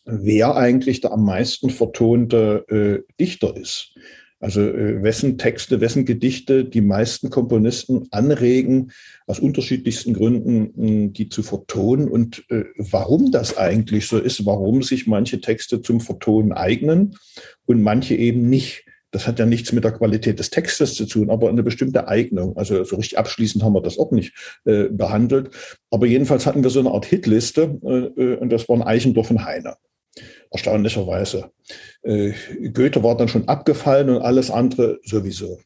wer 0.04 0.56
eigentlich 0.56 1.00
der 1.00 1.12
am 1.12 1.24
meisten 1.24 1.70
vertonte 1.70 2.64
äh, 2.68 3.12
Dichter 3.18 3.56
ist. 3.56 3.94
Also 4.40 4.62
äh, 4.62 5.02
wessen 5.02 5.36
Texte, 5.36 5.82
wessen 5.82 6.06
Gedichte 6.06 6.64
die 6.64 6.80
meisten 6.80 7.28
Komponisten 7.28 8.08
anregen, 8.10 8.90
aus 9.26 9.38
unterschiedlichsten 9.38 10.14
Gründen, 10.14 11.12
die 11.12 11.28
zu 11.28 11.42
vertonen 11.42 12.08
und 12.08 12.44
äh, 12.50 12.64
warum 12.76 13.30
das 13.32 13.58
eigentlich 13.58 14.08
so 14.08 14.18
ist, 14.18 14.46
warum 14.46 14.82
sich 14.82 15.06
manche 15.06 15.42
Texte 15.42 15.82
zum 15.82 16.00
Vertonen 16.00 16.52
eignen 16.52 17.16
und 17.66 17.82
manche 17.82 18.14
eben 18.16 18.48
nicht. 18.48 18.86
Das 19.12 19.26
hat 19.26 19.40
ja 19.40 19.44
nichts 19.44 19.72
mit 19.72 19.84
der 19.84 19.92
Qualität 19.92 20.38
des 20.38 20.50
Textes 20.50 20.94
zu 20.94 21.04
tun, 21.04 21.30
aber 21.30 21.48
eine 21.48 21.64
bestimmte 21.64 22.06
Eignung. 22.08 22.56
Also 22.56 22.84
so 22.84 22.96
richtig 22.96 23.18
abschließend 23.18 23.62
haben 23.62 23.74
wir 23.74 23.82
das 23.82 23.98
auch 23.98 24.12
nicht 24.12 24.32
äh, 24.64 24.84
behandelt. 24.84 25.50
Aber 25.90 26.06
jedenfalls 26.06 26.46
hatten 26.46 26.62
wir 26.62 26.70
so 26.70 26.78
eine 26.78 26.92
Art 26.92 27.06
Hitliste 27.06 27.78
äh, 27.82 28.22
äh 28.22 28.36
und 28.36 28.50
das 28.50 28.68
waren 28.68 28.82
Eichendorff 28.82 29.30
und 29.30 29.44
Heine 29.44 29.74
erstaunlicherweise. 30.50 31.50
Äh, 32.02 32.32
Goethe 32.72 33.02
war 33.02 33.16
dann 33.16 33.28
schon 33.28 33.48
abgefallen 33.48 34.10
und 34.10 34.22
alles 34.22 34.50
andere 34.50 35.00
sowieso. 35.04 35.58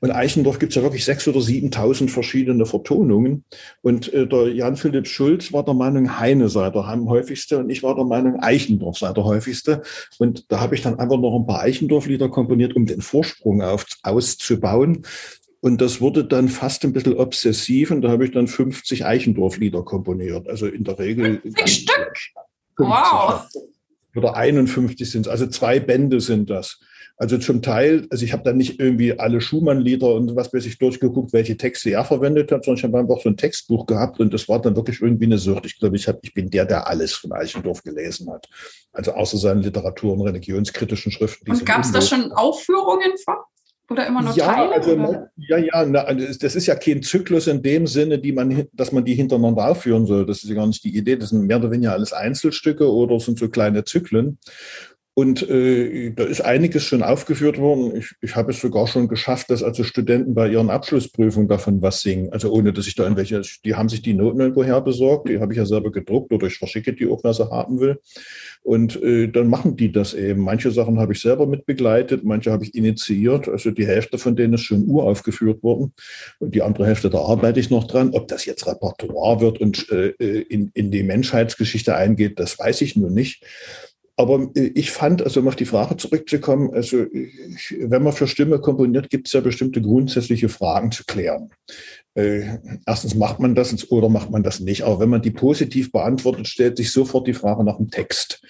Und 0.00 0.10
Eichendorff 0.10 0.58
gibt 0.58 0.72
es 0.72 0.76
ja 0.76 0.82
wirklich 0.82 1.04
sechs 1.04 1.26
oder 1.26 1.40
7.000 1.40 2.10
verschiedene 2.10 2.66
Vertonungen. 2.66 3.44
Und 3.80 4.12
äh, 4.12 4.26
der 4.26 4.52
Jan-Philipp 4.52 5.06
Schulz 5.06 5.52
war 5.52 5.64
der 5.64 5.74
Meinung, 5.74 6.18
Heine 6.18 6.48
sei 6.48 6.68
der 6.70 6.84
am 6.84 7.08
häufigste 7.08 7.58
und 7.58 7.70
ich 7.70 7.82
war 7.82 7.94
der 7.94 8.04
Meinung, 8.04 8.40
Eichendorff 8.40 8.98
sei 8.98 9.12
der 9.12 9.24
häufigste. 9.24 9.82
Und 10.18 10.50
da 10.52 10.60
habe 10.60 10.74
ich 10.74 10.82
dann 10.82 10.98
einfach 10.98 11.16
noch 11.16 11.34
ein 11.34 11.46
paar 11.46 11.60
Eichendorff-Lieder 11.60 12.28
komponiert, 12.28 12.76
um 12.76 12.84
den 12.84 13.00
Vorsprung 13.00 13.62
auf, 13.62 13.86
auszubauen. 14.02 15.06
Und 15.60 15.80
das 15.80 16.02
wurde 16.02 16.24
dann 16.24 16.50
fast 16.50 16.84
ein 16.84 16.92
bisschen 16.92 17.14
obsessiv 17.14 17.90
und 17.90 18.02
da 18.02 18.10
habe 18.10 18.26
ich 18.26 18.32
dann 18.32 18.48
50 18.48 19.06
Eichendorff-Lieder 19.06 19.82
komponiert. 19.82 20.46
Also 20.46 20.66
in 20.66 20.84
der 20.84 20.98
Regel. 20.98 21.40
50 21.40 21.68
Stück? 21.70 22.12
Wow 22.76 23.46
oder 24.16 24.36
51 24.36 25.10
sind 25.10 25.26
es, 25.26 25.28
also 25.28 25.46
zwei 25.46 25.80
Bände 25.80 26.20
sind 26.20 26.50
das. 26.50 26.80
Also 27.16 27.38
zum 27.38 27.62
Teil, 27.62 28.08
also 28.10 28.24
ich 28.24 28.32
habe 28.32 28.42
da 28.42 28.52
nicht 28.52 28.80
irgendwie 28.80 29.16
alle 29.16 29.40
Schumann-Lieder 29.40 30.12
und 30.14 30.34
was 30.34 30.52
weiß 30.52 30.66
ich 30.66 30.78
durchgeguckt, 30.78 31.32
welche 31.32 31.56
Texte 31.56 31.90
er 31.90 32.04
verwendet 32.04 32.50
hat, 32.50 32.64
sondern 32.64 32.78
ich 32.78 32.84
habe 32.84 32.98
einfach 32.98 33.22
so 33.22 33.28
ein 33.28 33.36
Textbuch 33.36 33.86
gehabt 33.86 34.18
und 34.18 34.34
das 34.34 34.48
war 34.48 34.60
dann 34.60 34.74
wirklich 34.74 35.00
irgendwie 35.00 35.26
eine 35.26 35.38
Sucht. 35.38 35.64
Ich 35.64 35.78
glaube, 35.78 35.94
ich, 35.94 36.08
hab, 36.08 36.18
ich 36.22 36.34
bin 36.34 36.50
der, 36.50 36.64
der 36.64 36.88
alles 36.88 37.12
von 37.12 37.32
Eichendorff 37.32 37.84
gelesen 37.84 38.32
hat. 38.32 38.48
Also 38.92 39.12
außer 39.12 39.38
seinen 39.38 39.62
Literatur- 39.62 40.14
und 40.14 40.22
religionskritischen 40.22 41.12
Schriften. 41.12 41.48
Und 41.52 41.64
gab 41.64 41.84
es 41.84 41.92
da 41.92 42.02
schon 42.02 42.32
Aufführungen 42.32 43.12
von? 43.24 43.36
Oder 43.90 44.06
immer 44.06 44.22
nur 44.22 44.34
ja, 44.34 44.46
Teile? 44.46 44.72
Also, 44.72 45.26
ja, 45.36 45.58
ja, 45.58 45.84
na, 45.84 46.00
also 46.00 46.38
das 46.38 46.56
ist 46.56 46.66
ja 46.66 46.74
kein 46.74 47.02
Zyklus 47.02 47.46
in 47.46 47.62
dem 47.62 47.86
Sinne, 47.86 48.18
die 48.18 48.32
man, 48.32 48.66
dass 48.72 48.92
man 48.92 49.04
die 49.04 49.14
hintereinander 49.14 49.68
aufführen 49.68 50.06
soll. 50.06 50.24
Das 50.24 50.42
ist 50.42 50.48
ja 50.48 50.54
gar 50.54 50.66
nicht 50.66 50.84
die 50.84 50.96
Idee. 50.96 51.16
Das 51.16 51.30
sind 51.30 51.46
mehr 51.46 51.58
oder 51.58 51.70
weniger 51.70 51.92
alles 51.92 52.12
Einzelstücke 52.14 52.90
oder 52.90 53.20
sind 53.20 53.38
so 53.38 53.48
kleine 53.48 53.84
Zyklen. 53.84 54.38
Und 55.16 55.48
äh, 55.48 56.10
da 56.10 56.24
ist 56.24 56.40
einiges 56.40 56.82
schon 56.82 57.04
aufgeführt 57.04 57.58
worden. 57.58 57.94
Ich, 57.96 58.16
ich 58.20 58.34
habe 58.34 58.50
es 58.50 58.60
sogar 58.60 58.88
schon 58.88 59.06
geschafft, 59.06 59.48
dass 59.48 59.62
also 59.62 59.84
Studenten 59.84 60.34
bei 60.34 60.48
ihren 60.48 60.70
Abschlussprüfungen 60.70 61.46
davon 61.46 61.80
was 61.80 62.00
singen. 62.00 62.32
Also 62.32 62.50
ohne, 62.50 62.72
dass 62.72 62.88
ich 62.88 62.96
da 62.96 63.04
irgendwelche, 63.04 63.40
die 63.64 63.76
haben 63.76 63.88
sich 63.88 64.02
die 64.02 64.12
Noten 64.12 64.40
irgendwoher 64.40 64.80
besorgt, 64.80 65.28
die 65.28 65.38
habe 65.38 65.52
ich 65.52 65.58
ja 65.58 65.66
selber 65.66 65.92
gedruckt 65.92 66.32
oder 66.32 66.48
ich 66.48 66.58
verschicke 66.58 66.92
die 66.94 67.06
auch, 67.06 67.22
wer 67.22 67.32
sie 67.32 67.48
haben 67.48 67.78
will. 67.78 68.00
Und 68.64 69.00
äh, 69.04 69.28
dann 69.28 69.48
machen 69.48 69.76
die 69.76 69.92
das 69.92 70.14
eben. 70.14 70.40
Manche 70.40 70.72
Sachen 70.72 70.98
habe 70.98 71.12
ich 71.12 71.20
selber 71.20 71.46
mitbegleitet, 71.46 72.24
manche 72.24 72.50
habe 72.50 72.64
ich 72.64 72.74
initiiert. 72.74 73.48
Also 73.48 73.70
die 73.70 73.86
Hälfte 73.86 74.18
von 74.18 74.34
denen 74.34 74.54
ist 74.54 74.62
schon 74.62 74.84
uraufgeführt 74.88 75.62
worden. 75.62 75.92
Und 76.40 76.56
die 76.56 76.62
andere 76.62 76.86
Hälfte, 76.86 77.08
da 77.08 77.18
arbeite 77.18 77.60
ich 77.60 77.70
noch 77.70 77.86
dran. 77.86 78.10
Ob 78.14 78.26
das 78.26 78.46
jetzt 78.46 78.66
Repertoire 78.66 79.40
wird 79.40 79.60
und 79.60 79.88
äh, 79.92 80.08
in, 80.08 80.72
in 80.74 80.90
die 80.90 81.04
Menschheitsgeschichte 81.04 81.94
eingeht, 81.94 82.40
das 82.40 82.58
weiß 82.58 82.80
ich 82.80 82.96
nur 82.96 83.10
nicht. 83.10 83.44
Aber 84.16 84.50
äh, 84.54 84.70
ich 84.74 84.90
fand, 84.90 85.22
also 85.22 85.40
um 85.40 85.48
auf 85.48 85.56
die 85.56 85.64
Frage 85.64 85.96
zurückzukommen, 85.96 86.72
also 86.72 87.04
ich, 87.12 87.74
wenn 87.78 88.02
man 88.02 88.12
für 88.12 88.26
Stimme 88.26 88.60
komponiert, 88.60 89.10
gibt 89.10 89.26
es 89.26 89.32
ja 89.32 89.40
bestimmte 89.40 89.82
grundsätzliche 89.82 90.48
Fragen 90.48 90.92
zu 90.92 91.04
klären. 91.04 91.50
Äh, 92.14 92.58
erstens 92.86 93.14
macht 93.14 93.40
man 93.40 93.54
das 93.54 93.90
oder 93.90 94.08
macht 94.08 94.30
man 94.30 94.42
das 94.42 94.60
nicht. 94.60 94.82
Aber 94.82 95.00
wenn 95.00 95.08
man 95.08 95.22
die 95.22 95.32
positiv 95.32 95.90
beantwortet, 95.90 96.48
stellt 96.48 96.76
sich 96.76 96.92
sofort 96.92 97.26
die 97.26 97.34
Frage 97.34 97.64
nach 97.64 97.76
dem 97.76 97.90
Text. 97.90 98.42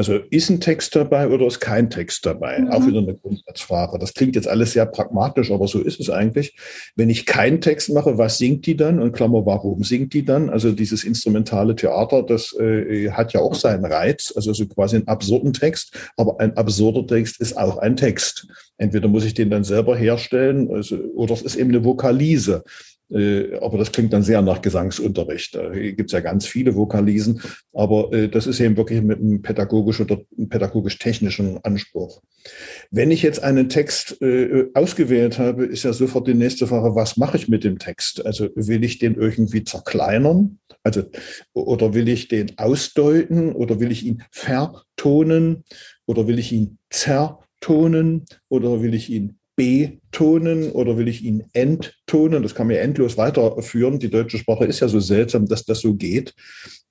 Also 0.00 0.14
ist 0.30 0.48
ein 0.48 0.60
Text 0.60 0.96
dabei 0.96 1.28
oder 1.28 1.46
ist 1.46 1.60
kein 1.60 1.90
Text 1.90 2.24
dabei? 2.24 2.58
Mhm. 2.58 2.68
Auch 2.70 2.86
wieder 2.86 3.00
eine 3.00 3.14
Grundsatzfrage. 3.14 3.98
Das 3.98 4.14
klingt 4.14 4.34
jetzt 4.34 4.48
alles 4.48 4.72
sehr 4.72 4.86
pragmatisch, 4.86 5.50
aber 5.50 5.68
so 5.68 5.78
ist 5.78 6.00
es 6.00 6.08
eigentlich. 6.08 6.56
Wenn 6.96 7.10
ich 7.10 7.26
keinen 7.26 7.60
Text 7.60 7.92
mache, 7.92 8.16
was 8.16 8.38
singt 8.38 8.64
die 8.64 8.78
dann? 8.78 8.98
Und 8.98 9.12
Klammer, 9.12 9.44
warum 9.44 9.84
singt 9.84 10.14
die 10.14 10.24
dann? 10.24 10.48
Also 10.48 10.72
dieses 10.72 11.04
instrumentale 11.04 11.76
Theater, 11.76 12.22
das 12.22 12.58
äh, 12.58 13.10
hat 13.10 13.34
ja 13.34 13.40
auch 13.40 13.54
seinen 13.54 13.84
Reiz, 13.84 14.32
also 14.34 14.54
so 14.54 14.66
quasi 14.68 14.96
einen 14.96 15.06
absurden 15.06 15.52
Text. 15.52 15.94
Aber 16.16 16.40
ein 16.40 16.56
absurder 16.56 17.06
Text 17.06 17.38
ist 17.38 17.58
auch 17.58 17.76
ein 17.76 17.94
Text. 17.94 18.48
Entweder 18.78 19.06
muss 19.06 19.26
ich 19.26 19.34
den 19.34 19.50
dann 19.50 19.64
selber 19.64 19.98
herstellen, 19.98 20.70
also, 20.72 20.96
oder 21.14 21.34
es 21.34 21.42
ist 21.42 21.56
eben 21.56 21.68
eine 21.68 21.84
Vokalise. 21.84 22.64
Äh, 23.12 23.56
aber 23.60 23.78
das 23.78 23.92
klingt 23.92 24.12
dann 24.12 24.22
sehr 24.22 24.42
nach 24.42 24.62
Gesangsunterricht. 24.62 25.54
Da 25.54 25.70
gibt 25.70 26.10
es 26.10 26.12
ja 26.12 26.20
ganz 26.20 26.46
viele 26.46 26.76
Vokalisen, 26.76 27.42
aber 27.72 28.12
äh, 28.12 28.28
das 28.28 28.46
ist 28.46 28.60
eben 28.60 28.76
wirklich 28.76 29.02
mit 29.02 29.18
einem 29.18 29.42
pädagogischen 29.42 30.06
oder 30.06 30.22
pädagogisch-technischen 30.48 31.58
Anspruch. 31.64 32.20
Wenn 32.90 33.10
ich 33.10 33.22
jetzt 33.22 33.42
einen 33.42 33.68
Text 33.68 34.20
äh, 34.22 34.66
ausgewählt 34.74 35.38
habe, 35.38 35.64
ist 35.64 35.82
ja 35.82 35.92
sofort 35.92 36.28
die 36.28 36.34
nächste 36.34 36.66
Frage, 36.66 36.94
was 36.94 37.16
mache 37.16 37.36
ich 37.36 37.48
mit 37.48 37.64
dem 37.64 37.78
Text? 37.78 38.24
Also 38.24 38.48
will 38.54 38.84
ich 38.84 38.98
den 38.98 39.14
irgendwie 39.14 39.64
zerkleinern? 39.64 40.58
Also, 40.82 41.02
oder 41.52 41.92
will 41.92 42.08
ich 42.08 42.28
den 42.28 42.56
ausdeuten 42.58 43.52
oder 43.52 43.80
will 43.80 43.92
ich 43.92 44.06
ihn 44.06 44.22
vertonen 44.30 45.64
oder 46.06 46.26
will 46.26 46.38
ich 46.38 46.52
ihn 46.52 46.78
zertonen 46.88 48.24
oder 48.48 48.82
will 48.82 48.94
ich 48.94 49.10
ihn 49.10 49.39
betonen 49.60 50.72
oder 50.72 50.96
will 50.96 51.06
ich 51.06 51.22
ihn 51.22 51.44
enttonen? 51.52 52.42
Das 52.42 52.54
kann 52.54 52.70
ja 52.70 52.78
endlos 52.78 53.18
weiterführen. 53.18 53.98
Die 53.98 54.08
deutsche 54.08 54.38
Sprache 54.38 54.64
ist 54.64 54.80
ja 54.80 54.88
so 54.88 55.00
seltsam, 55.00 55.46
dass 55.46 55.66
das 55.66 55.80
so 55.80 55.94
geht. 55.94 56.34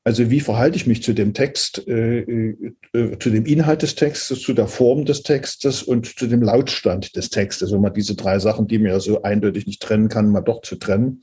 Also 0.04 0.30
wie 0.30 0.40
verhalte 0.40 0.78
ich 0.78 0.86
mich 0.86 1.02
zu 1.02 1.14
dem 1.14 1.34
Text, 1.34 1.88
äh, 1.88 2.20
äh, 2.20 3.18
zu 3.20 3.32
dem 3.32 3.46
Inhalt 3.46 3.82
des 3.82 3.96
Textes, 3.96 4.42
zu 4.42 4.54
der 4.54 4.68
Form 4.68 5.06
des 5.06 5.24
Textes 5.24 5.82
und 5.82 6.06
zu 6.06 6.28
dem 6.28 6.44
Lautstand 6.44 7.16
des 7.16 7.32
Textes? 7.32 7.70
Also 7.70 7.80
mal 7.80 7.90
diese 7.90 8.16
drei 8.16 8.38
Sachen, 8.38 8.68
die 8.68 8.78
man 8.78 8.92
ja 8.92 9.00
so 9.00 9.24
eindeutig 9.24 9.66
nicht 9.66 9.82
trennen 9.82 10.08
kann, 10.08 10.30
mal 10.30 10.42
doch 10.42 10.62
zu 10.62 10.76
trennen. 10.76 11.22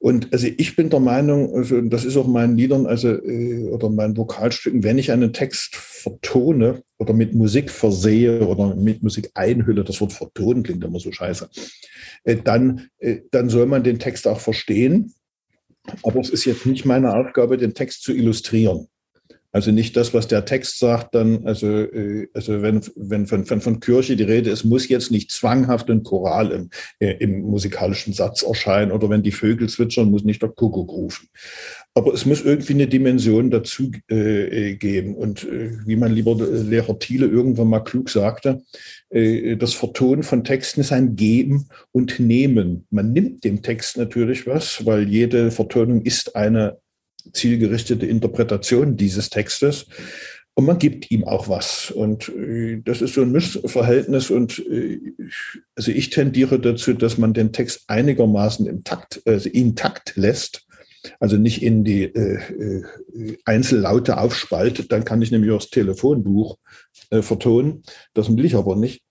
Und 0.00 0.32
also 0.32 0.46
ich 0.56 0.76
bin 0.76 0.88
der 0.88 0.98
Meinung, 0.98 1.54
also 1.54 1.78
das 1.82 2.06
ist 2.06 2.16
auch 2.16 2.26
meinen 2.26 2.56
Liedern, 2.56 2.86
also 2.86 3.10
äh, 3.10 3.68
oder 3.68 3.90
meinen 3.90 4.16
Vokalstücken, 4.16 4.82
wenn 4.82 4.96
ich 4.96 5.12
einen 5.12 5.34
Text 5.34 5.76
vertone 5.76 6.82
oder 6.96 7.12
mit 7.12 7.34
Musik 7.34 7.70
versehe 7.70 8.46
oder 8.46 8.74
mit 8.74 9.02
Musik 9.02 9.30
einhülle, 9.34 9.84
das 9.84 10.00
Wort 10.00 10.14
vertonen 10.14 10.62
klingt 10.62 10.82
immer 10.82 10.98
so 11.00 11.12
scheiße, 11.12 11.50
äh, 12.24 12.36
dann, 12.42 12.88
äh, 12.98 13.18
dann 13.30 13.50
soll 13.50 13.66
man 13.66 13.84
den 13.84 13.98
Text 13.98 14.26
auch 14.26 14.40
verstehen. 14.40 15.12
Aber 16.02 16.20
es 16.20 16.30
ist 16.30 16.46
jetzt 16.46 16.64
nicht 16.64 16.86
meine 16.86 17.14
Aufgabe, 17.14 17.58
den 17.58 17.74
Text 17.74 18.02
zu 18.02 18.14
illustrieren. 18.14 18.88
Also 19.52 19.72
nicht 19.72 19.96
das, 19.96 20.14
was 20.14 20.28
der 20.28 20.44
Text 20.44 20.78
sagt, 20.78 21.14
dann, 21.14 21.46
also, 21.46 21.66
äh, 21.66 22.28
also 22.34 22.62
wenn, 22.62 22.80
wenn 22.94 23.26
von, 23.26 23.44
von, 23.44 23.60
von 23.60 23.80
Kirche 23.80 24.16
die 24.16 24.22
Rede 24.22 24.50
ist, 24.50 24.64
muss 24.64 24.88
jetzt 24.88 25.10
nicht 25.10 25.32
zwanghaft 25.32 25.90
ein 25.90 26.04
Choral 26.04 26.52
im, 26.52 26.70
äh, 27.00 27.16
im 27.18 27.40
musikalischen 27.40 28.12
Satz 28.12 28.42
erscheinen 28.42 28.92
oder 28.92 29.10
wenn 29.10 29.22
die 29.22 29.32
Vögel 29.32 29.68
zwitschern, 29.68 30.10
muss 30.10 30.22
nicht 30.22 30.42
der 30.42 30.50
Kuckuck 30.50 30.90
rufen. 30.90 31.28
Aber 31.94 32.14
es 32.14 32.24
muss 32.24 32.42
irgendwie 32.42 32.74
eine 32.74 32.86
Dimension 32.86 33.50
dazu 33.50 33.90
äh, 34.08 34.76
geben. 34.76 35.16
Und 35.16 35.42
äh, 35.44 35.72
wie 35.84 35.96
mein 35.96 36.12
lieber 36.12 36.36
Lehrer 36.36 36.98
Thiele 37.00 37.26
irgendwann 37.26 37.68
mal 37.68 37.80
klug 37.80 38.08
sagte, 38.10 38.62
äh, 39.10 39.56
das 39.56 39.74
Vertonen 39.74 40.22
von 40.22 40.44
Texten 40.44 40.80
ist 40.80 40.92
ein 40.92 41.16
Geben 41.16 41.68
und 41.90 42.20
Nehmen. 42.20 42.86
Man 42.90 43.12
nimmt 43.12 43.42
dem 43.42 43.62
Text 43.62 43.96
natürlich 43.96 44.46
was, 44.46 44.86
weil 44.86 45.08
jede 45.08 45.50
Vertonung 45.50 46.02
ist 46.02 46.36
eine 46.36 46.78
zielgerichtete 47.32 48.06
Interpretation 48.06 48.96
dieses 48.96 49.30
Textes. 49.30 49.86
Und 50.54 50.66
man 50.66 50.78
gibt 50.78 51.10
ihm 51.10 51.24
auch 51.24 51.48
was. 51.48 51.90
Und 51.90 52.28
äh, 52.28 52.82
das 52.84 53.00
ist 53.00 53.14
so 53.14 53.22
ein 53.22 53.32
Mischverhältnis. 53.32 54.30
Und 54.30 54.58
äh, 54.58 55.00
also 55.74 55.90
ich 55.90 56.10
tendiere 56.10 56.60
dazu, 56.60 56.92
dass 56.92 57.18
man 57.18 57.32
den 57.32 57.52
Text 57.52 57.84
einigermaßen 57.86 58.66
im 58.66 58.82
also 59.24 59.48
intakt 59.48 60.16
lässt. 60.16 60.66
also 61.18 61.36
nicht 61.36 61.62
in 61.62 61.82
die 61.82 62.02
äh, 62.02 62.34
äh, 62.34 63.38
Einzellaute 63.44 64.18
aufspaltet, 64.18 64.92
dann 64.92 65.04
kann 65.04 65.22
ich 65.22 65.30
nämlich 65.30 65.50
auch 65.52 65.60
das 65.60 65.70
Telefonbuch 65.70 66.58
äh, 67.10 67.22
vertonen. 67.22 67.82
Das 68.12 68.28
will 68.34 68.44
ich 68.44 68.54
aber 68.54 68.76
nicht. 68.76 69.02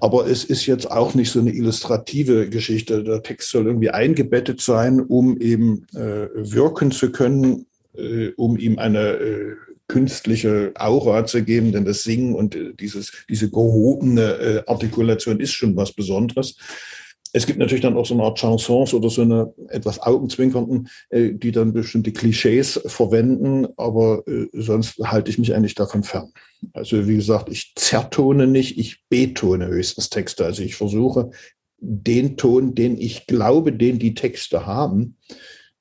Aber 0.00 0.26
es 0.26 0.44
ist 0.44 0.66
jetzt 0.66 0.90
auch 0.90 1.14
nicht 1.14 1.30
so 1.30 1.40
eine 1.40 1.52
illustrative 1.52 2.48
Geschichte. 2.48 3.04
Der 3.04 3.22
Text 3.22 3.50
soll 3.50 3.66
irgendwie 3.66 3.90
eingebettet 3.90 4.60
sein, 4.60 5.00
um 5.00 5.38
eben 5.38 5.86
äh, 5.94 6.28
wirken 6.34 6.90
zu 6.90 7.12
können, 7.12 7.66
äh, 7.94 8.28
um 8.36 8.56
ihm 8.56 8.78
eine 8.78 9.10
äh, 9.10 9.56
künstliche 9.88 10.72
Aura 10.76 11.26
zu 11.26 11.42
geben, 11.42 11.72
denn 11.72 11.84
das 11.84 12.02
Singen 12.04 12.34
und 12.34 12.54
äh, 12.54 12.72
dieses, 12.78 13.12
diese 13.28 13.50
gehobene 13.50 14.22
äh, 14.22 14.62
Artikulation 14.66 15.40
ist 15.40 15.52
schon 15.52 15.76
was 15.76 15.92
Besonderes. 15.92 16.56
Es 17.32 17.46
gibt 17.46 17.58
natürlich 17.58 17.82
dann 17.82 17.96
auch 17.96 18.06
so 18.06 18.14
eine 18.14 18.24
Art 18.24 18.38
Chansons 18.38 18.92
oder 18.92 19.08
so 19.08 19.22
eine 19.22 19.52
etwas 19.68 20.00
Augenzwinkernden, 20.00 20.88
äh, 21.10 21.32
die 21.32 21.52
dann 21.52 21.72
bestimmte 21.72 22.12
Klischees 22.12 22.80
verwenden, 22.86 23.68
aber 23.76 24.26
äh, 24.26 24.46
sonst 24.52 24.98
halte 24.98 25.30
ich 25.30 25.38
mich 25.38 25.54
eigentlich 25.54 25.74
davon 25.74 26.02
fern. 26.02 26.32
Also 26.72 27.06
wie 27.08 27.16
gesagt, 27.16 27.48
ich 27.50 27.72
zertone 27.76 28.46
nicht, 28.46 28.78
ich 28.78 29.04
betone 29.08 29.68
höchstens 29.68 30.10
Texte. 30.10 30.44
Also 30.44 30.62
ich 30.62 30.74
versuche 30.74 31.30
den 31.78 32.36
Ton, 32.36 32.74
den 32.74 32.98
ich 32.98 33.26
glaube, 33.26 33.72
den 33.72 33.98
die 33.98 34.14
Texte 34.14 34.66
haben, 34.66 35.16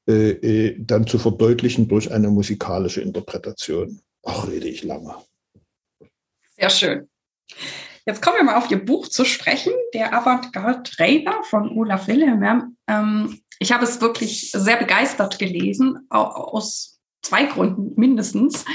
äh, 0.08 0.76
dann 0.80 1.08
zu 1.08 1.20
verdeutlichen 1.20 1.88
durch 1.88 2.12
eine 2.12 2.30
musikalische 2.30 3.02
Interpretation. 3.02 4.00
Ach, 4.24 4.48
rede 4.48 4.68
ich 4.68 4.84
lange. 4.84 5.16
Sehr 6.58 6.70
schön. 6.70 7.10
Jetzt 8.10 8.24
kommen 8.24 8.38
wir 8.38 8.44
mal 8.44 8.56
auf 8.56 8.72
Ihr 8.72 8.84
Buch 8.84 9.08
zu 9.08 9.24
sprechen, 9.24 9.72
der 9.94 10.16
Avantgarde 10.16 10.90
Raver 10.98 11.44
von 11.44 11.70
Olaf 11.70 12.08
Wilhelm. 12.08 12.76
Ähm, 12.88 13.40
ich 13.60 13.72
habe 13.72 13.84
es 13.84 14.02
wirklich 14.02 14.50
sehr 14.52 14.78
begeistert 14.78 15.38
gelesen, 15.38 16.08
aus 16.10 17.00
zwei 17.22 17.44
Gründen 17.44 17.94
mindestens. 17.98 18.66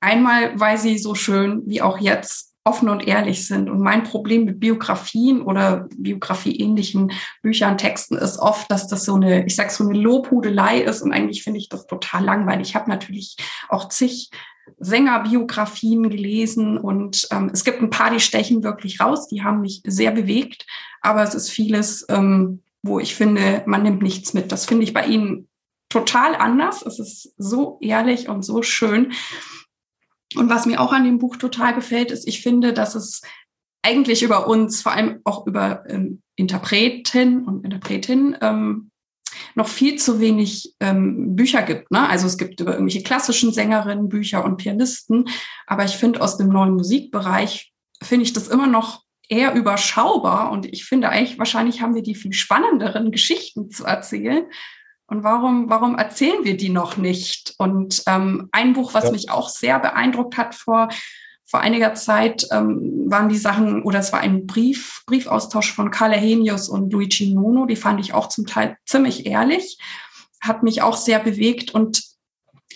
Einmal, 0.00 0.58
weil 0.58 0.76
sie 0.76 0.98
so 0.98 1.14
schön 1.14 1.62
wie 1.66 1.82
auch 1.82 1.98
jetzt 1.98 2.56
offen 2.64 2.88
und 2.88 3.06
ehrlich 3.06 3.46
sind. 3.46 3.70
Und 3.70 3.78
mein 3.78 4.02
Problem 4.02 4.44
mit 4.44 4.58
Biografien 4.58 5.42
oder 5.42 5.86
biografieähnlichen 5.96 7.12
Büchern, 7.42 7.78
Texten 7.78 8.16
ist 8.16 8.40
oft, 8.40 8.68
dass 8.72 8.88
das 8.88 9.04
so 9.04 9.14
eine, 9.14 9.46
ich 9.46 9.54
sag 9.54 9.70
so 9.70 9.84
eine 9.84 9.96
Lobhudelei 9.96 10.80
ist. 10.80 11.00
Und 11.00 11.12
eigentlich 11.12 11.44
finde 11.44 11.60
ich 11.60 11.68
das 11.68 11.86
total 11.86 12.24
langweilig. 12.24 12.70
Ich 12.70 12.74
habe 12.74 12.90
natürlich 12.90 13.36
auch 13.68 13.88
zig 13.88 14.30
Sängerbiografien 14.78 16.08
gelesen 16.08 16.78
und 16.78 17.26
ähm, 17.30 17.50
es 17.52 17.64
gibt 17.64 17.80
ein 17.80 17.90
paar, 17.90 18.10
die 18.10 18.20
stechen 18.20 18.62
wirklich 18.62 19.00
raus, 19.00 19.28
die 19.28 19.42
haben 19.42 19.60
mich 19.60 19.82
sehr 19.86 20.10
bewegt, 20.10 20.66
aber 21.00 21.22
es 21.22 21.34
ist 21.34 21.50
vieles, 21.50 22.06
ähm, 22.08 22.62
wo 22.82 22.98
ich 22.98 23.14
finde, 23.14 23.62
man 23.66 23.82
nimmt 23.82 24.02
nichts 24.02 24.34
mit. 24.34 24.52
Das 24.52 24.66
finde 24.66 24.84
ich 24.84 24.92
bei 24.92 25.06
Ihnen 25.06 25.48
total 25.88 26.34
anders. 26.34 26.82
Es 26.82 26.98
ist 26.98 27.34
so 27.38 27.78
ehrlich 27.80 28.28
und 28.28 28.44
so 28.44 28.62
schön. 28.62 29.12
Und 30.36 30.50
was 30.50 30.66
mir 30.66 30.80
auch 30.80 30.92
an 30.92 31.04
dem 31.04 31.18
Buch 31.18 31.36
total 31.36 31.74
gefällt, 31.74 32.10
ist, 32.10 32.26
ich 32.26 32.42
finde, 32.42 32.72
dass 32.72 32.94
es 32.94 33.22
eigentlich 33.82 34.22
über 34.22 34.48
uns, 34.48 34.82
vor 34.82 34.92
allem 34.92 35.20
auch 35.24 35.46
über 35.46 35.84
ähm, 35.88 36.22
Interpreten 36.36 37.44
und 37.44 37.64
Interpretinnen, 37.64 38.36
ähm, 38.40 38.90
noch 39.54 39.68
viel 39.68 39.96
zu 39.96 40.20
wenig 40.20 40.74
ähm, 40.80 41.36
Bücher 41.36 41.62
gibt. 41.62 41.90
Ne? 41.90 42.08
Also 42.08 42.26
es 42.26 42.38
gibt 42.38 42.60
über 42.60 42.72
irgendwelche 42.72 43.02
klassischen 43.02 43.52
Sängerinnen 43.52 44.08
Bücher 44.08 44.44
und 44.44 44.56
Pianisten, 44.56 45.28
aber 45.66 45.84
ich 45.84 45.96
finde 45.96 46.20
aus 46.20 46.36
dem 46.36 46.48
neuen 46.48 46.74
Musikbereich 46.74 47.72
finde 48.02 48.24
ich 48.24 48.32
das 48.32 48.48
immer 48.48 48.66
noch 48.66 49.02
eher 49.28 49.54
überschaubar 49.54 50.50
und 50.52 50.66
ich 50.66 50.84
finde 50.84 51.08
eigentlich 51.08 51.38
wahrscheinlich 51.38 51.80
haben 51.80 51.94
wir 51.94 52.02
die 52.02 52.14
viel 52.14 52.32
spannenderen 52.32 53.10
Geschichten 53.10 53.70
zu 53.70 53.84
erzählen. 53.84 54.44
Und 55.06 55.22
warum, 55.22 55.68
warum 55.68 55.96
erzählen 55.96 56.44
wir 56.44 56.56
die 56.56 56.70
noch 56.70 56.96
nicht? 56.96 57.54
Und 57.58 58.02
ähm, 58.06 58.48
ein 58.52 58.72
Buch, 58.72 58.94
was 58.94 59.04
ja. 59.04 59.10
mich 59.12 59.30
auch 59.30 59.48
sehr 59.48 59.78
beeindruckt 59.78 60.36
hat 60.36 60.54
vor 60.54 60.88
vor 61.46 61.60
einiger 61.60 61.94
Zeit 61.94 62.46
ähm, 62.50 63.04
waren 63.06 63.28
die 63.28 63.36
Sachen, 63.36 63.82
oder 63.82 63.98
es 63.98 64.12
war 64.12 64.20
ein 64.20 64.46
Brief, 64.46 65.02
Briefaustausch 65.06 65.72
von 65.72 65.90
Carla 65.90 66.16
Henius 66.16 66.68
und 66.68 66.92
Luigi 66.92 67.32
Nono, 67.32 67.66
die 67.66 67.76
fand 67.76 68.00
ich 68.00 68.14
auch 68.14 68.28
zum 68.28 68.46
Teil 68.46 68.76
ziemlich 68.86 69.26
ehrlich, 69.26 69.78
hat 70.40 70.62
mich 70.62 70.82
auch 70.82 70.96
sehr 70.96 71.18
bewegt 71.18 71.72
und 71.72 72.02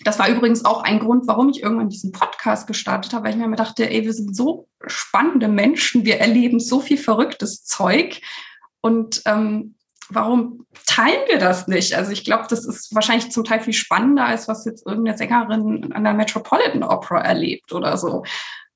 das 0.05 0.19
war 0.19 0.29
übrigens 0.29 0.65
auch 0.65 0.83
ein 0.83 1.01
Grund, 1.01 1.27
warum 1.27 1.49
ich 1.49 1.63
irgendwann 1.63 1.89
diesen 1.89 2.13
Podcast 2.13 2.67
gestartet 2.67 3.13
habe, 3.13 3.25
weil 3.25 3.33
ich 3.33 3.39
mir 3.39 3.47
immer 3.47 3.57
dachte, 3.57 3.91
ey, 3.91 4.05
wir 4.05 4.13
sind 4.13 4.37
so 4.37 4.69
spannende 4.87 5.49
Menschen, 5.49 6.05
wir 6.05 6.21
erleben 6.21 6.61
so 6.61 6.81
viel 6.81 6.99
verrücktes 6.99 7.65
Zeug 7.65 8.21
und 8.81 9.23
ähm, 9.25 9.75
warum 10.11 10.67
teilen 10.87 11.21
wir 11.29 11.39
das 11.39 11.69
nicht? 11.69 11.95
Also 11.95 12.13
ich 12.13 12.25
glaube, 12.25 12.47
das 12.49 12.65
ist 12.65 12.95
wahrscheinlich 12.95 13.31
zum 13.31 13.45
Teil 13.45 13.61
viel 13.61 13.73
spannender, 13.73 14.25
als 14.25 14.49
was 14.49 14.65
jetzt 14.65 14.87
irgendeine 14.87 15.17
Sängerin 15.17 15.93
an 15.93 16.05
der 16.05 16.15
Metropolitan 16.15 16.83
Opera 16.83 17.21
erlebt 17.21 17.73
oder 17.73 17.97
so. 17.97 18.25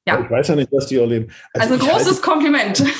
Ja. 0.06 0.20
Ich 0.20 0.30
weiß 0.30 0.48
ja 0.48 0.56
nicht, 0.56 0.72
was 0.72 0.86
die 0.86 0.96
erleben. 0.96 1.28
Also, 1.52 1.74
also 1.74 1.86
großes 1.86 2.06
halte, 2.06 2.20
Kompliment. 2.20 2.84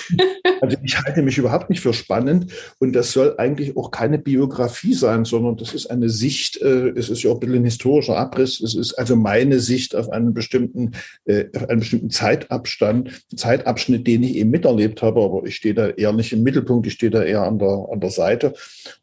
Also 0.61 0.77
ich 0.85 0.97
halte 0.97 1.23
mich 1.23 1.39
überhaupt 1.39 1.71
nicht 1.71 1.81
für 1.81 1.93
spannend 1.93 2.53
und 2.79 2.93
das 2.93 3.11
soll 3.11 3.35
eigentlich 3.39 3.77
auch 3.77 3.91
keine 3.91 4.19
Biografie 4.19 4.95
sein, 4.95 5.25
sondern 5.25 5.57
das 5.57 5.75
ist 5.75 5.87
eine 5.87 6.09
Sicht, 6.09 6.61
äh, 6.63 6.91
es 6.91 7.09
ist 7.09 7.25
ja 7.25 7.31
auch 7.31 7.35
ein 7.35 7.41
bisschen 7.41 7.57
ein 7.57 7.65
historischer 7.65 8.17
Abriss, 8.17 8.61
es 8.61 8.77
ist 8.77 8.95
also 8.95 9.17
meine 9.17 9.59
Sicht 9.59 9.97
auf 9.97 10.11
einen 10.11 10.35
bestimmten, 10.35 10.93
äh, 11.25 11.47
auf 11.57 11.69
einen 11.69 11.81
bestimmten 11.81 12.11
Zeitabstand, 12.11 13.25
Zeitabschnitt, 13.35 14.07
den 14.07 14.23
ich 14.23 14.37
eben 14.37 14.51
miterlebt 14.51 15.03
habe, 15.03 15.21
aber 15.23 15.45
ich 15.45 15.57
stehe 15.57 15.75
da 15.75 15.89
eher 15.89 16.13
nicht 16.13 16.33
im 16.33 16.45
Mittelpunkt, 16.45 16.87
ich 16.87 16.93
stehe 16.93 17.11
da 17.11 17.25
eher 17.25 17.43
an 17.43 17.59
der, 17.59 17.89
an 17.91 17.99
der 17.99 18.11
Seite 18.11 18.55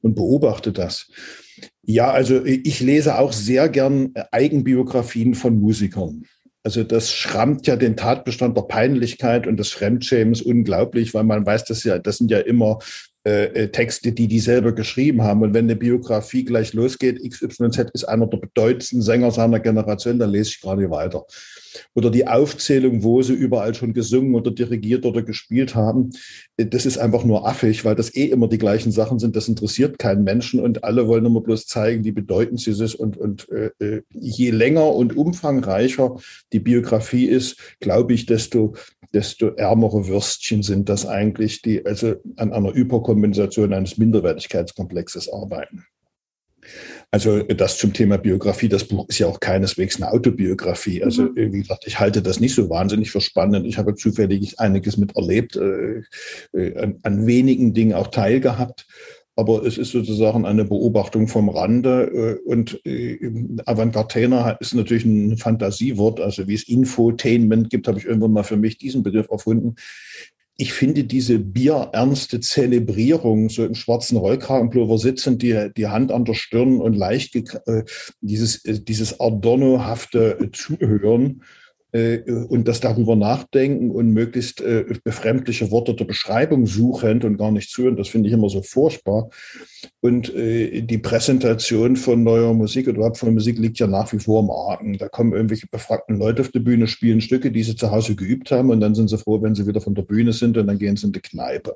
und 0.01 0.15
beobachte 0.15 0.71
das. 0.71 1.09
Ja, 1.83 2.11
also 2.11 2.45
ich 2.45 2.79
lese 2.79 3.17
auch 3.17 3.33
sehr 3.33 3.67
gern 3.67 4.13
Eigenbiografien 4.31 5.33
von 5.33 5.59
Musikern. 5.59 6.23
Also 6.63 6.83
das 6.83 7.13
schrammt 7.13 7.67
ja 7.67 7.75
den 7.75 7.95
Tatbestand 7.95 8.57
der 8.57 8.63
Peinlichkeit 8.63 9.47
und 9.47 9.57
des 9.57 9.71
Fremdschämens 9.71 10.41
unglaublich, 10.41 11.13
weil 11.13 11.23
man 11.23 11.45
weiß, 11.45 11.65
dass 11.65 11.83
ja, 11.83 11.99
das 11.99 12.17
sind 12.17 12.31
ja 12.31 12.39
immer 12.39 12.79
äh, 13.25 13.45
äh 13.45 13.67
Texte, 13.69 14.11
die 14.11 14.27
die 14.27 14.39
selber 14.39 14.73
geschrieben 14.73 15.23
haben. 15.23 15.41
Und 15.41 15.53
wenn 15.53 15.65
eine 15.65 15.77
Biografie 15.77 16.43
gleich 16.43 16.73
losgeht, 16.73 17.21
XYZ 17.21 17.91
ist 17.93 18.03
einer 18.03 18.27
der 18.27 18.37
bedeutendsten 18.37 19.01
Sänger 19.01 19.31
seiner 19.31 19.59
Generation, 19.59 20.19
dann 20.19 20.31
lese 20.31 20.51
ich 20.51 20.63
nicht 20.63 20.89
weiter 20.89 21.25
oder 21.93 22.09
die 22.09 22.27
Aufzählung, 22.27 23.03
wo 23.03 23.21
sie 23.21 23.33
überall 23.33 23.73
schon 23.73 23.93
gesungen 23.93 24.35
oder 24.35 24.51
dirigiert 24.51 25.05
oder 25.05 25.21
gespielt 25.21 25.75
haben, 25.75 26.11
äh, 26.57 26.65
das 26.65 26.85
ist 26.85 26.97
einfach 26.97 27.23
nur 27.23 27.47
affig, 27.47 27.85
weil 27.85 27.95
das 27.95 28.15
eh 28.15 28.25
immer 28.25 28.47
die 28.47 28.57
gleichen 28.57 28.91
Sachen 28.91 29.19
sind. 29.19 29.35
Das 29.35 29.47
interessiert 29.47 29.99
keinen 29.99 30.23
Menschen 30.23 30.59
und 30.59 30.83
alle 30.83 31.07
wollen 31.07 31.25
immer 31.25 31.41
bloß 31.41 31.67
zeigen, 31.67 32.03
wie 32.03 32.11
bedeutend 32.11 32.59
sie 32.59 32.71
ist. 32.71 32.95
Und, 32.95 33.17
und 33.17 33.47
äh, 33.49 33.71
äh, 33.79 34.01
je 34.13 34.51
länger 34.51 34.93
und 34.93 35.15
umfangreicher 35.15 36.17
die 36.53 36.59
Biografie 36.59 37.25
ist, 37.25 37.57
glaube 37.79 38.13
ich, 38.13 38.25
desto 38.25 38.73
desto 39.13 39.47
ärmere 39.47 40.07
Würstchen 40.07 40.63
sind 40.63 40.89
das 40.89 41.05
eigentlich, 41.05 41.61
die 41.61 41.85
also 41.85 42.15
an 42.35 42.53
einer 42.53 42.71
Überkompensation 42.71 43.73
eines 43.73 43.97
Minderwertigkeitskomplexes 43.97 45.29
arbeiten. 45.31 45.85
Also 47.11 47.41
das 47.41 47.77
zum 47.77 47.91
Thema 47.93 48.17
Biografie. 48.17 48.69
Das 48.69 48.83
Buch 48.83 49.07
ist 49.07 49.19
ja 49.19 49.27
auch 49.27 49.39
keineswegs 49.39 49.95
eine 49.95 50.11
Autobiografie. 50.11 51.03
Also 51.03 51.23
mhm. 51.23 51.53
wie 51.53 51.59
gesagt, 51.59 51.85
ich 51.87 51.99
halte 51.99 52.21
das 52.21 52.39
nicht 52.39 52.53
so 52.53 52.69
wahnsinnig 52.69 53.09
für 53.11 53.21
spannend. 53.21 53.65
Ich 53.65 53.77
habe 53.77 53.95
zufällig 53.95 54.59
einiges 54.59 54.97
mit 54.97 55.15
erlebt, 55.15 55.55
äh, 55.55 56.03
äh, 56.53 56.77
an, 56.77 56.99
an 57.03 57.25
wenigen 57.25 57.73
Dingen 57.73 57.93
auch 57.93 58.07
teilgehabt 58.07 58.85
aber 59.39 59.65
es 59.65 59.77
ist 59.77 59.91
sozusagen 59.91 60.45
eine 60.45 60.65
Beobachtung 60.65 61.29
vom 61.29 61.47
Rande. 61.47 62.39
Äh, 62.43 62.49
und 62.49 62.85
äh, 62.85 63.31
Avantgarde 63.65 64.57
ist 64.59 64.73
natürlich 64.73 65.05
ein 65.05 65.37
Fantasiewort, 65.37 66.19
also 66.19 66.49
wie 66.49 66.55
es 66.55 66.67
Infotainment 66.67 67.69
gibt, 67.69 67.87
habe 67.87 67.99
ich 67.99 68.05
irgendwann 68.05 68.33
mal 68.33 68.43
für 68.43 68.57
mich 68.57 68.77
diesen 68.77 69.01
Begriff 69.01 69.29
erfunden 69.31 69.75
ich 70.61 70.73
finde 70.73 71.05
diese 71.05 71.39
bierernste 71.39 72.41
Zelebrierung, 72.41 73.47
so 73.47 73.63
im 73.63 73.75
schwarzen 73.75 74.17
Rollkragenpullover 74.17 74.97
sitzend, 74.97 75.41
die, 75.41 75.69
die 75.75 75.87
Hand 75.87 76.11
an 76.11 76.25
der 76.25 76.33
Stirn 76.33 76.81
und 76.81 76.97
leicht 76.97 77.33
äh, 77.33 77.85
dieses, 78.19 78.65
äh, 78.65 78.81
dieses 78.81 79.21
Adornohafte 79.21 80.49
Zuhören, 80.51 81.43
und 81.91 82.67
das 82.67 82.79
darüber 82.79 83.15
nachdenken 83.15 83.89
und 83.89 84.13
möglichst 84.13 84.61
äh, 84.61 84.85
befremdliche 85.03 85.71
Worte 85.71 85.95
der 85.95 86.05
Beschreibung 86.05 86.67
suchend 86.67 87.25
und 87.25 87.37
gar 87.37 87.51
nicht 87.51 87.71
zuhören, 87.71 87.97
das 87.97 88.09
finde 88.09 88.29
ich 88.29 88.33
immer 88.33 88.49
so 88.49 88.61
furchtbar. 88.61 89.29
Und 89.99 90.33
äh, 90.35 90.81
die 90.81 90.99
Präsentation 90.99 91.95
von 91.95 92.23
neuer 92.23 92.53
Musik 92.53 92.87
oder 92.87 92.97
überhaupt 92.97 93.17
von 93.17 93.33
Musik 93.33 93.57
liegt 93.57 93.79
ja 93.79 93.87
nach 93.87 94.13
wie 94.13 94.19
vor 94.19 94.43
im 94.43 94.51
Argen. 94.51 94.97
Da 94.99 95.09
kommen 95.09 95.33
irgendwelche 95.33 95.67
befragten 95.67 96.19
Leute 96.19 96.43
auf 96.43 96.49
die 96.49 96.59
Bühne, 96.59 96.87
spielen 96.87 97.21
Stücke, 97.21 97.51
die 97.51 97.63
sie 97.63 97.75
zu 97.75 97.89
Hause 97.89 98.15
geübt 98.15 98.51
haben 98.51 98.69
und 98.69 98.81
dann 98.81 98.93
sind 98.93 99.09
sie 99.09 99.17
froh, 99.17 99.41
wenn 99.41 99.55
sie 99.55 99.65
wieder 99.65 99.81
von 99.81 99.95
der 99.95 100.03
Bühne 100.03 100.31
sind 100.31 100.57
und 100.57 100.67
dann 100.67 100.77
gehen 100.77 100.95
sie 100.95 101.07
in 101.07 101.13
die 101.13 101.21
Kneipe 101.21 101.75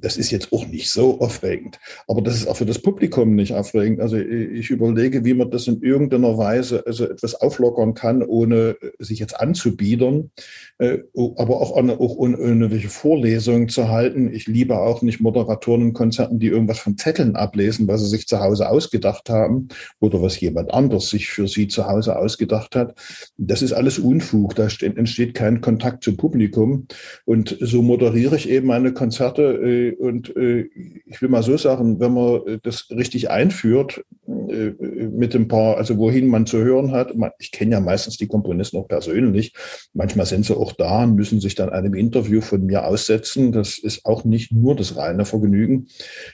das 0.00 0.16
ist 0.16 0.30
jetzt 0.30 0.52
auch 0.52 0.66
nicht 0.66 0.90
so 0.90 1.20
aufregend. 1.20 1.78
Aber 2.08 2.22
das 2.22 2.36
ist 2.36 2.46
auch 2.46 2.56
für 2.56 2.66
das 2.66 2.78
Publikum 2.78 3.34
nicht 3.34 3.52
aufregend. 3.52 4.00
Also 4.00 4.16
ich 4.16 4.70
überlege, 4.70 5.24
wie 5.24 5.34
man 5.34 5.50
das 5.50 5.66
in 5.66 5.82
irgendeiner 5.82 6.36
Weise 6.38 6.84
also 6.86 7.04
etwas 7.04 7.34
auflockern 7.34 7.94
kann, 7.94 8.22
ohne 8.22 8.76
sich 8.98 9.18
jetzt 9.18 9.38
anzubiedern, 9.38 10.30
äh, 10.78 10.98
aber 11.14 11.60
auch 11.60 11.76
ohne, 11.76 11.98
auch 11.98 12.16
ohne 12.16 12.36
irgendwelche 12.36 12.88
Vorlesungen 12.88 13.68
zu 13.68 13.88
halten. 13.88 14.32
Ich 14.32 14.46
liebe 14.46 14.78
auch 14.78 15.02
nicht 15.02 15.20
Moderatoren 15.20 15.82
in 15.82 15.92
Konzerten, 15.92 16.38
die 16.38 16.48
irgendwas 16.48 16.78
von 16.78 16.96
Zetteln 16.96 17.36
ablesen, 17.36 17.88
was 17.88 18.02
sie 18.02 18.08
sich 18.08 18.26
zu 18.26 18.40
Hause 18.40 18.68
ausgedacht 18.68 19.30
haben 19.30 19.68
oder 20.00 20.22
was 20.22 20.38
jemand 20.40 20.72
anders 20.72 21.10
sich 21.10 21.28
für 21.28 21.48
sie 21.48 21.68
zu 21.68 21.86
Hause 21.86 22.18
ausgedacht 22.18 22.76
hat. 22.76 22.94
Das 23.36 23.62
ist 23.62 23.72
alles 23.72 23.98
Unfug. 23.98 24.54
Da 24.54 24.68
entsteht 24.80 25.34
kein 25.34 25.60
Kontakt 25.60 26.04
zum 26.04 26.16
Publikum. 26.16 26.86
Und 27.24 27.56
so 27.60 27.82
moderiere 27.82 28.36
ich 28.36 28.48
eben 28.48 28.66
meine 28.66 28.92
Konzerte. 28.92 29.85
Und 29.92 30.34
äh, 30.36 30.68
ich 31.06 31.20
will 31.20 31.28
mal 31.28 31.42
so 31.42 31.56
sagen, 31.56 32.00
wenn 32.00 32.14
man 32.14 32.60
das 32.62 32.88
richtig 32.90 33.30
einführt, 33.30 34.04
äh, 34.26 34.74
mit 35.10 35.34
ein 35.34 35.48
paar, 35.48 35.76
also 35.76 35.98
wohin 35.98 36.26
man 36.26 36.46
zu 36.46 36.58
hören 36.58 36.92
hat, 36.92 37.14
ich 37.38 37.52
kenne 37.52 37.72
ja 37.72 37.80
meistens 37.80 38.16
die 38.16 38.26
Komponisten 38.26 38.78
auch 38.78 38.88
persönlich. 38.88 39.52
Manchmal 39.92 40.26
sind 40.26 40.44
sie 40.44 40.56
auch 40.56 40.72
da 40.72 41.04
und 41.04 41.14
müssen 41.14 41.40
sich 41.40 41.54
dann 41.54 41.70
einem 41.70 41.94
Interview 41.94 42.40
von 42.40 42.64
mir 42.64 42.86
aussetzen. 42.86 43.52
Das 43.52 43.78
ist 43.78 44.04
auch 44.04 44.24
nicht 44.24 44.52
nur 44.52 44.74
das 44.74 44.96
reine 44.96 45.24
Vergnügen, 45.24 45.88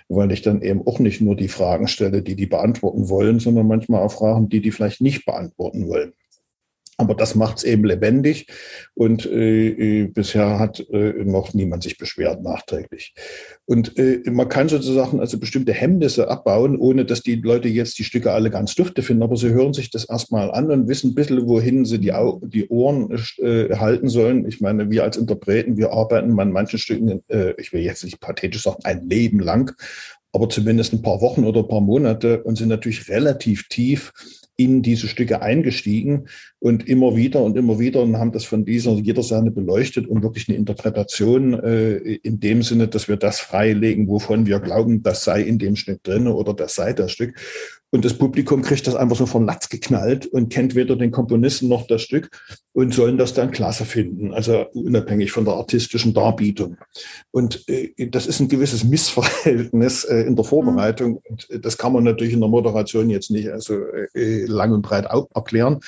weil 0.08 0.32
ich 0.32 0.42
dann 0.42 0.62
eben 0.62 0.86
auch 0.86 0.98
nicht 0.98 1.20
nur 1.20 1.36
die 1.36 1.48
Fragen 1.48 1.88
stelle, 1.88 2.22
die 2.22 2.36
die 2.36 2.46
beantworten 2.46 3.08
wollen, 3.08 3.40
sondern 3.40 3.66
manchmal 3.66 4.02
auch 4.02 4.12
Fragen, 4.12 4.48
die 4.48 4.60
die 4.60 4.72
vielleicht 4.72 5.00
nicht 5.00 5.24
beantworten 5.24 5.86
wollen. 5.88 6.12
Aber 7.02 7.14
das 7.14 7.34
macht 7.34 7.58
es 7.58 7.64
eben 7.64 7.84
lebendig 7.84 8.46
und 8.94 9.26
äh, 9.26 10.02
äh, 10.02 10.06
bisher 10.06 10.58
hat 10.58 10.80
äh, 10.90 11.24
noch 11.24 11.52
niemand 11.52 11.82
sich 11.82 11.98
beschwert 11.98 12.42
nachträglich. 12.42 13.14
Und 13.66 13.98
äh, 13.98 14.22
man 14.30 14.48
kann 14.48 14.68
sozusagen 14.68 15.18
also 15.18 15.38
bestimmte 15.38 15.72
Hemmnisse 15.72 16.28
abbauen, 16.28 16.78
ohne 16.78 17.04
dass 17.04 17.22
die 17.22 17.34
Leute 17.34 17.68
jetzt 17.68 17.98
die 17.98 18.04
Stücke 18.04 18.32
alle 18.32 18.50
ganz 18.50 18.74
dufte 18.74 19.02
finden, 19.02 19.24
aber 19.24 19.36
sie 19.36 19.50
hören 19.50 19.74
sich 19.74 19.90
das 19.90 20.04
erstmal 20.04 20.50
an 20.52 20.70
und 20.70 20.88
wissen 20.88 21.10
ein 21.10 21.14
bisschen, 21.14 21.48
wohin 21.48 21.84
sie 21.84 21.98
die, 21.98 22.12
Au 22.12 22.40
die 22.44 22.68
Ohren 22.68 23.10
äh, 23.38 23.74
halten 23.76 24.08
sollen. 24.08 24.46
Ich 24.46 24.60
meine, 24.60 24.90
wir 24.90 25.02
als 25.02 25.16
Interpreten, 25.16 25.76
wir 25.76 25.92
arbeiten 25.92 26.38
an 26.38 26.52
manchen 26.52 26.78
Stücken, 26.78 27.22
äh, 27.28 27.54
ich 27.58 27.72
will 27.72 27.82
jetzt 27.82 28.04
nicht 28.04 28.20
pathetisch 28.20 28.62
sagen, 28.62 28.78
ein 28.84 29.08
Leben 29.08 29.40
lang, 29.40 29.74
aber 30.32 30.48
zumindest 30.48 30.92
ein 30.92 31.02
paar 31.02 31.20
Wochen 31.20 31.44
oder 31.44 31.60
ein 31.60 31.68
paar 31.68 31.80
Monate 31.80 32.42
und 32.44 32.56
sind 32.56 32.68
natürlich 32.68 33.08
relativ 33.08 33.68
tief 33.68 34.12
in 34.56 34.82
diese 34.82 35.08
Stücke 35.08 35.42
eingestiegen 35.42 36.26
und 36.58 36.86
immer 36.88 37.16
wieder 37.16 37.42
und 37.42 37.56
immer 37.56 37.78
wieder 37.78 38.02
und 38.02 38.18
haben 38.18 38.32
das 38.32 38.44
von 38.44 38.64
dieser 38.64 38.92
jeder 38.92 39.22
Seite 39.22 39.50
beleuchtet 39.50 40.06
und 40.06 40.22
wirklich 40.22 40.48
eine 40.48 40.58
Interpretation 40.58 41.54
äh, 41.54 41.96
in 41.96 42.38
dem 42.40 42.62
Sinne, 42.62 42.88
dass 42.88 43.08
wir 43.08 43.16
das 43.16 43.40
freilegen, 43.40 44.08
wovon 44.08 44.46
wir 44.46 44.60
glauben, 44.60 45.02
das 45.02 45.24
sei 45.24 45.42
in 45.42 45.58
dem 45.58 45.76
Stück 45.76 46.02
drin 46.02 46.26
oder 46.26 46.54
das 46.54 46.74
sei 46.74 46.92
das 46.92 47.12
Stück. 47.12 47.34
Und 47.94 48.06
das 48.06 48.14
Publikum 48.14 48.62
kriegt 48.62 48.86
das 48.86 48.96
einfach 48.96 49.16
so 49.16 49.26
vom 49.26 49.44
Latz 49.44 49.68
geknallt 49.68 50.24
und 50.26 50.48
kennt 50.48 50.74
weder 50.74 50.96
den 50.96 51.10
Komponisten 51.10 51.68
noch 51.68 51.86
das 51.86 52.00
Stück 52.00 52.30
und 52.72 52.94
sollen 52.94 53.18
das 53.18 53.34
dann 53.34 53.50
klasse 53.50 53.84
finden, 53.84 54.32
also 54.32 54.64
unabhängig 54.72 55.30
von 55.30 55.44
der 55.44 55.54
artistischen 55.54 56.14
Darbietung. 56.14 56.78
Und 57.32 57.68
äh, 57.68 57.92
das 58.08 58.26
ist 58.26 58.40
ein 58.40 58.48
gewisses 58.48 58.82
Missverhältnis 58.84 60.04
äh, 60.04 60.22
in 60.22 60.36
der 60.36 60.44
Vorbereitung. 60.44 61.20
Und 61.28 61.50
äh, 61.50 61.60
das 61.60 61.76
kann 61.76 61.92
man 61.92 62.04
natürlich 62.04 62.32
in 62.32 62.40
der 62.40 62.48
Moderation 62.48 63.10
jetzt 63.10 63.30
nicht 63.30 63.50
also 63.50 63.74
äh, 64.14 64.46
lang 64.46 64.72
und 64.72 64.80
breit 64.80 65.06
erklären. 65.34 65.80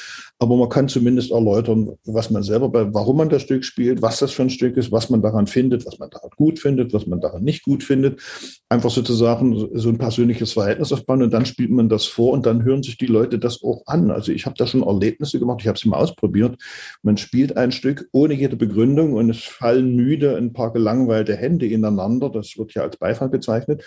Aber 0.44 0.56
man 0.58 0.68
kann 0.68 0.88
zumindest 0.88 1.30
erläutern, 1.30 1.92
was 2.04 2.28
man 2.28 2.42
selber, 2.42 2.70
warum 2.92 3.16
man 3.16 3.30
das 3.30 3.40
Stück 3.40 3.64
spielt, 3.64 4.02
was 4.02 4.18
das 4.18 4.30
für 4.30 4.42
ein 4.42 4.50
Stück 4.50 4.76
ist, 4.76 4.92
was 4.92 5.08
man 5.08 5.22
daran 5.22 5.46
findet, 5.46 5.86
was 5.86 5.98
man 5.98 6.10
daran 6.10 6.28
gut 6.36 6.58
findet, 6.58 6.92
was 6.92 7.06
man 7.06 7.22
daran 7.22 7.44
nicht 7.44 7.62
gut 7.62 7.82
findet. 7.82 8.20
Einfach 8.68 8.90
sozusagen 8.90 9.70
so 9.72 9.88
ein 9.88 9.96
persönliches 9.96 10.52
Verhältnis 10.52 10.92
aufbauen 10.92 11.22
und 11.22 11.32
dann 11.32 11.46
spielt 11.46 11.70
man 11.70 11.88
das 11.88 12.04
vor 12.04 12.34
und 12.34 12.44
dann 12.44 12.62
hören 12.62 12.82
sich 12.82 12.98
die 12.98 13.06
Leute 13.06 13.38
das 13.38 13.62
auch 13.62 13.84
an. 13.86 14.10
Also 14.10 14.32
ich 14.32 14.44
habe 14.44 14.54
da 14.58 14.66
schon 14.66 14.82
Erlebnisse 14.82 15.38
gemacht, 15.38 15.60
ich 15.62 15.66
habe 15.66 15.78
es 15.78 15.86
mal 15.86 15.96
ausprobiert. 15.96 16.62
Man 17.02 17.16
spielt 17.16 17.56
ein 17.56 17.72
Stück 17.72 18.06
ohne 18.12 18.34
jede 18.34 18.56
Begründung 18.56 19.14
und 19.14 19.30
es 19.30 19.44
fallen 19.44 19.96
müde 19.96 20.36
ein 20.36 20.52
paar 20.52 20.74
gelangweilte 20.74 21.36
Hände 21.36 21.66
ineinander. 21.66 22.28
Das 22.28 22.58
wird 22.58 22.74
ja 22.74 22.82
als 22.82 22.98
Beifall 22.98 23.30
bezeichnet. 23.30 23.82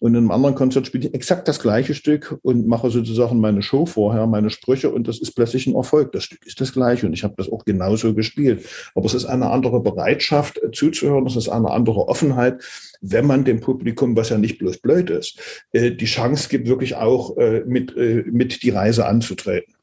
Und 0.00 0.12
in 0.14 0.18
einem 0.18 0.30
anderen 0.30 0.54
Konzert 0.54 0.86
spiele 0.86 1.08
ich 1.08 1.14
exakt 1.14 1.46
das 1.46 1.60
gleiche 1.60 1.94
Stück 1.94 2.38
und 2.42 2.66
mache 2.66 2.90
sozusagen 2.90 3.38
meine 3.38 3.60
Show 3.60 3.84
vorher, 3.84 4.26
meine 4.26 4.48
Sprüche 4.48 4.90
und 4.90 5.06
das 5.06 5.20
ist 5.20 5.32
plötzlich 5.32 5.66
ein 5.66 5.74
Erfolg. 5.74 6.12
Das 6.12 6.24
Stück 6.24 6.44
ist 6.46 6.60
das 6.60 6.72
gleiche 6.72 7.06
und 7.06 7.12
ich 7.12 7.22
habe 7.22 7.34
das 7.36 7.52
auch 7.52 7.66
genauso 7.66 8.14
gespielt. 8.14 8.66
Aber 8.94 9.04
es 9.04 9.14
ist 9.14 9.26
eine 9.26 9.50
andere 9.50 9.80
Bereitschaft 9.80 10.58
äh, 10.62 10.70
zuzuhören, 10.70 11.26
es 11.26 11.36
ist 11.36 11.50
eine 11.50 11.70
andere 11.70 12.08
Offenheit, 12.08 12.62
wenn 13.02 13.26
man 13.26 13.44
dem 13.44 13.60
Publikum, 13.60 14.16
was 14.16 14.30
ja 14.30 14.38
nicht 14.38 14.58
bloß 14.58 14.78
blöd 14.78 15.10
ist, 15.10 15.38
äh, 15.72 15.90
die 15.90 16.06
Chance 16.06 16.48
gibt, 16.48 16.66
wirklich 16.66 16.96
auch 16.96 17.36
äh, 17.36 17.62
mit, 17.66 17.94
mit 17.96 18.62
die 18.62 18.70
Reise 18.70 19.06
anzutreten. 19.06 19.74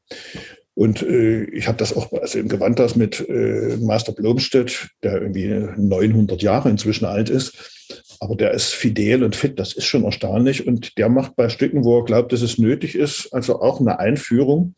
Und 0.74 1.02
äh, 1.02 1.44
ich 1.44 1.66
habe 1.66 1.78
das 1.78 1.96
auch 1.96 2.12
also 2.12 2.38
im 2.38 2.48
Gewandhaus 2.48 2.96
mit 2.96 3.28
äh, 3.28 3.76
Meister 3.80 4.12
Blomstedt, 4.12 4.90
der 5.02 5.22
irgendwie 5.22 5.48
900 5.76 6.40
Jahre 6.40 6.70
inzwischen 6.70 7.04
alt 7.04 7.30
ist, 7.30 7.77
aber 8.20 8.36
der 8.36 8.52
ist 8.52 8.74
fidel 8.74 9.22
und 9.22 9.36
fit, 9.36 9.58
das 9.58 9.72
ist 9.72 9.84
schon 9.84 10.04
erstaunlich. 10.04 10.66
Und 10.66 10.98
der 10.98 11.08
macht 11.08 11.36
bei 11.36 11.48
Stücken, 11.48 11.84
wo 11.84 11.98
er 11.98 12.04
glaubt, 12.04 12.32
dass 12.32 12.42
es 12.42 12.58
nötig 12.58 12.94
ist, 12.94 13.32
also 13.32 13.60
auch 13.60 13.80
eine 13.80 13.98
Einführung. 13.98 14.74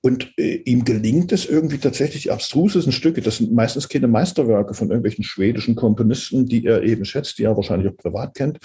Und 0.00 0.32
äh, 0.38 0.62
ihm 0.64 0.84
gelingt 0.84 1.32
es 1.32 1.46
irgendwie 1.46 1.78
tatsächlich 1.78 2.24
die 2.24 2.30
abstrusesten 2.30 2.92
Stücke. 2.92 3.22
Das 3.22 3.38
sind 3.38 3.52
meistens 3.52 3.88
keine 3.88 4.08
Meisterwerke 4.08 4.74
von 4.74 4.88
irgendwelchen 4.88 5.24
schwedischen 5.24 5.74
Komponisten, 5.74 6.46
die 6.46 6.64
er 6.64 6.82
eben 6.82 7.04
schätzt, 7.04 7.38
die 7.38 7.44
er 7.44 7.56
wahrscheinlich 7.56 7.92
auch 7.92 7.96
privat 7.96 8.34
kennt. 8.34 8.58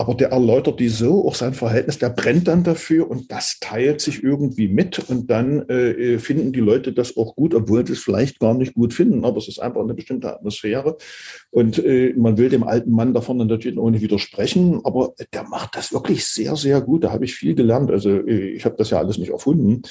Aber 0.00 0.14
der 0.14 0.30
erläutert 0.30 0.80
die 0.80 0.88
so, 0.88 1.28
auch 1.28 1.34
sein 1.34 1.52
Verhältnis, 1.52 1.98
der 1.98 2.08
brennt 2.08 2.48
dann 2.48 2.64
dafür 2.64 3.10
und 3.10 3.30
das 3.30 3.58
teilt 3.60 4.00
sich 4.00 4.24
irgendwie 4.24 4.66
mit. 4.66 4.98
Und 5.10 5.30
dann 5.30 5.68
äh, 5.68 6.18
finden 6.18 6.54
die 6.54 6.60
Leute 6.60 6.94
das 6.94 7.18
auch 7.18 7.36
gut, 7.36 7.54
obwohl 7.54 7.86
sie 7.86 7.92
es 7.92 7.98
vielleicht 7.98 8.38
gar 8.40 8.54
nicht 8.54 8.72
gut 8.72 8.94
finden. 8.94 9.26
Aber 9.26 9.36
es 9.36 9.46
ist 9.46 9.58
einfach 9.58 9.82
eine 9.82 9.92
bestimmte 9.92 10.32
Atmosphäre. 10.32 10.96
Und 11.50 11.84
äh, 11.84 12.14
man 12.16 12.38
will 12.38 12.48
dem 12.48 12.62
alten 12.62 12.92
Mann 12.92 13.12
davon 13.12 13.36
natürlich 13.36 13.76
nicht 13.76 14.00
widersprechen, 14.00 14.80
aber 14.84 15.12
der 15.34 15.42
macht 15.42 15.76
das 15.76 15.92
wirklich 15.92 16.24
sehr, 16.24 16.56
sehr 16.56 16.80
gut. 16.80 17.04
Da 17.04 17.12
habe 17.12 17.26
ich 17.26 17.34
viel 17.34 17.54
gelernt. 17.54 17.90
Also 17.90 18.08
äh, 18.08 18.52
ich 18.52 18.64
habe 18.64 18.76
das 18.78 18.88
ja 18.88 18.96
alles 19.00 19.18
nicht 19.18 19.32
erfunden. 19.32 19.82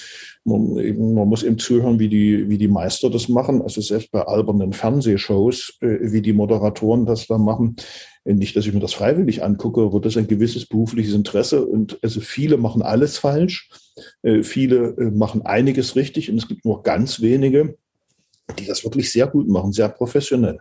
Man, 0.43 0.73
man, 1.13 1.27
muss 1.27 1.43
eben 1.43 1.59
zuhören, 1.59 1.99
wie 1.99 2.09
die, 2.09 2.49
wie 2.49 2.57
die 2.57 2.67
Meister 2.67 3.11
das 3.11 3.29
machen. 3.29 3.61
Also 3.61 3.79
selbst 3.81 4.11
bei 4.11 4.23
albernen 4.23 4.73
Fernsehshows, 4.73 5.77
äh, 5.81 5.97
wie 6.01 6.23
die 6.23 6.33
Moderatoren 6.33 7.05
das 7.05 7.27
da 7.27 7.37
machen. 7.37 7.75
Nicht, 8.35 8.55
dass 8.55 8.65
ich 8.67 8.73
mir 8.73 8.79
das 8.79 8.93
freiwillig 8.93 9.43
angucke, 9.43 9.81
aber 9.81 9.99
das 9.99 10.13
ist 10.13 10.17
ein 10.17 10.27
gewisses 10.27 10.65
berufliches 10.65 11.13
Interesse. 11.13 11.65
Und 11.65 11.97
also 12.03 12.21
viele 12.21 12.57
machen 12.57 12.81
alles 12.81 13.17
falsch. 13.17 13.69
Äh, 14.21 14.43
viele 14.43 14.95
äh, 14.97 15.11
machen 15.11 15.45
einiges 15.45 15.95
richtig 15.95 16.29
und 16.29 16.37
es 16.37 16.47
gibt 16.47 16.63
nur 16.63 16.83
ganz 16.83 17.21
wenige, 17.21 17.77
die 18.57 18.65
das 18.65 18.83
wirklich 18.83 19.11
sehr 19.11 19.27
gut 19.27 19.47
machen, 19.47 19.71
sehr 19.71 19.89
professionell. 19.89 20.59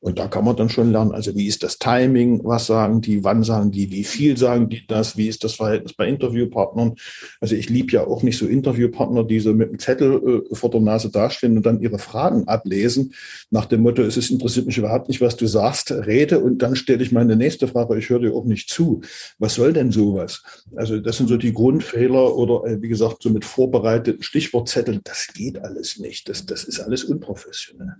Und 0.00 0.18
da 0.18 0.28
kann 0.28 0.44
man 0.44 0.56
dann 0.56 0.68
schon 0.68 0.92
lernen, 0.92 1.12
also 1.12 1.34
wie 1.34 1.46
ist 1.46 1.62
das 1.62 1.78
Timing, 1.78 2.44
was 2.44 2.66
sagen 2.66 3.00
die, 3.00 3.24
wann 3.24 3.42
sagen 3.42 3.70
die, 3.70 3.90
wie 3.90 4.04
viel 4.04 4.36
sagen 4.36 4.68
die 4.68 4.86
das, 4.86 5.16
wie 5.16 5.26
ist 5.26 5.42
das 5.42 5.54
Verhältnis 5.54 5.94
bei 5.94 6.06
Interviewpartnern. 6.06 6.94
Also 7.40 7.54
ich 7.54 7.70
liebe 7.70 7.92
ja 7.92 8.06
auch 8.06 8.22
nicht 8.22 8.36
so 8.38 8.46
Interviewpartner, 8.46 9.24
die 9.24 9.40
so 9.40 9.54
mit 9.54 9.70
einem 9.70 9.78
Zettel 9.78 10.44
äh, 10.50 10.54
vor 10.54 10.70
der 10.70 10.82
Nase 10.82 11.10
dastehen 11.10 11.56
und 11.56 11.64
dann 11.64 11.80
ihre 11.80 11.98
Fragen 11.98 12.46
ablesen, 12.46 13.14
nach 13.50 13.64
dem 13.64 13.82
Motto, 13.82 14.02
es 14.02 14.30
interessiert 14.30 14.66
mich 14.66 14.76
überhaupt 14.76 15.08
nicht, 15.08 15.22
was 15.22 15.36
du 15.36 15.46
sagst, 15.46 15.90
rede 15.90 16.40
und 16.40 16.58
dann 16.58 16.76
stelle 16.76 17.02
ich 17.02 17.10
meine 17.10 17.34
nächste 17.34 17.66
Frage, 17.66 17.98
ich 17.98 18.10
höre 18.10 18.20
dir 18.20 18.34
auch 18.34 18.44
nicht 18.44 18.68
zu. 18.68 19.00
Was 19.38 19.54
soll 19.54 19.72
denn 19.72 19.92
sowas? 19.92 20.42
Also 20.76 21.00
das 21.00 21.16
sind 21.16 21.28
so 21.28 21.38
die 21.38 21.54
Grundfehler 21.54 22.36
oder 22.36 22.70
äh, 22.70 22.82
wie 22.82 22.88
gesagt, 22.88 23.22
so 23.22 23.30
mit 23.30 23.46
vorbereiteten 23.46 24.22
Stichwortzetteln, 24.22 25.00
das 25.04 25.28
geht 25.34 25.58
alles 25.58 25.98
nicht. 25.98 26.28
Das, 26.28 26.44
das 26.44 26.64
ist 26.64 26.80
alles 26.80 27.02
unprofessionell 27.04 27.96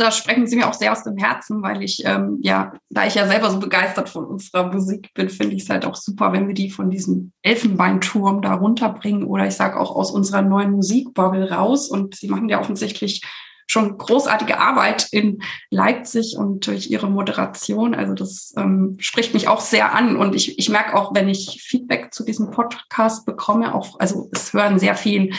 da 0.00 0.10
sprechen 0.10 0.46
Sie 0.46 0.56
mir 0.56 0.68
auch 0.68 0.74
sehr 0.74 0.92
aus 0.92 1.04
dem 1.04 1.16
Herzen, 1.16 1.62
weil 1.62 1.82
ich, 1.82 2.02
ähm, 2.04 2.38
ja, 2.42 2.72
da 2.90 3.06
ich 3.06 3.14
ja 3.14 3.26
selber 3.26 3.50
so 3.50 3.58
begeistert 3.58 4.08
von 4.08 4.24
unserer 4.24 4.72
Musik 4.72 5.12
bin, 5.14 5.28
finde 5.28 5.56
ich 5.56 5.64
es 5.64 5.70
halt 5.70 5.84
auch 5.84 5.96
super, 5.96 6.32
wenn 6.32 6.46
wir 6.48 6.54
die 6.54 6.70
von 6.70 6.90
diesem 6.90 7.32
Elfenbeinturm 7.42 8.42
da 8.42 8.54
runterbringen 8.54 9.24
oder 9.24 9.46
ich 9.46 9.54
sage 9.54 9.78
auch 9.78 9.94
aus 9.94 10.10
unserer 10.10 10.42
neuen 10.42 10.72
Musikbubble 10.72 11.50
raus. 11.50 11.88
Und 11.88 12.14
Sie 12.14 12.28
machen 12.28 12.48
ja 12.48 12.60
offensichtlich 12.60 13.22
schon 13.66 13.96
großartige 13.96 14.58
Arbeit 14.58 15.08
in 15.10 15.42
Leipzig 15.70 16.36
und 16.36 16.66
durch 16.66 16.90
Ihre 16.90 17.08
Moderation. 17.08 17.94
Also 17.94 18.14
das 18.14 18.52
ähm, 18.56 18.96
spricht 18.98 19.34
mich 19.34 19.48
auch 19.48 19.60
sehr 19.60 19.94
an. 19.94 20.16
Und 20.16 20.34
ich, 20.34 20.58
ich 20.58 20.68
merke 20.68 20.96
auch, 20.96 21.14
wenn 21.14 21.28
ich 21.28 21.62
Feedback 21.62 22.12
zu 22.12 22.24
diesem 22.24 22.50
Podcast 22.50 23.26
bekomme, 23.26 23.74
auch, 23.74 23.98
also 23.98 24.28
es 24.32 24.52
hören 24.52 24.78
sehr 24.78 24.94
viel 24.94 25.32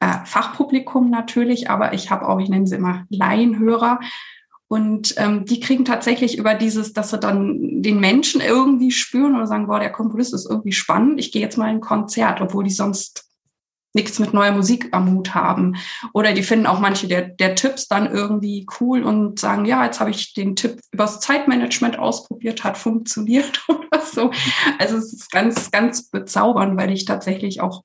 äh, 0.00 0.24
Fachpublikum 0.24 1.10
natürlich, 1.10 1.70
aber 1.70 1.92
ich 1.92 2.10
habe 2.10 2.28
auch, 2.28 2.38
ich 2.40 2.48
nenne 2.48 2.66
sie 2.66 2.76
immer 2.76 3.04
Laienhörer. 3.08 4.00
Und 4.70 5.14
ähm, 5.16 5.46
die 5.46 5.60
kriegen 5.60 5.86
tatsächlich 5.86 6.36
über 6.36 6.54
dieses, 6.54 6.92
dass 6.92 7.10
sie 7.10 7.18
dann 7.18 7.82
den 7.82 8.00
Menschen 8.00 8.42
irgendwie 8.42 8.90
spüren 8.90 9.34
oder 9.34 9.46
sagen, 9.46 9.66
boah, 9.66 9.80
der 9.80 9.92
Komponist 9.92 10.34
ist 10.34 10.48
irgendwie 10.48 10.72
spannend, 10.72 11.18
ich 11.18 11.32
gehe 11.32 11.40
jetzt 11.40 11.56
mal 11.56 11.70
in 11.70 11.76
ein 11.76 11.80
Konzert, 11.80 12.42
obwohl 12.42 12.64
die 12.64 12.70
sonst 12.70 13.28
nichts 13.94 14.18
mit 14.18 14.34
neuer 14.34 14.52
Musik 14.52 14.88
am 14.92 15.10
Hut 15.12 15.34
haben. 15.34 15.76
Oder 16.12 16.34
die 16.34 16.42
finden 16.42 16.66
auch 16.66 16.78
manche 16.78 17.08
der, 17.08 17.22
der 17.22 17.54
Tipps 17.54 17.88
dann 17.88 18.10
irgendwie 18.10 18.66
cool 18.80 19.02
und 19.02 19.40
sagen, 19.40 19.64
ja, 19.64 19.84
jetzt 19.84 20.00
habe 20.00 20.10
ich 20.10 20.34
den 20.34 20.54
Tipp 20.54 20.80
übers 20.92 21.20
Zeitmanagement 21.20 21.98
ausprobiert, 21.98 22.62
hat 22.62 22.76
funktioniert 22.76 23.64
oder 23.68 24.00
so. 24.00 24.30
Also 24.78 24.98
es 24.98 25.12
ist 25.12 25.30
ganz, 25.30 25.70
ganz 25.70 26.10
bezaubernd, 26.10 26.78
weil 26.78 26.92
ich 26.92 27.06
tatsächlich 27.06 27.60
auch 27.60 27.82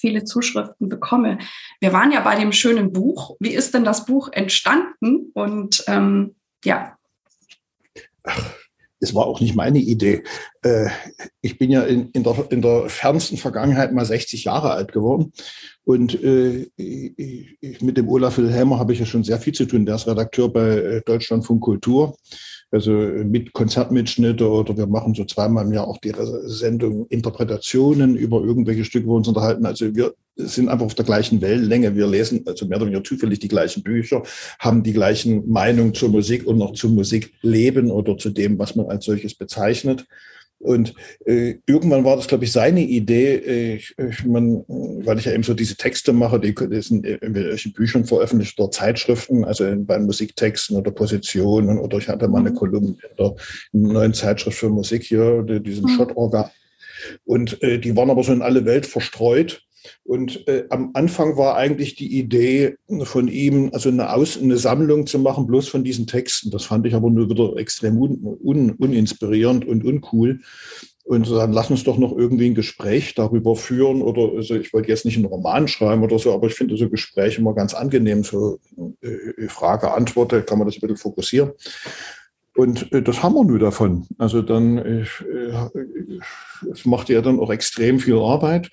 viele 0.00 0.24
Zuschriften 0.24 0.88
bekomme. 0.88 1.38
Wir 1.80 1.92
waren 1.92 2.12
ja 2.12 2.20
bei 2.20 2.36
dem 2.36 2.52
schönen 2.52 2.92
Buch. 2.92 3.36
Wie 3.38 3.54
ist 3.54 3.74
denn 3.74 3.84
das 3.84 4.06
Buch 4.06 4.30
entstanden? 4.32 5.30
Und 5.34 5.84
ähm, 5.86 6.34
ja. 6.64 6.96
Ach, 8.24 8.54
es 9.00 9.14
war 9.14 9.26
auch 9.26 9.40
nicht 9.40 9.54
meine 9.54 9.78
Idee. 9.78 10.22
Äh, 10.62 10.88
ich 11.40 11.58
bin 11.58 11.70
ja 11.70 11.82
in, 11.82 12.10
in, 12.10 12.22
der, 12.22 12.46
in 12.50 12.62
der 12.62 12.88
fernsten 12.88 13.38
Vergangenheit 13.38 13.92
mal 13.92 14.04
60 14.04 14.44
Jahre 14.44 14.72
alt 14.72 14.92
geworden. 14.92 15.32
Und 15.84 16.22
äh, 16.22 16.70
ich, 16.76 17.80
mit 17.80 17.96
dem 17.96 18.08
Olaf 18.08 18.36
Wilhelmer 18.38 18.78
habe 18.78 18.92
ich 18.92 18.98
ja 18.98 19.06
schon 19.06 19.24
sehr 19.24 19.38
viel 19.38 19.54
zu 19.54 19.64
tun. 19.64 19.86
Der 19.86 19.96
ist 19.96 20.06
Redakteur 20.06 20.52
bei 20.52 20.68
äh, 20.68 21.02
Deutschlandfunk 21.04 21.62
Kultur 21.62 22.16
also 22.70 22.92
mit 22.92 23.52
Konzertmitschnitte 23.52 24.48
oder 24.48 24.76
wir 24.76 24.86
machen 24.86 25.14
so 25.14 25.24
zweimal 25.24 25.66
im 25.66 25.72
Jahr 25.72 25.88
auch 25.88 25.98
die 25.98 26.12
Sendung 26.44 27.06
Interpretationen 27.08 28.16
über 28.16 28.42
irgendwelche 28.42 28.84
Stücke, 28.84 29.06
wo 29.06 29.12
wir 29.12 29.16
uns 29.16 29.28
unterhalten. 29.28 29.66
Also 29.66 29.94
wir 29.94 30.14
sind 30.36 30.68
einfach 30.68 30.86
auf 30.86 30.94
der 30.94 31.04
gleichen 31.04 31.40
Wellenlänge. 31.40 31.96
Wir 31.96 32.06
lesen 32.06 32.44
also 32.46 32.66
mehr 32.66 32.78
oder 32.78 32.86
weniger 32.86 33.04
zufällig 33.04 33.40
die 33.40 33.48
gleichen 33.48 33.82
Bücher, 33.82 34.22
haben 34.58 34.82
die 34.82 34.92
gleichen 34.92 35.50
Meinungen 35.50 35.94
zur 35.94 36.10
Musik 36.10 36.46
und 36.46 36.58
noch 36.58 36.72
zum 36.72 36.94
Musikleben 36.94 37.90
oder 37.90 38.16
zu 38.16 38.30
dem, 38.30 38.58
was 38.58 38.76
man 38.76 38.86
als 38.86 39.04
solches 39.04 39.34
bezeichnet. 39.34 40.06
Und 40.60 40.94
äh, 41.24 41.54
irgendwann 41.66 42.04
war 42.04 42.16
das, 42.16 42.28
glaube 42.28 42.44
ich, 42.44 42.52
seine 42.52 42.82
Idee, 42.82 43.36
äh, 43.36 43.74
ich, 43.76 44.24
man, 44.26 44.62
weil 44.68 45.18
ich 45.18 45.24
ja 45.24 45.32
eben 45.32 45.42
so 45.42 45.54
diese 45.54 45.76
Texte 45.76 46.12
mache, 46.12 46.38
die, 46.38 46.54
die 46.54 46.82
sind 46.82 47.06
in 47.06 47.34
welchen 47.34 47.72
Büchern 47.72 48.04
veröffentlicht 48.04 48.60
oder 48.60 48.70
Zeitschriften, 48.70 49.44
also 49.44 49.64
in, 49.64 49.86
bei 49.86 49.98
Musiktexten 49.98 50.76
oder 50.76 50.90
Positionen 50.90 51.78
oder 51.78 51.96
ich 51.96 52.08
hatte 52.08 52.28
mal 52.28 52.40
eine 52.40 52.50
mhm. 52.50 52.56
Kolumne 52.56 52.90
in 52.90 53.16
der 53.18 53.34
neuen 53.72 54.12
Zeitschrift 54.12 54.58
für 54.58 54.68
Musik 54.68 55.02
hier, 55.02 55.42
diesem 55.42 55.84
mhm. 55.84 55.96
Schottorgan. 55.96 56.50
Und 57.24 57.62
äh, 57.62 57.78
die 57.78 57.96
waren 57.96 58.10
aber 58.10 58.22
so 58.22 58.32
in 58.32 58.42
alle 58.42 58.66
Welt 58.66 58.84
verstreut. 58.84 59.62
Und 60.04 60.46
äh, 60.48 60.64
am 60.70 60.90
Anfang 60.94 61.36
war 61.36 61.56
eigentlich 61.56 61.94
die 61.94 62.18
Idee 62.18 62.76
von 63.02 63.28
ihm, 63.28 63.70
also 63.72 63.88
eine, 63.88 64.12
Aus 64.12 64.38
eine 64.38 64.56
Sammlung 64.56 65.06
zu 65.06 65.18
machen, 65.18 65.46
bloß 65.46 65.68
von 65.68 65.84
diesen 65.84 66.06
Texten. 66.06 66.50
Das 66.50 66.64
fand 66.64 66.86
ich 66.86 66.94
aber 66.94 67.10
nur 67.10 67.30
wieder 67.30 67.56
extrem 67.56 67.98
un 67.98 68.38
un 68.42 68.70
uninspirierend 68.72 69.66
und 69.66 69.84
uncool. 69.84 70.40
Und 71.04 71.28
dann 71.28 71.52
lass 71.52 71.70
uns 71.70 71.82
doch 71.82 71.98
noch 71.98 72.16
irgendwie 72.16 72.46
ein 72.46 72.54
Gespräch 72.54 73.14
darüber 73.14 73.56
führen. 73.56 74.00
Oder 74.00 74.36
also 74.36 74.54
ich 74.54 74.72
wollte 74.72 74.88
jetzt 74.88 75.04
nicht 75.04 75.16
einen 75.16 75.24
Roman 75.24 75.66
schreiben 75.66 76.04
oder 76.04 76.18
so, 76.18 76.32
aber 76.32 76.46
ich 76.46 76.54
finde 76.54 76.76
so 76.76 76.88
Gespräche 76.88 77.40
immer 77.40 77.54
ganz 77.54 77.74
angenehm. 77.74 78.22
So 78.22 78.60
äh, 79.00 79.48
Frage, 79.48 79.92
Antwort, 79.92 80.46
kann 80.46 80.58
man 80.58 80.68
das 80.68 80.76
ein 80.76 80.80
bisschen 80.80 80.96
fokussieren. 80.96 81.50
Und 82.54 82.92
äh, 82.92 83.02
das 83.02 83.22
haben 83.22 83.34
wir 83.34 83.44
nur 83.44 83.58
davon. 83.58 84.06
Also 84.18 84.42
dann, 84.42 84.78
äh, 84.78 85.04
es 86.70 86.84
macht 86.84 87.08
ja 87.08 87.22
dann 87.22 87.40
auch 87.40 87.50
extrem 87.50 87.98
viel 87.98 88.18
Arbeit 88.18 88.70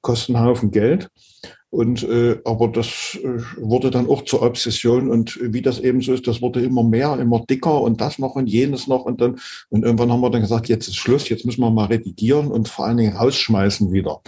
kosten 0.00 0.36
einen 0.36 0.46
Haufen 0.46 0.70
Geld. 0.70 1.10
Und 1.72 2.02
äh, 2.02 2.38
aber 2.44 2.68
das 2.68 3.18
äh, 3.22 3.38
wurde 3.56 3.90
dann 3.90 4.06
auch 4.06 4.26
zur 4.26 4.42
Obsession 4.42 5.10
und 5.10 5.38
wie 5.40 5.62
das 5.62 5.80
eben 5.80 6.02
so 6.02 6.12
ist, 6.12 6.26
das 6.26 6.42
wurde 6.42 6.60
immer 6.60 6.82
mehr, 6.82 7.18
immer 7.18 7.42
dicker 7.48 7.80
und 7.80 8.02
das 8.02 8.18
noch 8.18 8.34
und 8.34 8.46
jenes 8.46 8.88
noch 8.88 9.06
und 9.06 9.22
dann 9.22 9.40
und 9.70 9.82
irgendwann 9.82 10.12
haben 10.12 10.20
wir 10.20 10.28
dann 10.28 10.42
gesagt, 10.42 10.68
jetzt 10.68 10.86
ist 10.88 10.96
Schluss, 10.96 11.30
jetzt 11.30 11.46
müssen 11.46 11.62
wir 11.62 11.70
mal 11.70 11.86
redigieren 11.86 12.48
und 12.48 12.68
vor 12.68 12.84
allen 12.84 12.98
Dingen 12.98 13.16
rausschmeißen 13.16 13.90
wieder. 13.90 14.20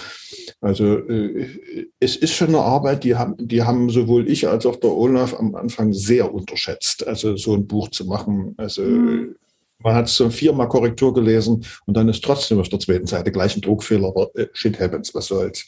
Also 0.63 0.97
äh, 0.97 1.91
es 2.01 2.17
ist 2.17 2.33
schon 2.33 2.49
eine 2.49 2.61
Arbeit, 2.61 3.05
die 3.05 3.15
haben, 3.15 3.35
die 3.37 3.63
haben 3.63 3.91
sowohl 3.91 4.27
ich 4.27 4.49
als 4.49 4.65
auch 4.65 4.77
der 4.77 4.93
Olaf 4.93 5.35
am 5.35 5.55
Anfang 5.55 5.93
sehr 5.93 6.33
unterschätzt, 6.33 7.07
also 7.07 7.37
so 7.37 7.53
ein 7.53 7.67
Buch 7.67 7.91
zu 7.91 8.07
machen. 8.07 8.55
Also 8.57 8.81
mhm. 8.81 9.37
Man 9.79 9.95
hat 9.95 10.09
so 10.09 10.31
viermal 10.31 10.69
Korrektur 10.69 11.13
gelesen 11.13 11.65
und 11.87 11.97
dann 11.97 12.09
ist 12.09 12.25
trotzdem 12.25 12.59
auf 12.59 12.69
der 12.69 12.81
zweiten 12.81 13.07
Seite 13.07 13.33
gleich 13.33 13.57
ein 13.57 13.61
Druckfehler, 13.61 14.09
aber 14.09 14.35
äh, 14.35 14.47
shit 14.53 14.79
happens, 14.81 15.15
was 15.15 15.27
soll's. 15.27 15.67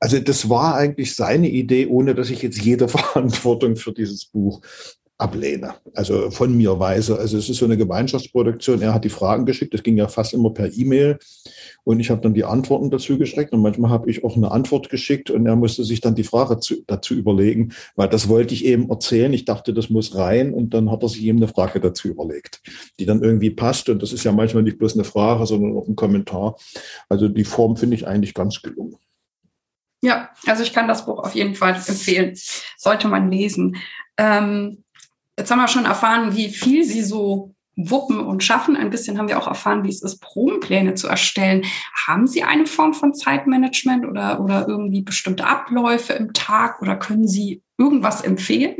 Also 0.00 0.18
das 0.20 0.48
war 0.48 0.76
eigentlich 0.76 1.14
seine 1.14 1.48
Idee, 1.48 1.86
ohne 1.86 2.14
dass 2.14 2.30
ich 2.30 2.42
jetzt 2.42 2.62
jede 2.62 2.88
Verantwortung 2.88 3.76
für 3.76 3.92
dieses 3.92 4.24
Buch 4.24 4.62
ablehne. 5.22 5.74
Also 5.94 6.30
von 6.30 6.56
mir 6.56 6.78
weise. 6.78 7.18
Also 7.18 7.38
es 7.38 7.48
ist 7.48 7.58
so 7.58 7.64
eine 7.64 7.76
Gemeinschaftsproduktion. 7.76 8.82
Er 8.82 8.92
hat 8.92 9.04
die 9.04 9.08
Fragen 9.08 9.46
geschickt. 9.46 9.72
Das 9.72 9.82
ging 9.82 9.96
ja 9.96 10.08
fast 10.08 10.34
immer 10.34 10.50
per 10.50 10.72
E-Mail. 10.72 11.18
Und 11.84 12.00
ich 12.00 12.10
habe 12.10 12.20
dann 12.20 12.34
die 12.34 12.44
Antworten 12.44 12.90
dazu 12.90 13.18
gestreckt. 13.18 13.52
Und 13.52 13.62
manchmal 13.62 13.90
habe 13.90 14.10
ich 14.10 14.24
auch 14.24 14.36
eine 14.36 14.50
Antwort 14.50 14.90
geschickt 14.90 15.30
und 15.30 15.46
er 15.46 15.56
musste 15.56 15.84
sich 15.84 16.00
dann 16.00 16.14
die 16.14 16.24
Frage 16.24 16.58
zu, 16.58 16.82
dazu 16.86 17.14
überlegen, 17.14 17.72
weil 17.94 18.08
das 18.08 18.28
wollte 18.28 18.54
ich 18.54 18.64
eben 18.64 18.90
erzählen. 18.90 19.32
Ich 19.32 19.44
dachte, 19.44 19.72
das 19.72 19.90
muss 19.90 20.16
rein. 20.16 20.52
Und 20.52 20.74
dann 20.74 20.90
hat 20.90 21.02
er 21.02 21.08
sich 21.08 21.22
eben 21.22 21.38
eine 21.38 21.48
Frage 21.48 21.80
dazu 21.80 22.08
überlegt, 22.08 22.60
die 22.98 23.06
dann 23.06 23.22
irgendwie 23.22 23.50
passt. 23.50 23.88
Und 23.88 24.02
das 24.02 24.12
ist 24.12 24.24
ja 24.24 24.32
manchmal 24.32 24.64
nicht 24.64 24.78
bloß 24.78 24.94
eine 24.94 25.04
Frage, 25.04 25.46
sondern 25.46 25.76
auch 25.76 25.86
ein 25.86 25.96
Kommentar. 25.96 26.56
Also 27.08 27.28
die 27.28 27.44
Form 27.44 27.76
finde 27.76 27.96
ich 27.96 28.06
eigentlich 28.06 28.34
ganz 28.34 28.60
gelungen. 28.60 28.96
Ja, 30.04 30.30
also 30.46 30.64
ich 30.64 30.72
kann 30.72 30.88
das 30.88 31.06
Buch 31.06 31.20
auf 31.20 31.34
jeden 31.34 31.54
Fall 31.54 31.74
empfehlen. 31.74 32.36
Sollte 32.76 33.06
man 33.06 33.30
lesen. 33.30 33.76
Ähm, 34.18 34.82
Jetzt 35.38 35.50
haben 35.50 35.58
wir 35.58 35.68
schon 35.68 35.86
erfahren, 35.86 36.36
wie 36.36 36.48
viel 36.48 36.84
Sie 36.84 37.02
so 37.02 37.54
wuppen 37.76 38.20
und 38.20 38.44
schaffen. 38.44 38.76
Ein 38.76 38.90
bisschen 38.90 39.18
haben 39.18 39.28
wir 39.28 39.38
auch 39.38 39.46
erfahren, 39.46 39.84
wie 39.84 39.88
es 39.88 40.02
ist, 40.02 40.20
Probenpläne 40.20 40.94
zu 40.94 41.08
erstellen. 41.08 41.64
Haben 42.06 42.26
Sie 42.26 42.42
eine 42.42 42.66
Form 42.66 42.92
von 42.92 43.14
Zeitmanagement 43.14 44.06
oder, 44.06 44.40
oder 44.40 44.68
irgendwie 44.68 45.02
bestimmte 45.02 45.46
Abläufe 45.46 46.12
im 46.12 46.32
Tag 46.32 46.82
oder 46.82 46.96
können 46.96 47.26
Sie 47.26 47.62
irgendwas 47.78 48.20
empfehlen? 48.20 48.76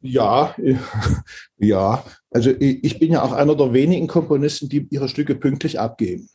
Ja, 0.00 0.54
ja. 1.58 2.04
Also 2.30 2.50
ich 2.58 2.98
bin 3.00 3.12
ja 3.12 3.22
auch 3.22 3.32
einer 3.32 3.56
der 3.56 3.72
wenigen 3.72 4.06
Komponisten, 4.06 4.68
die 4.68 4.86
ihre 4.90 5.08
Stücke 5.08 5.34
pünktlich 5.34 5.80
abgeben. 5.80 6.28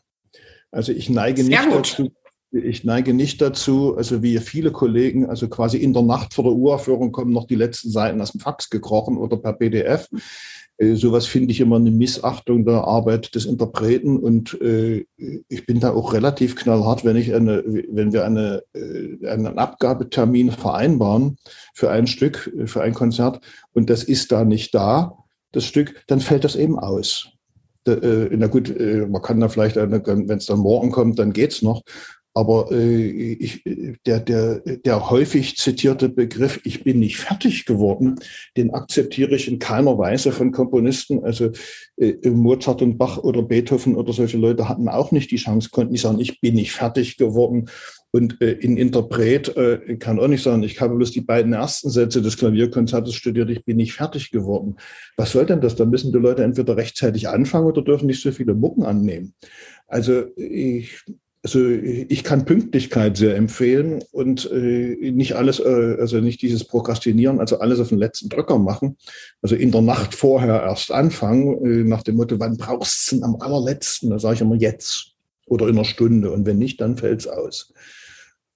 Also 0.72 0.92
ich 0.92 1.10
neige 1.10 1.42
Sehr 1.44 1.62
nicht 1.62 1.70
gut. 1.72 1.92
dazu, 1.94 2.12
ich 2.64 2.84
neige 2.84 3.14
nicht 3.14 3.42
dazu, 3.42 3.96
also 3.98 4.24
wie 4.24 4.38
viele 4.38 4.72
Kollegen, 4.72 5.26
also 5.26 5.48
quasi 5.48 5.78
in 5.78 5.94
der 5.94 6.04
Nacht 6.04 6.34
vor 6.34 6.46
der 6.46 6.54
Uraufführung 6.54 7.12
kommen 7.12 7.34
noch 7.34 7.48
die 7.48 7.56
letzten 7.56 7.90
Seiten 7.90 8.22
aus 8.22 8.32
dem 8.32 8.40
Fax 8.40 8.70
gekrochen 8.70 9.18
oder 9.18 9.38
per 9.38 9.54
PDF. 9.54 10.08
Äh, 10.78 10.96
sowas 10.96 11.26
finde 11.26 11.52
ich 11.52 11.60
immer 11.60 11.78
eine 11.78 11.92
Missachtung 11.92 12.66
der 12.66 12.86
Arbeit 12.86 13.36
des 13.36 13.46
Interpreten 13.46 14.18
und 14.18 14.60
äh, 14.62 15.06
ich 15.18 15.66
bin 15.66 15.80
da 15.80 15.94
auch 15.94 16.14
relativ 16.14 16.56
knallhart, 16.56 17.06
wenn 17.06 17.16
ich 17.16 17.34
eine, 17.34 17.64
wenn 17.66 18.14
wir 18.14 18.26
eine, 18.26 18.64
äh, 18.74 19.28
einen 19.28 19.58
Abgabetermin 19.58 20.52
vereinbaren 20.52 21.38
für 21.74 21.92
ein 21.92 22.08
Stück, 22.08 22.52
für 22.66 22.82
ein 22.82 22.94
Konzert 22.94 23.42
und 23.74 23.90
das 23.90 24.04
ist 24.04 24.32
da 24.32 24.46
nicht 24.46 24.74
da, 24.74 25.18
das 25.52 25.66
Stück, 25.66 26.04
dann 26.08 26.20
fällt 26.20 26.44
das 26.44 26.56
eben 26.56 26.80
aus. 26.80 27.30
Äh, 27.88 28.30
na 28.32 28.48
gut, 28.48 28.70
äh, 28.70 29.06
man 29.08 29.22
kann 29.22 29.40
da 29.40 29.48
vielleicht, 29.48 29.76
wenn 29.76 30.30
es 30.30 30.48
dann 30.48 30.60
morgen 30.60 30.92
kommt, 30.92 31.20
dann 31.20 31.34
geht's 31.34 31.62
noch. 31.62 31.84
Aber 32.38 32.70
äh, 32.70 33.08
ich, 33.08 33.64
der, 34.06 34.20
der, 34.20 34.60
der 34.60 35.10
häufig 35.10 35.56
zitierte 35.56 36.10
Begriff, 36.10 36.60
ich 36.66 36.84
bin 36.84 37.00
nicht 37.00 37.16
fertig 37.16 37.66
geworden, 37.66 38.16
den 38.58 38.72
akzeptiere 38.74 39.36
ich 39.36 39.48
in 39.48 39.58
keiner 39.58 39.98
Weise 39.98 40.34
von 40.34 40.52
Komponisten. 40.52 41.24
Also 41.24 41.52
äh, 41.96 42.30
Mozart 42.30 42.82
und 42.82 42.98
Bach 42.98 43.20
oder 43.20 43.42
Beethoven 43.42 43.96
oder 43.96 44.12
solche 44.12 44.38
Leute 44.38 44.68
hatten 44.68 44.90
auch 44.90 45.14
nicht 45.14 45.32
die 45.32 45.38
Chance, 45.38 45.70
konnten 45.72 45.94
nicht 45.94 46.02
sagen, 46.02 46.20
ich 46.20 46.42
bin 46.42 46.56
nicht 46.56 46.74
fertig 46.74 47.16
geworden. 47.16 47.70
Und 48.12 48.42
äh, 48.42 48.52
in 48.52 48.76
Interpret 48.76 49.56
äh, 49.56 49.96
kann 49.96 50.20
auch 50.20 50.28
nicht 50.28 50.44
sagen, 50.44 50.64
ich 50.64 50.82
habe 50.82 50.96
bloß 50.96 51.12
die 51.12 51.22
beiden 51.22 51.54
ersten 51.54 51.90
Sätze 51.90 52.22
des 52.22 52.36
Klavierkonzertes 52.36 53.16
studiert, 53.16 53.50
ich 53.50 53.64
bin 53.64 53.78
nicht 53.78 53.94
fertig 53.94 54.32
geworden. 54.32 54.76
Was 55.16 55.32
soll 55.32 55.46
denn 55.46 55.62
das? 55.62 55.78
Da 55.78 55.86
müssen 55.86 56.12
die 56.12 56.20
Leute 56.20 56.44
entweder 56.44 56.76
rechtzeitig 56.76 57.30
anfangen 57.30 57.68
oder 57.68 57.82
dürfen 57.82 58.08
nicht 58.08 58.22
so 58.22 58.32
viele 58.34 58.56
Mucken 58.56 58.84
annehmen. 58.84 59.34
Also 59.88 60.26
ich, 60.36 61.02
also 61.46 61.70
ich 61.70 62.24
kann 62.24 62.46
Pünktlichkeit 62.46 63.18
sehr 63.18 63.36
empfehlen 63.36 64.04
und 64.12 64.50
äh, 64.52 65.12
nicht 65.12 65.36
alles, 65.36 65.60
äh, 65.60 65.96
also 66.00 66.20
nicht 66.20 66.42
dieses 66.42 66.64
Prokrastinieren, 66.64 67.40
also 67.40 67.60
alles 67.60 67.80
auf 67.80 67.90
den 67.90 68.00
letzten 68.00 68.30
Drücker 68.30 68.58
machen. 68.58 68.98
Also 69.44 69.54
in 69.56 69.72
der 69.72 69.84
Nacht 69.84 70.16
vorher 70.16 70.64
erst 70.64 70.92
anfangen, 70.92 71.64
äh, 71.64 71.84
nach 71.88 72.02
dem 72.02 72.16
Motto, 72.16 72.40
wann 72.40 72.58
brauchst 72.58 73.12
du 73.12 73.18
es 73.18 73.22
am 73.22 73.36
allerletzten? 73.36 74.10
Da 74.10 74.18
sage 74.18 74.34
ich 74.34 74.42
immer 74.42 74.56
jetzt 74.56 75.12
oder 75.46 75.68
in 75.68 75.76
einer 75.76 75.86
Stunde 75.86 76.32
und 76.32 76.48
wenn 76.48 76.58
nicht, 76.58 76.82
dann 76.82 76.98
fällt 76.98 77.20
es 77.20 77.28
aus. 77.28 77.72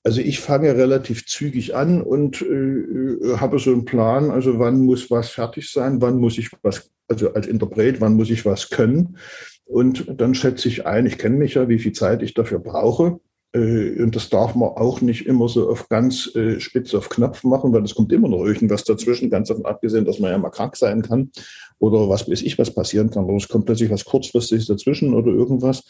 Also 0.03 0.21
ich 0.21 0.39
fange 0.39 0.75
relativ 0.75 1.27
zügig 1.27 1.75
an 1.75 2.01
und 2.01 2.41
äh, 2.41 3.37
habe 3.37 3.59
so 3.59 3.71
einen 3.71 3.85
Plan, 3.85 4.31
also 4.31 4.57
wann 4.57 4.79
muss 4.79 5.11
was 5.11 5.29
fertig 5.29 5.71
sein, 5.71 6.01
wann 6.01 6.17
muss 6.17 6.39
ich 6.39 6.49
was, 6.63 6.89
also 7.07 7.33
als 7.33 7.45
Interpret, 7.45 8.01
wann 8.01 8.15
muss 8.15 8.31
ich 8.31 8.47
was 8.47 8.71
können. 8.71 9.15
Und 9.69 10.19
dann 10.19 10.33
schätze 10.33 10.67
ich 10.67 10.87
ein, 10.87 11.05
ich 11.05 11.19
kenne 11.19 11.37
mich 11.37 11.53
ja, 11.53 11.69
wie 11.69 11.77
viel 11.77 11.91
Zeit 11.91 12.23
ich 12.23 12.33
dafür 12.33 12.57
brauche. 12.57 13.19
Äh, 13.53 14.01
und 14.01 14.15
das 14.15 14.29
darf 14.29 14.55
man 14.55 14.69
auch 14.69 14.99
nicht 15.01 15.27
immer 15.27 15.47
so 15.47 15.69
auf 15.69 15.89
ganz 15.89 16.35
äh, 16.35 16.59
spitz 16.59 16.95
auf 16.95 17.09
Knopf 17.09 17.43
machen, 17.43 17.71
weil 17.71 17.83
es 17.83 17.93
kommt 17.93 18.11
immer 18.11 18.29
noch 18.29 18.43
irgendwas 18.43 18.83
dazwischen, 18.83 19.29
ganz 19.29 19.49
davon 19.49 19.67
abgesehen, 19.67 20.05
dass 20.05 20.17
man 20.17 20.31
ja 20.31 20.39
mal 20.39 20.49
krank 20.49 20.75
sein 20.75 21.03
kann 21.03 21.29
oder 21.77 22.09
was 22.09 22.27
weiß 22.27 22.41
ich, 22.41 22.57
was 22.57 22.73
passieren 22.73 23.11
kann. 23.11 23.25
Oder 23.25 23.37
es 23.37 23.47
kommt 23.47 23.67
plötzlich 23.67 23.91
was 23.91 24.05
kurzfristiges 24.05 24.65
dazwischen 24.65 25.13
oder 25.13 25.31
irgendwas. 25.31 25.83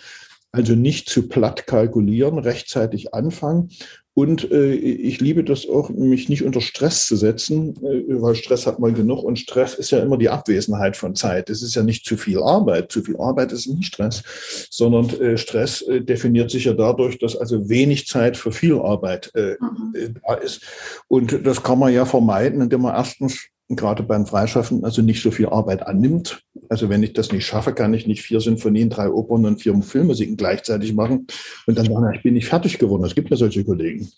Also 0.51 0.75
nicht 0.75 1.07
zu 1.07 1.30
platt 1.30 1.65
kalkulieren, 1.65 2.38
rechtzeitig 2.38 3.13
anfangen. 3.13 3.69
Und 4.16 4.51
äh, 4.51 4.74
ich 4.74 5.22
liebe 5.22 5.43
das 5.43 5.68
auch, 5.70 5.89
mich 5.89 6.30
nicht 6.30 6.43
unter 6.43 6.62
Stress 6.62 7.05
zu 7.07 7.16
setzen, 7.16 7.76
äh, 7.84 8.22
weil 8.22 8.36
Stress 8.36 8.68
hat 8.68 8.80
man 8.80 8.93
genug 8.93 9.24
und 9.24 9.39
Stress 9.39 9.76
ist 9.76 9.91
ja 9.91 9.99
immer 9.99 10.18
die 10.18 10.30
Abwesenheit 10.30 10.97
von 10.97 11.16
Zeit. 11.16 11.49
Es 11.49 11.62
ist 11.62 11.76
ja 11.76 11.84
nicht 11.84 12.05
zu 12.05 12.18
viel 12.18 12.41
Arbeit. 12.41 12.91
Zu 12.91 13.03
viel 13.03 13.18
Arbeit 13.18 13.51
ist 13.51 13.68
nicht 13.68 13.86
Stress, 13.86 14.24
sondern 14.70 15.10
äh, 15.22 15.38
Stress 15.38 15.82
äh, 15.84 16.01
definiert 16.01 16.51
sich 16.51 16.66
ja 16.66 16.74
dadurch, 16.74 17.20
dass 17.20 17.36
also 17.36 17.70
wenig 17.70 18.07
Zeit 18.07 18.36
für 18.36 18.51
viel 18.51 18.80
Arbeit 18.80 19.32
äh, 19.36 19.55
mhm. 19.60 19.93
Äh, 19.95 20.10
da 20.26 20.34
ist. 20.34 20.62
Und 21.07 21.45
das 21.45 21.64
kann 21.64 21.80
man 21.80 21.93
ja 21.93 22.05
vermeiden, 22.05 22.62
indem 22.62 22.82
man 22.82 22.95
erstens 22.95 23.49
gerade 23.70 24.03
beim 24.03 24.26
Freischaffen 24.26 24.84
also 24.84 25.01
nicht 25.01 25.22
so 25.22 25.32
viel 25.32 25.47
Arbeit 25.47 25.86
annimmt 25.86 26.43
Also 26.70 26.89
wenn 26.89 27.03
ich 27.03 27.13
das 27.13 27.32
nicht 27.32 27.45
schaffe, 27.45 27.74
kann 27.74 27.93
ich 27.93 28.07
nicht 28.07 28.22
vier 28.22 28.41
Sinfonien, 28.41 28.89
drei 28.89 29.09
Opern 29.09 29.45
und 29.45 29.61
vier 29.61 29.80
Filmmusiken 29.82 30.38
gleichzeitig 30.38 30.93
machen 30.93 31.28
und 31.67 31.78
dann 31.78 31.86
sagen, 31.86 32.13
ich 32.15 32.24
bin 32.24 32.34
nicht 32.34 32.47
fertig 32.47 32.80
geworden. 32.80 33.03
Es 33.05 33.15
gibt 33.15 33.30
ja 33.30 33.38
solche 33.38 33.63
Kollegen. 33.63 34.09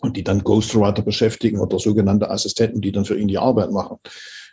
Und 0.00 0.16
die 0.16 0.22
dann 0.22 0.44
Ghostwriter 0.44 1.02
beschäftigen 1.02 1.58
oder 1.58 1.78
sogenannte 1.78 2.30
Assistenten, 2.30 2.80
die 2.80 2.92
dann 2.92 3.04
für 3.04 3.18
ihn 3.18 3.28
die 3.28 3.38
Arbeit 3.38 3.72
machen. 3.72 3.96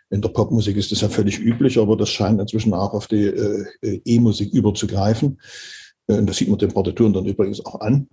In 0.10 0.22
der 0.22 0.30
Popmusik 0.30 0.78
ist 0.78 0.92
das 0.92 1.02
ja 1.02 1.10
völlig 1.10 1.40
üblich, 1.40 1.78
aber 1.78 1.98
das 1.98 2.10
scheint 2.10 2.40
inzwischen 2.40 2.74
auch 2.74 2.94
auf 2.94 3.08
die 3.08 3.26
äh, 3.26 4.02
E-Musik 4.06 4.54
überzugreifen. 4.54 5.40
Äh, 6.08 6.18
und 6.20 6.28
das 6.28 6.38
sieht 6.38 6.50
man 6.50 6.60
den 6.60 6.72
Partituren 6.72 7.14
dann 7.14 7.26
übrigens 7.26 7.66
auch 7.66 7.82
an. 7.82 8.08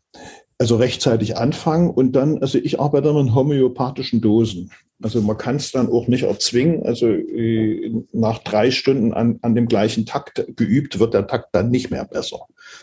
Also 0.60 0.76
rechtzeitig 0.76 1.38
anfangen 1.38 1.88
und 1.88 2.12
dann, 2.12 2.36
also 2.42 2.58
ich 2.58 2.78
arbeite 2.78 3.08
dann 3.08 3.16
in 3.28 3.34
homöopathischen 3.34 4.20
Dosen. 4.20 4.70
Also 5.02 5.22
man 5.22 5.38
kann 5.38 5.56
es 5.56 5.72
dann 5.72 5.88
auch 5.88 6.06
nicht 6.06 6.24
erzwingen. 6.24 6.84
Also 6.84 7.06
äh, 7.06 8.04
nach 8.12 8.40
drei 8.40 8.70
Stunden 8.70 9.14
an, 9.14 9.38
an 9.40 9.54
dem 9.54 9.68
gleichen 9.68 10.04
Takt 10.04 10.44
geübt, 10.56 10.98
wird 10.98 11.14
der 11.14 11.26
Takt 11.26 11.46
dann 11.52 11.70
nicht 11.70 11.90
mehr 11.90 12.04
besser. 12.04 12.40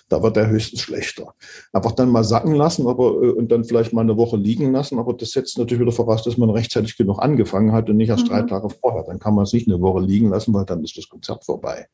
Da 0.10 0.24
wird 0.24 0.38
er 0.38 0.50
höchstens 0.50 0.82
schlechter. 0.82 1.36
Einfach 1.72 1.92
dann 1.92 2.10
mal 2.10 2.24
sacken 2.24 2.56
lassen 2.56 2.88
aber, 2.88 3.22
äh, 3.22 3.30
und 3.30 3.52
dann 3.52 3.64
vielleicht 3.64 3.94
mal 3.94 4.02
eine 4.02 4.18
Woche 4.18 4.38
liegen 4.38 4.72
lassen. 4.72 4.98
Aber 4.98 5.14
das 5.14 5.30
setzt 5.30 5.60
natürlich 5.60 5.82
wieder 5.82 5.92
voraus, 5.92 6.24
dass 6.24 6.36
man 6.36 6.50
rechtzeitig 6.50 6.98
genug 6.98 7.22
angefangen 7.22 7.74
hat 7.74 7.92
und 7.92 7.98
nicht 7.98 8.10
erst 8.10 8.24
mhm. 8.24 8.30
drei 8.30 8.42
Tage 8.42 8.72
vorher. 8.72 9.04
Dann 9.04 9.20
kann 9.20 9.36
man 9.36 9.44
es 9.44 9.54
nicht 9.54 9.68
eine 9.68 9.80
Woche 9.80 10.02
liegen 10.02 10.30
lassen, 10.30 10.52
weil 10.52 10.66
dann 10.66 10.84
ist 10.84 10.98
das 10.98 11.08
Konzert 11.08 11.46
vorbei. 11.46 11.86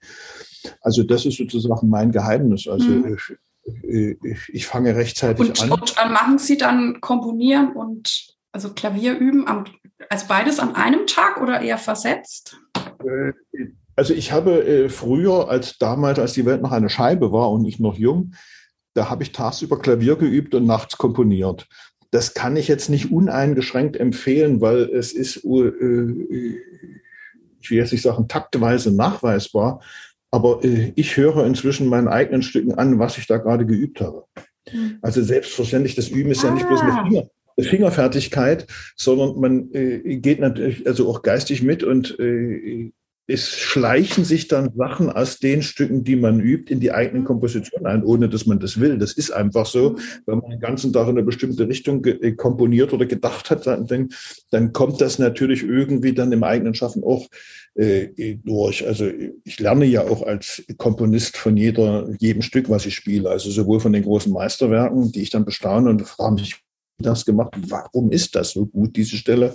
Also 0.79 1.03
das 1.03 1.25
ist 1.25 1.37
sozusagen 1.37 1.89
mein 1.89 2.13
Geheimnis. 2.13 2.69
Also 2.69 2.87
mhm. 2.87 3.17
Ich, 3.63 4.49
ich, 4.49 4.67
fange 4.67 4.95
rechtzeitig 4.95 5.49
und, 5.49 5.61
an. 5.61 5.71
Und 5.71 5.95
äh, 5.97 6.09
machen 6.09 6.37
Sie 6.37 6.57
dann 6.57 6.99
Komponieren 7.01 7.73
und 7.73 8.35
also 8.51 8.73
Klavier 8.73 9.17
üben, 9.17 9.47
am, 9.47 9.65
also 10.09 10.25
beides 10.27 10.59
an 10.59 10.75
einem 10.75 11.07
Tag 11.07 11.41
oder 11.41 11.61
eher 11.61 11.77
versetzt? 11.77 12.57
Äh, 13.03 13.31
also 13.95 14.13
ich 14.13 14.31
habe 14.31 14.65
äh, 14.65 14.89
früher, 14.89 15.49
als 15.49 15.77
damals, 15.77 16.19
als 16.19 16.33
die 16.33 16.45
Welt 16.45 16.61
noch 16.61 16.71
eine 16.71 16.89
Scheibe 16.89 17.31
war 17.31 17.51
und 17.51 17.65
ich 17.65 17.79
noch 17.79 17.95
jung, 17.95 18.33
da 18.93 19.09
habe 19.09 19.23
ich 19.23 19.31
tagsüber 19.31 19.79
Klavier 19.79 20.15
geübt 20.15 20.53
und 20.55 20.65
nachts 20.65 20.97
komponiert. 20.97 21.67
Das 22.11 22.33
kann 22.33 22.57
ich 22.57 22.67
jetzt 22.67 22.89
nicht 22.89 23.11
uneingeschränkt 23.11 23.97
empfehlen, 23.97 24.61
weil 24.61 24.83
es 24.83 25.13
ist, 25.13 25.37
ich 25.37 25.43
will 25.45 26.61
jetzt 27.69 27.91
nicht 27.91 28.03
sagen, 28.03 28.27
taktweise 28.27 28.95
nachweisbar, 28.95 29.81
aber 30.33 30.63
äh, 30.63 30.93
ich 30.95 31.15
höre 31.15 31.45
inzwischen 31.45 31.87
meinen 31.87 32.07
eigenen 32.07 32.41
Stücken 32.41 32.73
an, 32.73 32.97
was 32.97 33.19
ich 33.19 33.27
da 33.27 33.37
gerade 33.37 33.67
geübt 33.67 34.01
habe. 34.01 34.23
Mhm. 34.71 34.97
Also 35.03 35.21
selbstverständlich, 35.21 35.93
das 35.93 36.09
Üben 36.09 36.31
ist 36.31 36.43
ah. 36.43 36.47
ja 36.47 36.53
nicht 36.55 36.67
bloß 36.67 36.81
eine, 36.81 36.91
ah. 36.91 37.05
Finger, 37.05 37.23
Fingerfertigkeit, 37.59 38.65
sondern 38.95 39.39
man 39.39 39.71
äh, 39.73 40.17
geht 40.17 40.39
natürlich 40.39 40.87
also 40.87 41.07
auch 41.07 41.21
geistig 41.21 41.61
mit 41.61 41.83
und 41.83 42.19
äh, 42.19 42.91
es 43.25 43.47
schleichen 43.49 44.25
sich 44.25 44.49
dann 44.49 44.73
Sachen 44.75 45.09
aus 45.09 45.39
den 45.39 45.61
Stücken, 45.61 46.03
die 46.03 46.17
man 46.17 46.41
übt, 46.41 46.73
in 46.73 46.81
die 46.81 46.91
eigenen 46.91 47.23
Kompositionen 47.23 47.85
ein, 47.85 48.03
ohne 48.03 48.27
dass 48.27 48.45
man 48.45 48.59
das 48.59 48.79
will. 48.79 48.97
Das 48.97 49.13
ist 49.13 49.31
einfach 49.31 49.65
so. 49.65 49.91
Mhm. 49.91 49.97
Wenn 50.25 50.39
man 50.39 50.51
den 50.51 50.59
ganzen 50.59 50.91
Tag 50.91 51.03
in 51.03 51.11
eine 51.11 51.23
bestimmte 51.23 51.67
Richtung 51.67 52.03
äh, 52.05 52.33
komponiert 52.33 52.91
oder 52.91 53.05
gedacht 53.05 53.49
hat, 53.49 53.65
dann, 53.65 54.09
dann 54.51 54.73
kommt 54.73 54.99
das 54.99 55.19
natürlich 55.19 55.63
irgendwie 55.63 56.13
dann 56.13 56.33
im 56.33 56.43
eigenen 56.43 56.75
Schaffen 56.75 57.03
auch 57.03 57.27
äh, 57.75 58.35
durch. 58.43 58.85
Also 58.85 59.09
ich 59.45 59.59
lerne 59.59 59.85
ja 59.85 60.01
auch 60.01 60.23
als 60.23 60.63
Komponist 60.77 61.37
von 61.37 61.55
jeder, 61.55 62.09
jedem 62.19 62.41
Stück, 62.41 62.69
was 62.69 62.85
ich 62.85 62.95
spiele. 62.95 63.29
Also 63.29 63.49
sowohl 63.51 63.79
von 63.79 63.93
den 63.93 64.03
großen 64.03 64.33
Meisterwerken, 64.33 65.13
die 65.13 65.21
ich 65.21 65.29
dann 65.29 65.45
bestaune 65.45 65.89
und 65.89 66.01
frage 66.01 66.35
mich, 66.41 66.61
das 66.99 67.25
gemacht? 67.25 67.53
Warum 67.67 68.11
ist 68.11 68.35
das 68.35 68.51
so 68.51 68.65
gut, 68.65 68.95
diese 68.95 69.17
Stelle? 69.17 69.53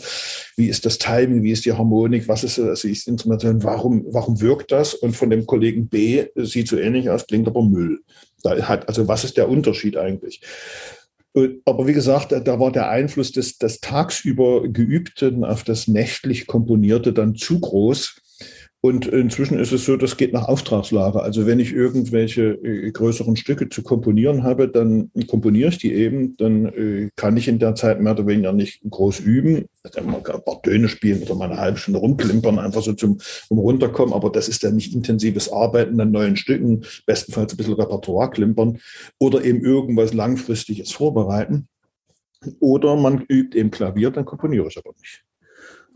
Wie 0.56 0.68
ist 0.68 0.84
das 0.84 0.98
Timing? 0.98 1.42
Wie 1.42 1.52
ist 1.52 1.64
die 1.64 1.72
Harmonik? 1.72 2.28
Was 2.28 2.44
ist 2.44 2.58
also 2.58 2.88
ist 2.88 3.08
Instrumentation? 3.08 3.62
Warum, 3.62 4.04
warum 4.08 4.40
wirkt 4.40 4.72
das? 4.72 4.94
Und 4.94 5.16
von 5.16 5.30
dem 5.30 5.46
Kollegen 5.46 5.88
B 5.88 6.26
sieht 6.34 6.68
so 6.68 6.76
ähnlich 6.76 7.10
aus, 7.10 7.26
klingt 7.26 7.48
aber 7.48 7.62
Müll. 7.62 8.00
Da 8.42 8.56
hat, 8.68 8.88
also 8.88 9.08
was 9.08 9.24
ist 9.24 9.36
der 9.36 9.48
Unterschied 9.48 9.96
eigentlich? 9.96 10.40
Aber 11.64 11.86
wie 11.86 11.92
gesagt, 11.92 12.32
da 12.32 12.60
war 12.60 12.72
der 12.72 12.88
Einfluss 12.88 13.32
des, 13.32 13.58
des 13.58 13.80
tagsüber 13.80 14.68
Geübten 14.68 15.44
auf 15.44 15.62
das 15.62 15.86
nächtlich 15.86 16.46
Komponierte 16.46 17.12
dann 17.12 17.36
zu 17.36 17.60
groß. 17.60 18.20
Und 18.80 19.08
inzwischen 19.08 19.58
ist 19.58 19.72
es 19.72 19.84
so, 19.84 19.96
das 19.96 20.16
geht 20.16 20.32
nach 20.32 20.46
Auftragslage. 20.46 21.20
Also 21.20 21.46
wenn 21.46 21.58
ich 21.58 21.72
irgendwelche 21.72 22.52
äh, 22.62 22.92
größeren 22.92 23.34
Stücke 23.34 23.68
zu 23.68 23.82
komponieren 23.82 24.44
habe, 24.44 24.68
dann 24.68 25.10
komponiere 25.26 25.70
ich 25.70 25.78
die 25.78 25.92
eben. 25.92 26.36
Dann 26.36 26.66
äh, 26.66 27.10
kann 27.16 27.36
ich 27.36 27.48
in 27.48 27.58
der 27.58 27.74
Zeit 27.74 28.00
mehr 28.00 28.12
oder 28.12 28.28
weniger 28.28 28.52
nicht 28.52 28.80
groß 28.88 29.18
üben. 29.18 29.64
Also 29.82 30.00
mal 30.02 30.18
ein 30.18 30.44
paar 30.44 30.62
Töne 30.62 30.88
spielen 30.88 31.22
oder 31.22 31.34
mal 31.34 31.50
eine 31.50 31.60
halbe 31.60 31.78
Stunde 31.78 31.98
rumklimpern, 31.98 32.60
einfach 32.60 32.82
so 32.82 32.92
zum 32.92 33.18
um 33.48 33.58
runterkommen. 33.58 34.14
Aber 34.14 34.30
das 34.30 34.48
ist 34.48 34.62
dann 34.62 34.76
nicht 34.76 34.94
intensives 34.94 35.50
Arbeiten 35.52 36.00
an 36.00 36.12
neuen 36.12 36.36
Stücken, 36.36 36.84
bestenfalls 37.04 37.54
ein 37.54 37.56
bisschen 37.56 37.74
Repertoire 37.74 38.30
klimpern 38.30 38.78
oder 39.18 39.44
eben 39.44 39.60
irgendwas 39.60 40.14
Langfristiges 40.14 40.92
vorbereiten. 40.92 41.66
Oder 42.60 42.94
man 42.94 43.24
übt 43.28 43.58
eben 43.58 43.72
Klavier, 43.72 44.12
dann 44.12 44.24
komponiere 44.24 44.68
ich 44.68 44.78
aber 44.78 44.92
nicht. 45.00 45.24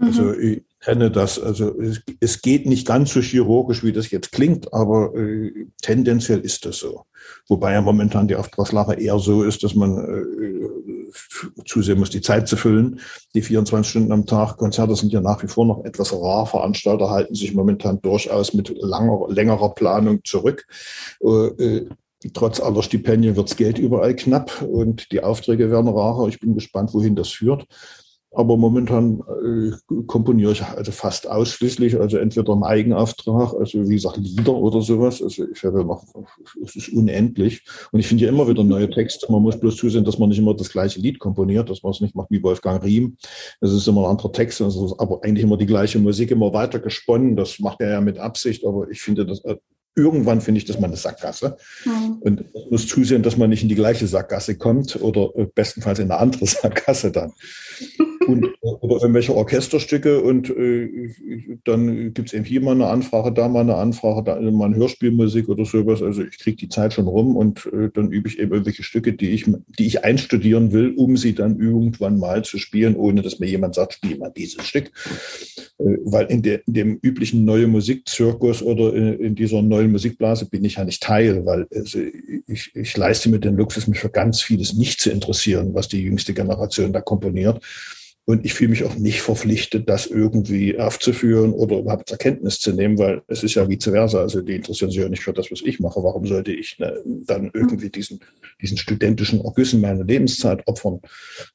Also 0.01 0.23
mhm. 0.25 0.65
Kenne 0.83 1.11
das, 1.11 1.39
also 1.39 1.79
es, 1.81 2.03
es, 2.21 2.43
geht 2.43 2.67
nicht 2.67 2.87
ganz 2.87 3.13
so 3.13 3.21
chirurgisch, 3.21 3.85
wie 3.85 3.93
das 3.93 4.11
jetzt 4.11 4.33
klingt, 4.33 4.73
aber 4.75 5.15
äh, 5.15 5.67
tendenziell 5.81 6.41
ist 6.41 6.67
das 6.67 6.79
so. 6.79 7.05
Wobei 7.49 7.73
ja 7.73 7.81
momentan 7.81 8.29
die 8.29 8.37
Auftragslage 8.37 8.95
eher 8.95 9.19
so 9.19 9.45
ist, 9.45 9.63
dass 9.63 9.75
man 9.75 9.97
äh, 9.97 11.63
zusehen 11.65 11.99
muss, 11.99 12.11
die 12.11 12.21
Zeit 12.21 12.49
zu 12.49 12.57
füllen. 12.57 13.01
Die 13.35 13.43
24 13.43 13.89
Stunden 13.89 14.13
am 14.13 14.27
Tag 14.27 14.57
Konzerte 14.57 14.97
sind 14.97 15.13
ja 15.13 15.21
nach 15.21 15.43
wie 15.43 15.49
vor 15.49 15.67
noch 15.67 15.85
etwas 15.85 16.13
rar. 16.13 16.47
Veranstalter 16.47 17.11
halten 17.11 17.35
sich 17.35 17.55
momentan 17.55 18.01
durchaus 18.03 18.53
mit 18.53 18.75
langer, 18.81 19.29
längerer 19.29 19.75
Planung 19.75 20.21
zurück. 20.25 20.67
Äh, 21.21 21.87
Trotz 22.35 22.61
aller 22.61 22.85
Stipendien 22.85 23.35
wirds 23.35 23.57
Geld 23.57 23.79
überall 23.79 24.15
knapp 24.15 24.63
und 24.63 25.11
die 25.11 25.25
Aufträge 25.25 25.73
werden 25.73 25.89
rarer. 25.89 26.29
Ich 26.29 26.39
bin 26.39 26.55
gespannt, 26.55 26.95
wohin 26.95 27.17
das 27.17 27.31
führt. 27.31 27.67
Aber 28.35 28.57
momentan 28.57 29.21
äh, 29.45 30.03
komponiere 30.07 30.53
ich 30.53 30.63
also 30.63 30.91
fast 30.91 31.29
ausschließlich, 31.29 32.01
also 32.01 32.17
entweder 32.17 32.55
im 32.55 32.63
Eigenauftrag, 32.63 33.53
also 33.55 33.87
wie 33.89 33.95
gesagt 33.95 34.17
Lieder 34.17 34.55
oder 34.55 34.81
sowas. 34.81 35.23
Also 35.23 35.45
ich 35.53 35.63
habe 35.65 35.85
noch, 35.85 36.03
es 36.65 36.75
ist 36.77 36.89
unendlich. 36.91 37.63
Und 37.91 38.01
ich 38.01 38.07
finde 38.07 38.25
ja 38.25 38.31
immer 38.31 38.49
wieder 38.49 38.65
neue 38.65 38.89
Texte. 38.89 39.31
Man 39.31 39.43
muss 39.43 39.61
bloß 39.61 39.77
zusehen, 39.77 40.05
dass 40.05 40.19
man 40.19 40.31
nicht 40.31 40.39
immer 40.39 40.55
das 40.55 40.71
gleiche 40.71 40.99
Lied 40.99 41.19
komponiert, 41.19 41.69
dass 41.69 41.83
man 41.83 41.93
es 41.93 42.01
nicht 42.01 42.15
macht 42.15 42.31
wie 42.31 42.43
Wolfgang 42.43 42.83
Riem. 42.83 43.17
Es 43.61 43.71
ist 43.71 43.87
immer 43.87 44.05
ein 44.05 44.11
anderer 44.11 44.33
Text, 44.33 44.63
also 44.63 44.97
aber 44.99 45.21
eigentlich 45.23 45.45
immer 45.45 45.59
die 45.59 45.67
gleiche 45.67 45.99
Musik, 45.99 46.31
immer 46.31 46.55
weiter 46.55 46.79
gesponnen. 46.79 47.37
Das 47.37 47.59
macht 47.59 47.83
er 47.83 47.91
ja 47.91 48.01
mit 48.01 48.19
Absicht, 48.19 48.65
aber 48.65 48.89
ich 48.91 49.03
finde 49.03 49.27
das 49.27 49.45
äh, 49.45 49.57
irgendwann 49.95 50.41
finde 50.41 50.57
ich 50.57 50.65
das 50.65 50.81
mal 50.81 50.87
eine 50.87 50.97
Sackgasse. 50.97 51.59
Mhm. 51.85 52.17
Und 52.21 52.71
muss 52.71 52.87
zusehen, 52.87 53.23
dass 53.23 53.37
man 53.37 53.51
nicht 53.51 53.63
in 53.63 53.69
die 53.69 53.75
gleiche 53.75 54.07
Sackgasse 54.07 54.57
kommt 54.57 54.97
oder 55.03 55.31
äh, 55.37 55.47
bestenfalls 55.55 55.99
in 55.99 56.11
eine 56.11 56.19
andere 56.19 56.47
Sackgasse 56.47 57.13
dann 57.13 57.33
und, 58.27 58.49
oder 58.61 58.97
irgendwelche 58.97 59.35
Orchesterstücke 59.35 60.21
und 60.23 60.51
äh, 60.51 61.11
dann 61.65 62.15
gibt 62.15 62.29
es 62.29 62.35
eben 62.35 62.45
hier 62.45 62.61
mal 62.61 62.73
eine 62.73 62.87
Anfrage, 62.87 63.33
da 63.33 63.49
mal 63.49 63.61
eine 63.61 63.77
Anfrage, 63.77 64.23
da 64.25 64.41
mal 64.41 64.67
eine 64.67 64.77
Hörspielmusik 64.77 65.49
oder 65.49 65.65
sowas. 65.65 66.03
Also 66.03 66.23
ich 66.23 66.39
kriege 66.39 66.57
die 66.57 66.69
Zeit 66.69 66.93
schon 66.93 67.07
rum 67.07 67.37
und 67.37 67.67
äh, 67.67 67.91
dann 67.93 68.11
übe 68.11 68.29
ich 68.29 68.39
eben 68.39 68.53
irgendwelche 68.53 68.83
Stücke, 68.83 69.13
die 69.13 69.31
ich, 69.31 69.47
die 69.79 69.87
ich 69.87 70.05
einstudieren 70.05 70.73
will, 70.73 70.95
um 70.97 71.17
sie 71.17 71.35
dann 71.35 71.61
irgendwann 71.61 72.19
mal 72.19 72.45
zu 72.45 72.59
spielen, 72.59 72.97
ohne 72.97 73.23
dass 73.23 73.39
mir 73.39 73.49
jemand 73.49 73.75
sagt, 73.75 73.95
spiel 73.95 74.19
mal 74.19 74.33
dieses 74.37 74.67
Stück. 74.67 74.91
Äh, 75.79 75.99
weil 76.05 76.27
in, 76.27 76.43
der, 76.43 76.67
in, 76.67 76.75
dem 76.75 76.99
üblichen 77.03 77.45
neue 77.45 77.67
Musikzirkus 77.67 78.63
oder 78.63 78.95
in, 78.95 79.19
in, 79.21 79.35
dieser 79.35 79.63
neuen 79.63 79.93
Musikblase 79.93 80.47
bin 80.47 80.65
ich 80.65 80.77
ja 80.77 80.85
nicht 80.85 81.03
Teil, 81.03 81.45
weil 81.47 81.67
also 81.75 81.99
ich, 82.47 82.75
ich 82.75 82.97
leiste 82.97 83.29
mir 83.29 83.39
den 83.39 83.57
Luxus, 83.57 83.87
mich 83.87 84.01
für 84.01 84.11
ganz 84.11 84.43
vieles 84.43 84.75
nicht 84.75 85.01
zu 85.01 85.11
interessieren, 85.11 85.75
was 85.75 85.89
die 85.89 86.03
jüngste 86.03 86.35
Generation 86.35 86.93
da 86.93 87.01
komponiert. 87.01 87.61
Und 88.25 88.45
ich 88.45 88.55
fühle 88.55 88.71
mich 88.71 88.85
auch 88.85 88.95
nicht 88.95 89.21
verpflichtet, 89.21 89.89
das 89.89 90.07
irgendwie 90.07 90.79
aufzuführen 90.79 91.53
oder 91.53 91.79
überhaupt 91.79 92.09
zur 92.09 92.19
Kenntnis 92.19 92.61
zu 92.61 92.73
nehmen, 92.73 92.97
weil 92.97 93.23
es 93.27 93.43
ist 93.43 93.55
ja 93.55 93.69
vice 93.69 93.85
versa. 93.85 94.21
Also 94.21 94.43
die 94.43 94.55
interessieren 94.55 94.93
sich 94.93 95.01
ja 95.01 95.09
nicht 95.09 95.25
für 95.25 95.33
das, 95.33 95.51
was 95.51 95.61
ich 95.63 95.81
mache. 95.81 96.03
Warum 96.03 96.25
sollte 96.27 96.53
ich 96.53 96.79
ne, 96.79 97.03
dann 97.05 97.51
irgendwie 97.53 97.91
diesen, 97.91 98.21
diesen 98.61 98.79
studentischen 98.79 99.45
Ergüssen 99.45 99.81
meine 99.81 100.05
Lebenszeit 100.05 100.65
opfern? 100.67 101.01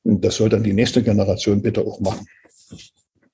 Und 0.03 0.25
das 0.25 0.35
soll 0.35 0.49
dann 0.49 0.63
die 0.63 0.73
nächste 0.73 1.01
Generation 1.01 1.61
bitte 1.61 1.81
auch 1.81 2.01
machen. 2.01 2.27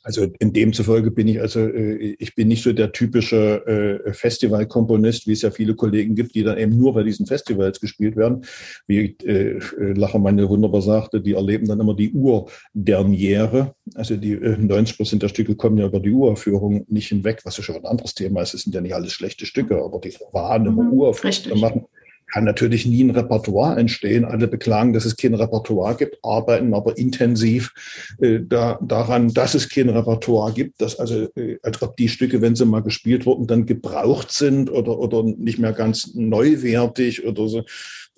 Also 0.04 0.28
in 0.39 0.51
demzufolge 0.51 1.12
bin 1.12 1.30
ich 1.30 1.39
also, 1.39 1.62
äh, 1.62 2.16
ich 2.20 2.36
bin 2.36 2.49
nicht 2.49 2.62
so 2.62 2.74
der 2.74 2.91
typische 2.91 4.01
äh, 4.06 4.14
Festivalkomponist, 4.14 5.28
wie 5.28 5.32
es 5.32 5.41
ja 5.41 5.51
viele 5.51 5.76
Kollegen 5.76 6.14
gibt, 6.14 6.36
die 6.36 6.43
dann 6.43 6.58
eben 6.58 6.78
nur 6.78 6.93
bei 6.93 7.04
diesen 7.04 7.26
Festivals 7.26 7.80
gespielt 7.80 8.18
werden. 8.18 8.45
Wie 8.86 9.18
äh, 9.26 9.60
Lachermann 9.78 10.38
wunderbar 10.49 10.82
sagte, 10.82 11.22
die 11.22 11.34
erleben 11.34 11.68
dann 11.68 11.80
immer 11.80 11.95
die 11.95 12.12
Urderniere. 12.12 13.76
Also 13.95 14.18
die 14.18 14.36
90 14.36 14.97
Prozent 14.97 15.24
der 15.24 15.30
Stücke 15.30 15.56
kommen 15.56 15.78
ja 15.78 15.86
über 15.86 16.01
die 16.01 16.12
Uraufführung 16.12 16.86
nicht 16.89 17.08
hinweg, 17.08 17.41
was 17.45 17.58
ja 17.58 17.64
schon 17.64 17.78
ein 17.78 17.86
anderes 17.86 18.14
Thema 18.14 18.41
ist. 18.41 18.54
Es 18.54 18.64
sind 18.64 18.76
ja 18.76 18.82
nicht 18.82 18.95
alles 18.95 19.14
schlechte 19.14 19.45
Stücke, 19.45 19.82
aber 19.82 19.99
die 19.99 20.14
Wahn 20.34 20.66
immer 20.66 20.84
mhm, 20.84 20.93
Uraufführung 20.93 21.60
machen 21.60 21.86
kann 22.34 22.45
natürlich 22.45 22.88
nie 22.88 23.03
ein 23.03 23.11
Repertoire 23.11 23.79
entstehen. 23.79 24.25
Alle 24.25 24.47
beklagen, 24.47 24.91
dass 24.91 25.05
es 25.05 25.15
kein 25.15 25.36
Repertoire 25.36 25.95
gibt, 25.95 26.17
arbeiten 26.23 26.73
aber 26.73 26.97
intensiv 26.97 27.71
äh, 28.19 28.39
da, 28.41 28.79
daran, 28.81 29.31
dass 29.36 29.53
es 29.53 29.69
kein 29.69 29.89
Repertoire 29.89 30.51
gibt, 30.51 30.81
dass 30.81 30.99
also, 30.99 31.27
äh, 31.36 31.59
als 31.61 31.79
ob 31.84 31.95
die 31.95 32.09
Stücke, 32.09 32.41
wenn 32.41 32.55
sie 32.55 32.65
mal 32.65 32.81
gespielt 32.81 33.27
wurden, 33.27 33.45
dann 33.45 33.67
gebraucht 33.67 34.31
sind 34.31 34.71
oder, 34.71 34.97
oder 34.97 35.21
nicht 35.21 35.59
mehr 35.59 35.73
ganz 35.73 36.15
neuwertig 36.15 37.23
oder 37.23 37.47
so. 37.47 37.63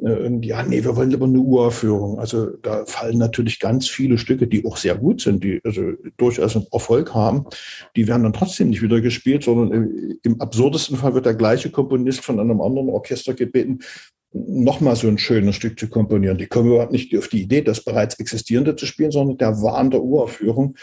Äh, 0.04 0.40
ja, 0.42 0.64
nee, 0.64 0.84
wir 0.84 0.96
wollen 0.96 1.14
aber 1.14 1.26
eine 1.26 1.40
Uraufführung. 1.40 2.20
Also 2.20 2.58
da 2.58 2.86
fallen 2.86 3.18
natürlich 3.18 3.60
ganz 3.60 3.88
viele 3.88 4.18
Stücke, 4.18 4.48
die 4.48 4.66
auch 4.66 4.78
sehr 4.78 4.96
gut 4.96 5.22
sind, 5.22 5.44
die 5.44 5.62
also 5.64 5.94
durchaus 6.18 6.56
einen 6.56 6.68
Erfolg 6.72 7.14
haben, 7.14 7.46
die 7.96 8.08
werden 8.08 8.24
dann 8.24 8.34
trotzdem 8.34 8.70
nicht 8.70 8.82
wieder 8.82 9.02
gespielt, 9.02 9.44
sondern 9.44 10.18
im 10.24 10.42
absurdesten 10.42 10.98
Fall 10.98 11.14
wird 11.14 11.26
der 11.26 11.36
gleiche 11.36 11.70
Komponist 11.70 12.22
von 12.22 12.40
einem 12.40 12.62
anderen 12.62 12.90
Orchester 12.90 13.34
gebeten, 13.34 13.80
nochmal 14.36 14.98
so 14.98 15.08
ein 15.08 15.18
schönes 15.18 15.56
Stück 15.56 15.80
zu 15.80 15.88
komponieren. 15.88 16.38
Die 16.38 16.48
kommen 16.48 16.68
überhaupt 16.68 16.92
nicht 16.92 17.16
auf 17.18 17.30
die 17.30 17.44
Idee, 17.44 17.62
das 17.62 17.84
bereits 17.84 18.20
existierende 18.20 18.76
zu 18.76 18.86
spielen, 18.86 19.12
sondern 19.12 19.38
der 19.38 19.62
Wahn 19.62 19.92
der 19.92 20.04
Uraufführung 20.04 20.76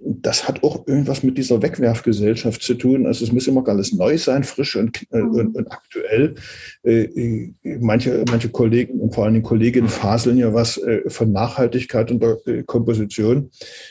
das 0.00 0.46
hat 0.46 0.62
auch 0.62 0.86
irgendwas 0.86 1.22
mit 1.22 1.38
dieser 1.38 1.62
Wegwerfgesellschaft 1.62 2.62
zu 2.62 2.74
tun. 2.74 3.06
Also 3.06 3.24
es 3.24 3.32
muss 3.32 3.46
immer 3.46 3.66
alles 3.68 3.92
neu 3.92 4.18
sein, 4.18 4.44
frisch 4.44 4.76
und, 4.76 5.02
äh, 5.12 5.18
mhm. 5.18 5.30
und, 5.30 5.56
und 5.56 5.72
aktuell. 5.72 6.34
Äh, 6.82 7.04
äh, 7.04 7.54
manche, 7.80 8.24
manche 8.28 8.50
Kollegen 8.50 9.00
und 9.00 9.14
vor 9.14 9.24
allen 9.24 9.34
Dingen 9.34 9.44
Kolleginnen 9.44 9.88
faseln 9.88 10.36
ja 10.36 10.52
was 10.52 10.78
äh, 10.78 11.08
von 11.08 11.32
Nachhaltigkeit 11.32 12.10
und 12.10 12.22
der 12.22 12.38
äh, 12.46 12.62
Komposition 12.64 13.50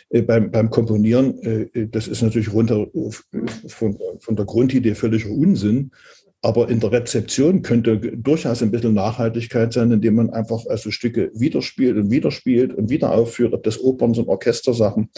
äh, 0.09 0.21
beim, 0.21 0.51
beim 0.51 0.69
Komponieren. 0.69 1.33
das 1.91 2.07
ist 2.07 2.21
natürlich 2.21 2.51
runter 2.53 2.87
von, 3.67 3.97
von 4.19 4.35
der 4.35 4.45
Grundidee 4.45 4.95
völliger 4.95 5.29
Unsinn. 5.29 5.91
Aber 6.43 6.69
in 6.69 6.81
der 6.81 6.91
Rezeption 6.91 7.61
könnte 7.61 7.97
durchaus 7.97 8.61
ein 8.61 8.69
bisschen 8.69 8.93
Nachhaltigkeit 8.93 9.71
sein, 9.71 9.93
indem 9.93 10.15
man 10.15 10.29
einfach 10.29 10.65
also 10.67 10.91
Stücke 10.91 11.31
widerspielt 11.33 11.95
und 11.95 12.11
widerspielt 12.11 12.73
und 12.73 12.89
wieder 12.89 13.13
aufführt, 13.13 13.53
ob 13.53 13.63
das 13.63 13.81
Opern 13.81 14.13
sind, 14.13 14.27
Orchestersachen. 14.27 15.09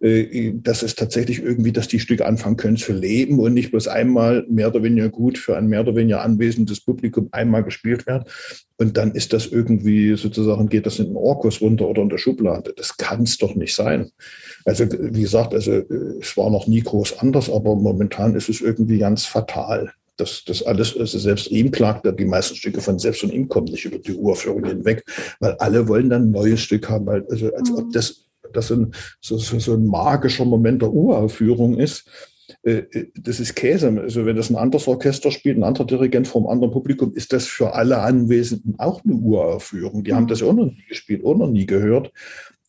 Äh, 0.00 0.52
das 0.56 0.82
ist 0.82 0.98
tatsächlich 0.98 1.42
irgendwie, 1.42 1.72
dass 1.72 1.88
die 1.88 2.00
Stücke 2.00 2.26
anfangen 2.26 2.58
können 2.58 2.76
zu 2.76 2.92
leben 2.92 3.38
und 3.38 3.54
nicht 3.54 3.70
bloß 3.70 3.88
einmal 3.88 4.44
mehr 4.50 4.68
oder 4.68 4.82
weniger 4.82 5.08
gut 5.08 5.38
für 5.38 5.56
ein 5.56 5.68
mehr 5.68 5.80
oder 5.80 5.96
weniger 5.96 6.20
anwesendes 6.20 6.82
Publikum 6.82 7.30
einmal 7.32 7.64
gespielt 7.64 8.06
werden. 8.06 8.24
Und 8.76 8.98
dann 8.98 9.12
ist 9.12 9.32
das 9.32 9.46
irgendwie 9.46 10.18
sozusagen, 10.18 10.68
geht 10.68 10.84
das 10.84 10.98
in 10.98 11.06
den 11.06 11.16
Orkus 11.16 11.62
runter 11.62 11.88
oder 11.88 12.02
in 12.02 12.10
der 12.10 12.18
Schublade. 12.18 12.74
Das 12.76 12.98
kann 12.98 13.22
es 13.22 13.38
doch 13.38 13.54
nicht 13.54 13.74
sein. 13.74 14.10
Also, 14.66 14.84
wie 14.92 15.22
gesagt, 15.22 15.54
also, 15.54 15.72
äh, 15.72 15.86
es 16.20 16.36
war 16.36 16.50
noch 16.50 16.66
nie 16.66 16.82
groß 16.82 17.20
anders, 17.20 17.48
aber 17.48 17.74
momentan 17.74 18.34
ist 18.34 18.50
es 18.50 18.60
irgendwie 18.60 18.98
ganz 18.98 19.24
fatal 19.24 19.90
das, 20.16 20.44
das 20.44 20.62
alles, 20.62 20.96
also 20.96 21.18
selbst 21.18 21.50
ihm 21.50 21.70
klagt, 21.70 22.06
die 22.18 22.24
meisten 22.24 22.54
Stücke 22.54 22.80
von 22.80 22.98
selbst 22.98 23.20
von 23.20 23.30
ihm 23.30 23.48
kommen 23.48 23.66
nicht 23.66 23.84
über 23.84 23.98
die 23.98 24.14
Uraufführung 24.14 24.64
hinweg, 24.64 25.04
weil 25.40 25.52
alle 25.54 25.88
wollen 25.88 26.10
dann 26.10 26.28
ein 26.28 26.30
neues 26.30 26.60
Stück 26.60 26.88
haben, 26.88 27.06
weil, 27.06 27.26
also, 27.30 27.52
als 27.54 27.70
ob 27.72 27.86
mhm. 27.86 27.92
das, 27.92 28.26
das 28.52 28.70
ein, 28.70 28.92
so, 29.20 29.38
so, 29.38 29.58
so 29.58 29.74
ein 29.74 29.86
magischer 29.86 30.44
Moment 30.44 30.82
der 30.82 30.92
Uraufführung 30.92 31.78
ist. 31.78 32.08
Äh, 32.62 32.84
äh, 32.92 33.06
das 33.14 33.40
ist 33.40 33.54
Käse. 33.56 33.88
Also 34.00 34.26
wenn 34.26 34.36
das 34.36 34.50
ein 34.50 34.56
anderes 34.56 34.86
Orchester 34.86 35.30
spielt, 35.30 35.58
ein 35.58 35.64
anderer 35.64 35.86
Dirigent 35.86 36.28
vom 36.28 36.46
anderen 36.46 36.72
Publikum, 36.72 37.12
ist 37.14 37.32
das 37.32 37.46
für 37.46 37.74
alle 37.74 37.98
Anwesenden 37.98 38.74
auch 38.78 39.02
eine 39.04 39.14
Uraufführung. 39.14 40.04
Die 40.04 40.14
haben 40.14 40.24
mhm. 40.24 40.28
das 40.28 40.42
auch 40.42 40.52
noch 40.52 40.66
nie 40.66 40.84
gespielt, 40.88 41.24
auch 41.24 41.36
noch 41.36 41.50
nie 41.50 41.66
gehört. 41.66 42.12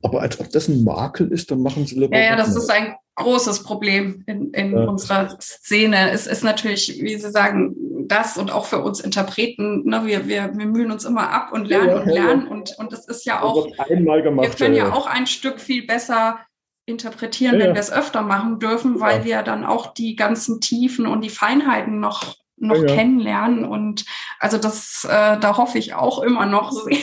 Aber 0.05 0.21
als 0.21 0.39
ob 0.39 0.51
das 0.51 0.67
ein 0.67 0.83
Makel 0.83 1.31
ist, 1.31 1.49
dann 1.49 1.61
machen 1.61 1.87
sie 1.87 1.99
lieber. 1.99 2.15
Ja, 2.15 2.23
ja, 2.23 2.35
das 2.35 2.55
ist 2.55 2.69
ein 2.69 2.95
großes 3.15 3.63
Problem 3.63 4.23
in, 4.27 4.51
in 4.51 4.77
ja. 4.77 4.83
unserer 4.83 5.35
Szene. 5.41 6.11
Es 6.11 6.27
ist 6.27 6.43
natürlich, 6.43 7.01
wie 7.01 7.17
Sie 7.17 7.31
sagen, 7.31 7.75
das 8.07 8.37
und 8.37 8.51
auch 8.51 8.65
für 8.65 8.83
uns 8.83 8.99
Interpreten, 8.99 9.83
ne, 9.89 10.05
wir, 10.05 10.27
wir, 10.27 10.55
wir 10.55 10.65
mühen 10.67 10.91
uns 10.91 11.05
immer 11.05 11.31
ab 11.31 11.51
und 11.51 11.67
lernen 11.67 11.89
ja, 11.89 11.99
und 12.01 12.05
lernen. 12.07 12.47
Und, 12.47 12.75
und 12.77 12.93
es 12.93 13.07
ist 13.07 13.25
ja 13.25 13.41
auch, 13.41 13.65
gemacht, 13.65 13.89
wir 13.89 14.49
können 14.49 14.75
ja 14.75 14.93
auch 14.93 15.07
ein 15.07 15.25
Stück 15.25 15.59
viel 15.59 15.87
besser 15.87 16.39
interpretieren, 16.85 17.57
wenn 17.57 17.73
wir 17.73 17.81
es 17.81 17.91
öfter 17.91 18.21
machen 18.21 18.59
dürfen, 18.59 18.99
weil 18.99 19.25
wir 19.25 19.41
dann 19.41 19.65
auch 19.65 19.95
die 19.95 20.15
ganzen 20.15 20.61
Tiefen 20.61 21.07
und 21.07 21.21
die 21.21 21.31
Feinheiten 21.31 21.99
noch, 21.99 22.35
noch 22.57 22.85
kennenlernen. 22.85 23.65
Und 23.65 24.05
also 24.39 24.59
das, 24.59 25.03
äh, 25.09 25.39
da 25.39 25.57
hoffe 25.57 25.79
ich 25.79 25.95
auch 25.95 26.21
immer 26.21 26.45
noch 26.45 26.71
sehr 26.71 26.99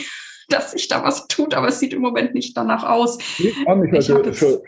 dass 0.53 0.71
sich 0.71 0.87
da 0.87 1.03
was 1.03 1.27
tut, 1.27 1.53
aber 1.53 1.67
es 1.67 1.79
sieht 1.79 1.93
im 1.93 2.01
Moment 2.01 2.33
nicht 2.33 2.55
danach 2.55 2.83
aus. 2.83 3.17
Nee, 3.39 3.53
gar 3.65 3.75
nicht. 3.75 3.93
Also 3.93 4.23
für, 4.33 4.61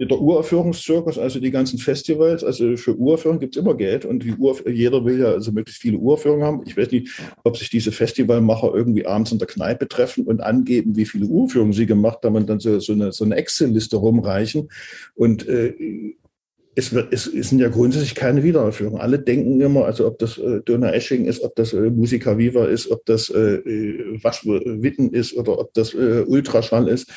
der 0.00 0.20
Uraufführungszirkus, 0.20 1.18
also 1.18 1.40
die 1.40 1.50
ganzen 1.50 1.78
Festivals, 1.78 2.44
also 2.44 2.76
für 2.76 2.96
Uraufführungen 2.96 3.40
gibt 3.40 3.56
es 3.56 3.62
immer 3.62 3.74
Geld 3.74 4.04
und 4.04 4.24
jeder 4.24 5.04
will 5.04 5.18
ja 5.18 5.32
also 5.32 5.50
möglichst 5.50 5.82
viele 5.82 5.98
Uraufführungen 5.98 6.46
haben. 6.46 6.62
Ich 6.66 6.76
weiß 6.76 6.92
nicht, 6.92 7.20
ob 7.42 7.56
sich 7.56 7.68
diese 7.68 7.90
Festivalmacher 7.90 8.72
irgendwie 8.72 9.06
abends 9.06 9.32
in 9.32 9.40
der 9.40 9.48
Kneipe 9.48 9.88
treffen 9.88 10.24
und 10.24 10.40
angeben, 10.40 10.94
wie 10.96 11.04
viele 11.04 11.26
Uraufführungen 11.26 11.72
sie 11.72 11.86
gemacht 11.86 12.18
haben 12.22 12.36
und 12.36 12.48
dann 12.48 12.60
so, 12.60 12.78
so 12.78 12.92
eine, 12.92 13.10
so 13.10 13.24
eine 13.24 13.34
Excel-Liste 13.34 13.96
rumreichen. 13.96 14.68
Und 15.16 15.48
äh, 15.48 16.14
es, 16.78 16.92
wird, 16.92 17.12
es, 17.12 17.26
es 17.26 17.48
sind 17.48 17.58
ja 17.58 17.68
grundsätzlich 17.68 18.14
keine 18.14 18.44
Wiederaufführungen. 18.44 19.00
Alle 19.00 19.18
denken 19.18 19.60
immer, 19.60 19.84
also 19.84 20.06
ob 20.06 20.18
das 20.20 20.38
äh, 20.38 20.60
Döner 20.60 20.94
Esching 20.94 21.24
ist, 21.24 21.42
ob 21.42 21.56
das 21.56 21.72
äh, 21.72 21.90
Musica 21.90 22.38
Viva 22.38 22.66
ist, 22.66 22.90
ob 22.90 23.04
das 23.04 23.30
äh, 23.30 23.56
äh 23.56 24.18
was 24.22 24.44
Witten 24.46 25.10
ist 25.10 25.36
oder 25.36 25.58
ob 25.58 25.74
das 25.74 25.92
äh, 25.94 26.24
Ultraschall 26.26 26.88
ist 26.88 27.10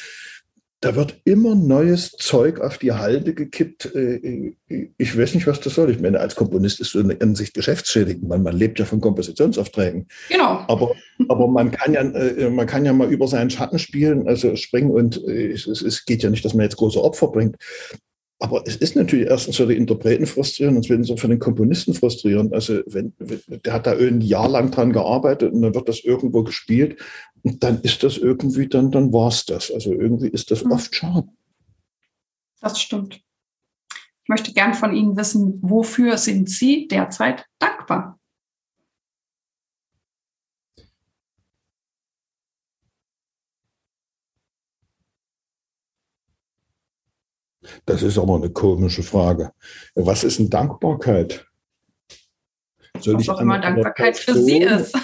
da 0.82 0.96
wird 0.96 1.22
immer 1.26 1.54
neues 1.54 2.14
Zeug 2.14 2.60
auf 2.60 2.80
die 2.80 2.92
Halde 2.92 3.36
gekippt. 3.36 3.94
Äh, 3.94 4.54
ich 4.98 5.16
weiß 5.16 5.36
nicht, 5.36 5.46
was 5.46 5.60
das 5.60 5.76
soll. 5.76 5.92
Ich 5.92 6.00
meine, 6.00 6.20
als 6.20 6.36
Komponist 6.36 6.80
ist 6.82 6.94
so 6.94 7.00
eine 7.00 7.22
Ansicht 7.22 7.54
geschäftsschädigend. 7.54 8.28
Man, 8.28 8.42
man 8.42 8.58
lebt 8.58 8.80
ja 8.80 8.86
von 8.86 9.00
Kompositionsaufträgen. 9.00 10.08
Genau. 10.30 10.66
Aber, 10.68 10.96
aber 11.30 11.48
man 11.48 11.70
kann 11.70 11.94
ja, 11.94 12.02
äh, 12.02 12.50
man 12.50 12.66
kann 12.66 12.84
ja 12.84 12.94
mal 12.94 13.12
über 13.12 13.28
seinen 13.28 13.52
Schatten 13.52 13.78
spielen, 13.78 14.28
also 14.28 14.56
springen 14.56 14.90
und 14.90 15.24
äh, 15.28 15.52
es, 15.52 15.68
es 15.68 16.06
geht 16.06 16.24
ja 16.24 16.32
nicht, 16.32 16.44
dass 16.44 16.56
man 16.56 16.64
jetzt 16.64 16.78
große 16.78 17.02
Opfer 17.02 17.28
bringt. 17.28 17.58
Aber 18.42 18.64
es 18.66 18.76
ist 18.76 18.96
natürlich 18.96 19.28
erstens 19.28 19.58
für 19.58 19.68
die 19.68 19.78
Interpreten 19.78 20.26
frustrierend 20.26 20.76
und 20.76 20.84
zweitens 20.84 21.12
auch 21.12 21.20
für 21.20 21.28
den 21.28 21.38
Komponisten 21.38 21.94
frustrierend. 21.94 22.54
Also 22.56 22.82
wenn, 22.88 23.14
der 23.20 23.72
hat 23.72 23.86
da 23.86 23.92
ein 23.92 24.20
Jahr 24.20 24.50
lang 24.50 24.72
dran 24.72 24.92
gearbeitet 24.92 25.54
und 25.54 25.62
dann 25.62 25.76
wird 25.76 25.88
das 25.88 26.00
irgendwo 26.00 26.44
gespielt 26.44 27.00
und 27.44 27.64
dann 27.64 27.82
ist 27.82 28.02
das 28.02 28.18
irgendwie, 28.18 28.68
dann, 28.68 28.90
dann 28.90 29.14
war 29.14 29.28
es 29.28 29.46
das. 29.46 29.72
Also 29.72 29.94
irgendwie 29.94 30.28
ist 30.28 30.50
das 30.50 30.64
mhm. 30.64 30.72
oft 30.72 30.96
schade. 30.96 31.28
Das 32.62 32.82
stimmt. 32.82 33.22
Ich 34.24 34.30
möchte 34.30 34.54
gern 34.54 34.74
von 34.74 34.96
Ihnen 34.96 35.16
wissen, 35.16 35.60
wofür 35.62 36.18
sind 36.18 36.50
Sie 36.50 36.88
derzeit 36.88 37.46
dankbar? 37.60 38.20
Das 47.86 48.04
ist 48.04 48.18
aber 48.18 48.36
eine 48.36 48.50
komische 48.50 49.04
Frage. 49.04 49.52
Was 49.96 50.24
ist 50.24 50.40
denn 50.40 50.50
Dankbarkeit? 50.50 51.46
Soll 53.00 53.16
Was 53.16 53.24
ich 53.24 53.30
auch 53.30 53.42
immer 53.42 53.60
Dankbarkeit 53.60 54.14
Person, 54.14 54.36
für 54.36 54.42
Sie 54.44 54.58
ist. 54.58 54.96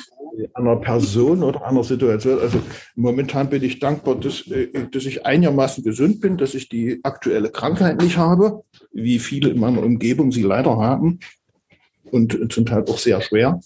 Einer 0.53 0.75
Person 0.75 1.41
oder 1.43 1.65
einer 1.65 1.83
Situation. 1.83 2.39
Also 2.39 2.59
momentan 2.95 3.49
bin 3.49 3.63
ich 3.63 3.79
dankbar, 3.79 4.15
dass, 4.15 4.45
äh, 4.47 4.67
dass 4.91 5.05
ich 5.05 5.25
einigermaßen 5.25 5.83
gesund 5.83 6.21
bin, 6.21 6.37
dass 6.37 6.53
ich 6.53 6.69
die 6.69 6.99
aktuelle 7.03 7.49
Krankheit 7.49 8.01
nicht 8.01 8.17
habe, 8.17 8.63
wie 8.91 9.19
viele 9.19 9.49
in 9.49 9.59
meiner 9.59 9.81
Umgebung 9.81 10.31
sie 10.31 10.43
leider 10.43 10.77
haben 10.77 11.19
und 12.11 12.53
zum 12.53 12.65
Teil 12.65 12.83
auch 12.87 12.99
sehr 12.99 13.21
schwer. 13.21 13.59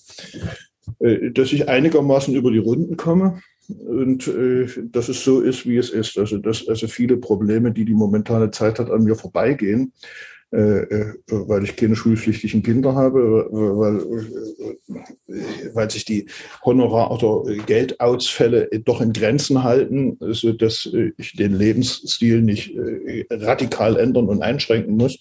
Äh, 0.99 1.31
dass 1.31 1.51
ich 1.51 1.67
einigermaßen 1.67 2.33
über 2.35 2.51
die 2.51 2.57
Runden 2.59 2.97
komme 2.97 3.41
und 3.80 4.28
äh, 4.28 4.67
dass 4.91 5.09
es 5.09 5.24
so 5.24 5.41
ist, 5.41 5.65
wie 5.65 5.78
es 5.78 5.89
ist. 5.89 6.17
Also 6.17 6.38
dass 6.38 6.67
also 6.67 6.88
viele 6.88 7.17
Probleme, 7.17 7.72
die 7.72 7.86
die 7.86 7.93
momentane 7.93 8.51
Zeit 8.51 8.80
hat, 8.80 8.89
an 8.89 9.03
mir 9.03 9.15
vorbeigehen, 9.15 9.93
äh, 10.53 10.82
äh, 10.82 11.13
weil 11.30 11.63
ich 11.63 11.78
keine 11.78 11.95
schulpflichtigen 11.95 12.61
Kinder 12.61 12.93
habe, 12.93 13.47
weil, 13.49 13.99
äh, 15.30 15.74
weil 15.74 15.89
sich 15.89 16.03
die 16.03 16.28
Honorar- 16.65 17.09
oder 17.09 17.55
Geldausfälle 17.65 18.67
doch 18.84 18.99
in 18.99 19.13
Grenzen 19.13 19.63
halten, 19.63 20.17
so 20.19 20.51
dass 20.51 20.89
ich 21.17 21.38
den 21.38 21.53
Lebensstil 21.53 22.41
nicht 22.41 22.76
äh, 22.76 23.26
radikal 23.30 23.95
ändern 23.95 24.28
und 24.28 24.41
einschränken 24.41 24.97
muss. 24.97 25.19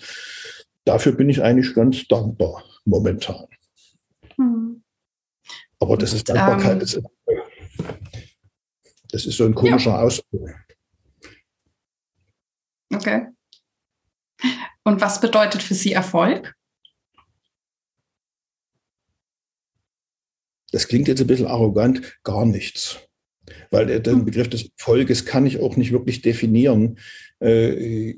Dafür 0.84 1.12
bin 1.12 1.28
ich 1.28 1.40
eigentlich 1.40 1.74
ganz 1.74 2.09
dankbar 2.09 2.64
momentan. 2.84 3.46
Hm. 4.34 4.82
Aber 5.78 5.96
das 5.96 6.12
ist 6.12 6.28
Dankbarkeit. 6.28 6.96
Ähm, 6.96 7.07
das 9.12 9.26
ist 9.26 9.36
so 9.36 9.44
ein 9.44 9.54
komischer 9.54 9.90
ja. 9.90 10.00
Ausdruck. 10.00 10.50
Okay. 12.92 13.26
Und 14.84 15.00
was 15.00 15.20
bedeutet 15.20 15.62
für 15.62 15.74
Sie 15.74 15.92
Erfolg? 15.92 16.54
Das 20.72 20.88
klingt 20.88 21.08
jetzt 21.08 21.20
ein 21.20 21.26
bisschen 21.26 21.46
arrogant, 21.46 22.18
gar 22.22 22.46
nichts. 22.46 22.98
Weil 23.70 23.86
den 24.00 24.18
hm. 24.18 24.24
Begriff 24.24 24.48
des 24.48 24.70
Erfolges 24.78 25.24
kann 25.24 25.46
ich 25.46 25.61
auch 25.61 25.76
nicht 25.76 25.92
wirklich 25.92 26.22
definieren. 26.22 26.98
Äh, 27.40 28.16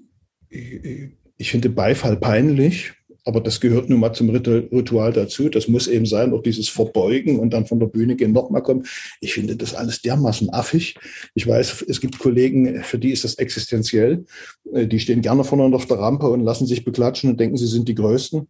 ich 0.48 1.50
finde 1.50 1.70
Beifall 1.70 2.18
peinlich 2.18 2.92
aber 3.24 3.40
das 3.40 3.60
gehört 3.60 3.88
nun 3.88 4.00
mal 4.00 4.12
zum 4.12 4.30
Ritual 4.30 5.12
dazu. 5.12 5.48
Das 5.48 5.68
muss 5.68 5.86
eben 5.86 6.06
sein, 6.06 6.32
auch 6.32 6.42
dieses 6.42 6.68
Verbeugen 6.68 7.38
und 7.38 7.52
dann 7.52 7.66
von 7.66 7.78
der 7.78 7.86
Bühne 7.86 8.16
gehen, 8.16 8.32
nochmal 8.32 8.62
kommen. 8.62 8.84
Ich 9.20 9.34
finde 9.34 9.56
das 9.56 9.74
alles 9.74 10.02
dermaßen 10.02 10.52
affig. 10.52 10.96
Ich 11.34 11.46
weiß, 11.46 11.84
es 11.88 12.00
gibt 12.00 12.18
Kollegen, 12.18 12.82
für 12.82 12.98
die 12.98 13.12
ist 13.12 13.24
das 13.24 13.34
existenziell. 13.36 14.24
Äh, 14.72 14.86
die 14.86 14.98
stehen 14.98 15.22
gerne 15.22 15.44
voneinander 15.44 15.76
auf 15.76 15.86
der 15.86 15.98
Rampe 15.98 16.28
und 16.28 16.40
lassen 16.40 16.66
sich 16.66 16.84
beklatschen 16.84 17.30
und 17.30 17.40
denken, 17.40 17.56
sie 17.56 17.66
sind 17.66 17.88
die 17.88 17.94
Größten. 17.94 18.48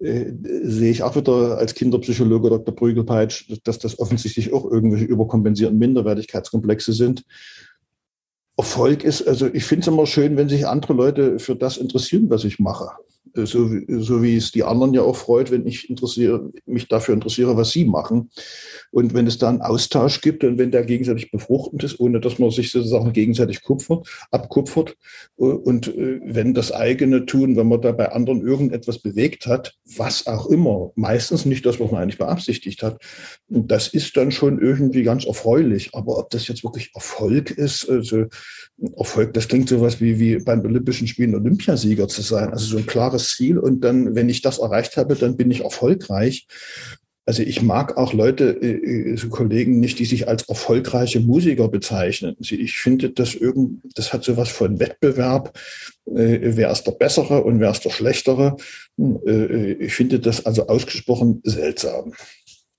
Äh, 0.00 0.32
sehe 0.62 0.90
ich 0.90 1.02
auch 1.02 1.16
wieder 1.16 1.58
als 1.58 1.74
Kinderpsychologe 1.74 2.48
Dr. 2.48 2.74
Prügelpeitsch, 2.74 3.52
dass 3.64 3.78
das 3.78 3.98
offensichtlich 3.98 4.52
auch 4.52 4.70
irgendwelche 4.70 5.04
überkompensierten 5.04 5.78
Minderwertigkeitskomplexe 5.78 6.92
sind. 6.92 7.24
Erfolg 8.56 9.04
ist, 9.04 9.26
also 9.26 9.52
ich 9.52 9.64
finde 9.64 9.82
es 9.82 9.88
immer 9.88 10.06
schön, 10.06 10.36
wenn 10.36 10.48
sich 10.48 10.66
andere 10.66 10.92
Leute 10.92 11.38
für 11.38 11.56
das 11.56 11.76
interessieren, 11.76 12.30
was 12.30 12.44
ich 12.44 12.58
mache. 12.58 12.90
So, 13.32 13.68
so 13.88 14.22
wie 14.22 14.36
es 14.36 14.52
die 14.52 14.62
anderen 14.62 14.94
ja 14.94 15.02
auch 15.02 15.16
freut, 15.16 15.50
wenn 15.50 15.66
ich 15.66 15.90
interessiere, 15.90 16.52
mich 16.66 16.88
dafür 16.88 17.14
interessiere, 17.14 17.56
was 17.56 17.70
sie 17.70 17.84
machen. 17.84 18.30
Und 18.92 19.12
wenn 19.12 19.26
es 19.26 19.38
da 19.38 19.48
einen 19.48 19.62
Austausch 19.62 20.20
gibt 20.20 20.44
und 20.44 20.58
wenn 20.58 20.70
der 20.70 20.84
gegenseitig 20.84 21.32
befruchtend 21.32 21.82
ist, 21.82 21.98
ohne 21.98 22.20
dass 22.20 22.38
man 22.38 22.50
sich 22.50 22.70
sozusagen 22.70 23.12
gegenseitig 23.12 23.62
kupfert, 23.62 24.06
abkupfert 24.30 24.96
und 25.36 25.88
äh, 25.88 26.20
wenn 26.22 26.54
das 26.54 26.70
eigene 26.70 27.26
Tun, 27.26 27.56
wenn 27.56 27.66
man 27.66 27.80
da 27.80 27.90
bei 27.92 28.12
anderen 28.12 28.46
irgendetwas 28.46 29.00
bewegt 29.00 29.46
hat, 29.46 29.74
was 29.96 30.26
auch 30.28 30.46
immer, 30.46 30.92
meistens 30.94 31.44
nicht 31.44 31.66
das, 31.66 31.80
was 31.80 31.90
man 31.90 32.02
eigentlich 32.02 32.18
beabsichtigt 32.18 32.82
hat, 32.84 33.02
das 33.48 33.88
ist 33.88 34.16
dann 34.16 34.30
schon 34.30 34.60
irgendwie 34.60 35.02
ganz 35.02 35.24
erfreulich. 35.24 35.90
Aber 35.94 36.18
ob 36.18 36.30
das 36.30 36.46
jetzt 36.46 36.62
wirklich 36.62 36.92
Erfolg 36.94 37.50
ist, 37.50 37.88
also 37.88 38.26
Erfolg, 38.96 39.32
das 39.34 39.48
klingt 39.48 39.68
sowas 39.68 40.00
wie, 40.00 40.18
wie 40.20 40.36
beim 40.38 40.60
Olympischen 40.60 41.08
Spielen 41.08 41.34
Olympiasieger 41.34 42.06
zu 42.06 42.22
sein. 42.22 42.50
Also 42.50 42.66
so 42.66 42.78
ein 42.78 42.86
klares 42.86 43.13
Ziel. 43.18 43.58
Und 43.58 43.80
dann, 43.82 44.14
wenn 44.14 44.28
ich 44.28 44.42
das 44.42 44.58
erreicht 44.58 44.96
habe, 44.96 45.14
dann 45.14 45.36
bin 45.36 45.50
ich 45.50 45.62
erfolgreich. 45.62 46.46
Also 47.26 47.42
ich 47.42 47.62
mag 47.62 47.96
auch 47.96 48.12
Leute, 48.12 48.50
äh, 48.60 49.12
äh, 49.12 49.16
so 49.16 49.28
Kollegen 49.30 49.80
nicht, 49.80 49.98
die 49.98 50.04
sich 50.04 50.28
als 50.28 50.42
erfolgreiche 50.42 51.20
Musiker 51.20 51.68
bezeichnen. 51.68 52.36
Ich 52.38 52.76
finde, 52.76 53.10
das 53.10 53.34
irgend, 53.34 53.80
das 53.94 54.12
hat 54.12 54.24
sowas 54.24 54.50
von 54.50 54.78
Wettbewerb. 54.78 55.56
Äh, 56.06 56.56
wer 56.56 56.70
ist 56.70 56.84
der 56.84 56.92
Bessere 56.92 57.42
und 57.42 57.60
wer 57.60 57.70
ist 57.70 57.84
der 57.84 57.90
Schlechtere? 57.90 58.56
Ich 58.96 59.94
finde 59.94 60.20
das 60.20 60.44
also 60.44 60.66
ausgesprochen 60.66 61.40
seltsam. 61.44 62.12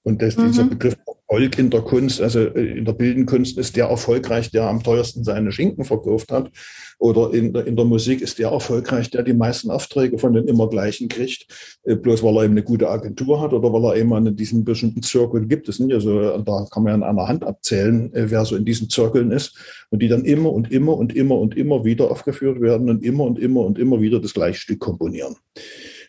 Und 0.03 0.21
das, 0.21 0.37
mhm. 0.37 0.47
dieser 0.47 0.65
Begriff 0.65 0.95
Erfolg 1.27 1.57
in 1.57 1.69
der 1.71 1.81
Kunst, 1.81 2.21
also 2.21 2.45
in 2.45 2.85
der 2.85 2.93
bildenden 2.93 3.25
Kunst 3.25 3.57
ist 3.57 3.75
der 3.75 3.87
erfolgreich, 3.87 4.51
der 4.51 4.69
am 4.69 4.83
teuersten 4.83 5.23
seine 5.23 5.51
Schinken 5.51 5.83
verkauft 5.83 6.31
hat. 6.31 6.51
Oder 6.99 7.33
in 7.33 7.51
der, 7.51 7.65
in 7.65 7.75
der 7.75 7.85
Musik 7.85 8.21
ist 8.21 8.37
der 8.37 8.49
erfolgreich, 8.49 9.09
der 9.09 9.23
die 9.23 9.33
meisten 9.33 9.71
Aufträge 9.71 10.17
von 10.19 10.33
den 10.33 10.47
immer 10.47 10.69
gleichen 10.69 11.09
kriegt, 11.09 11.47
äh, 11.83 11.95
bloß 11.95 12.23
weil 12.23 12.37
er 12.37 12.43
eben 12.43 12.53
eine 12.53 12.63
gute 12.63 12.89
Agentur 12.89 13.41
hat 13.41 13.53
oder 13.53 13.73
weil 13.73 13.83
er 13.85 13.95
eben 13.95 14.27
in 14.27 14.35
diesen 14.35 14.63
bestimmten 14.63 15.01
Zirkeln 15.01 15.49
gibt. 15.49 15.67
Das 15.67 15.77
sind 15.77 15.89
ja 15.89 15.99
so, 15.99 16.37
da 16.37 16.67
kann 16.71 16.83
man 16.83 17.01
ja 17.01 17.07
an 17.07 17.17
einer 17.17 17.27
Hand 17.27 17.43
abzählen, 17.43 18.13
äh, 18.13 18.29
wer 18.29 18.45
so 18.45 18.55
in 18.55 18.65
diesen 18.65 18.89
Zirkeln 18.89 19.31
ist 19.31 19.57
und 19.89 20.01
die 20.01 20.07
dann 20.07 20.25
immer 20.25 20.53
und 20.53 20.71
immer 20.71 20.95
und 20.95 21.15
immer 21.15 21.39
und 21.39 21.57
immer 21.57 21.83
wieder 21.83 22.11
aufgeführt 22.11 22.61
werden 22.61 22.89
und 22.89 23.03
immer 23.03 23.23
und 23.23 23.39
immer 23.39 23.61
und 23.61 23.79
immer 23.79 23.99
wieder 23.99 24.19
das 24.19 24.33
gleiche 24.33 24.59
Stück 24.59 24.79
komponieren 24.79 25.35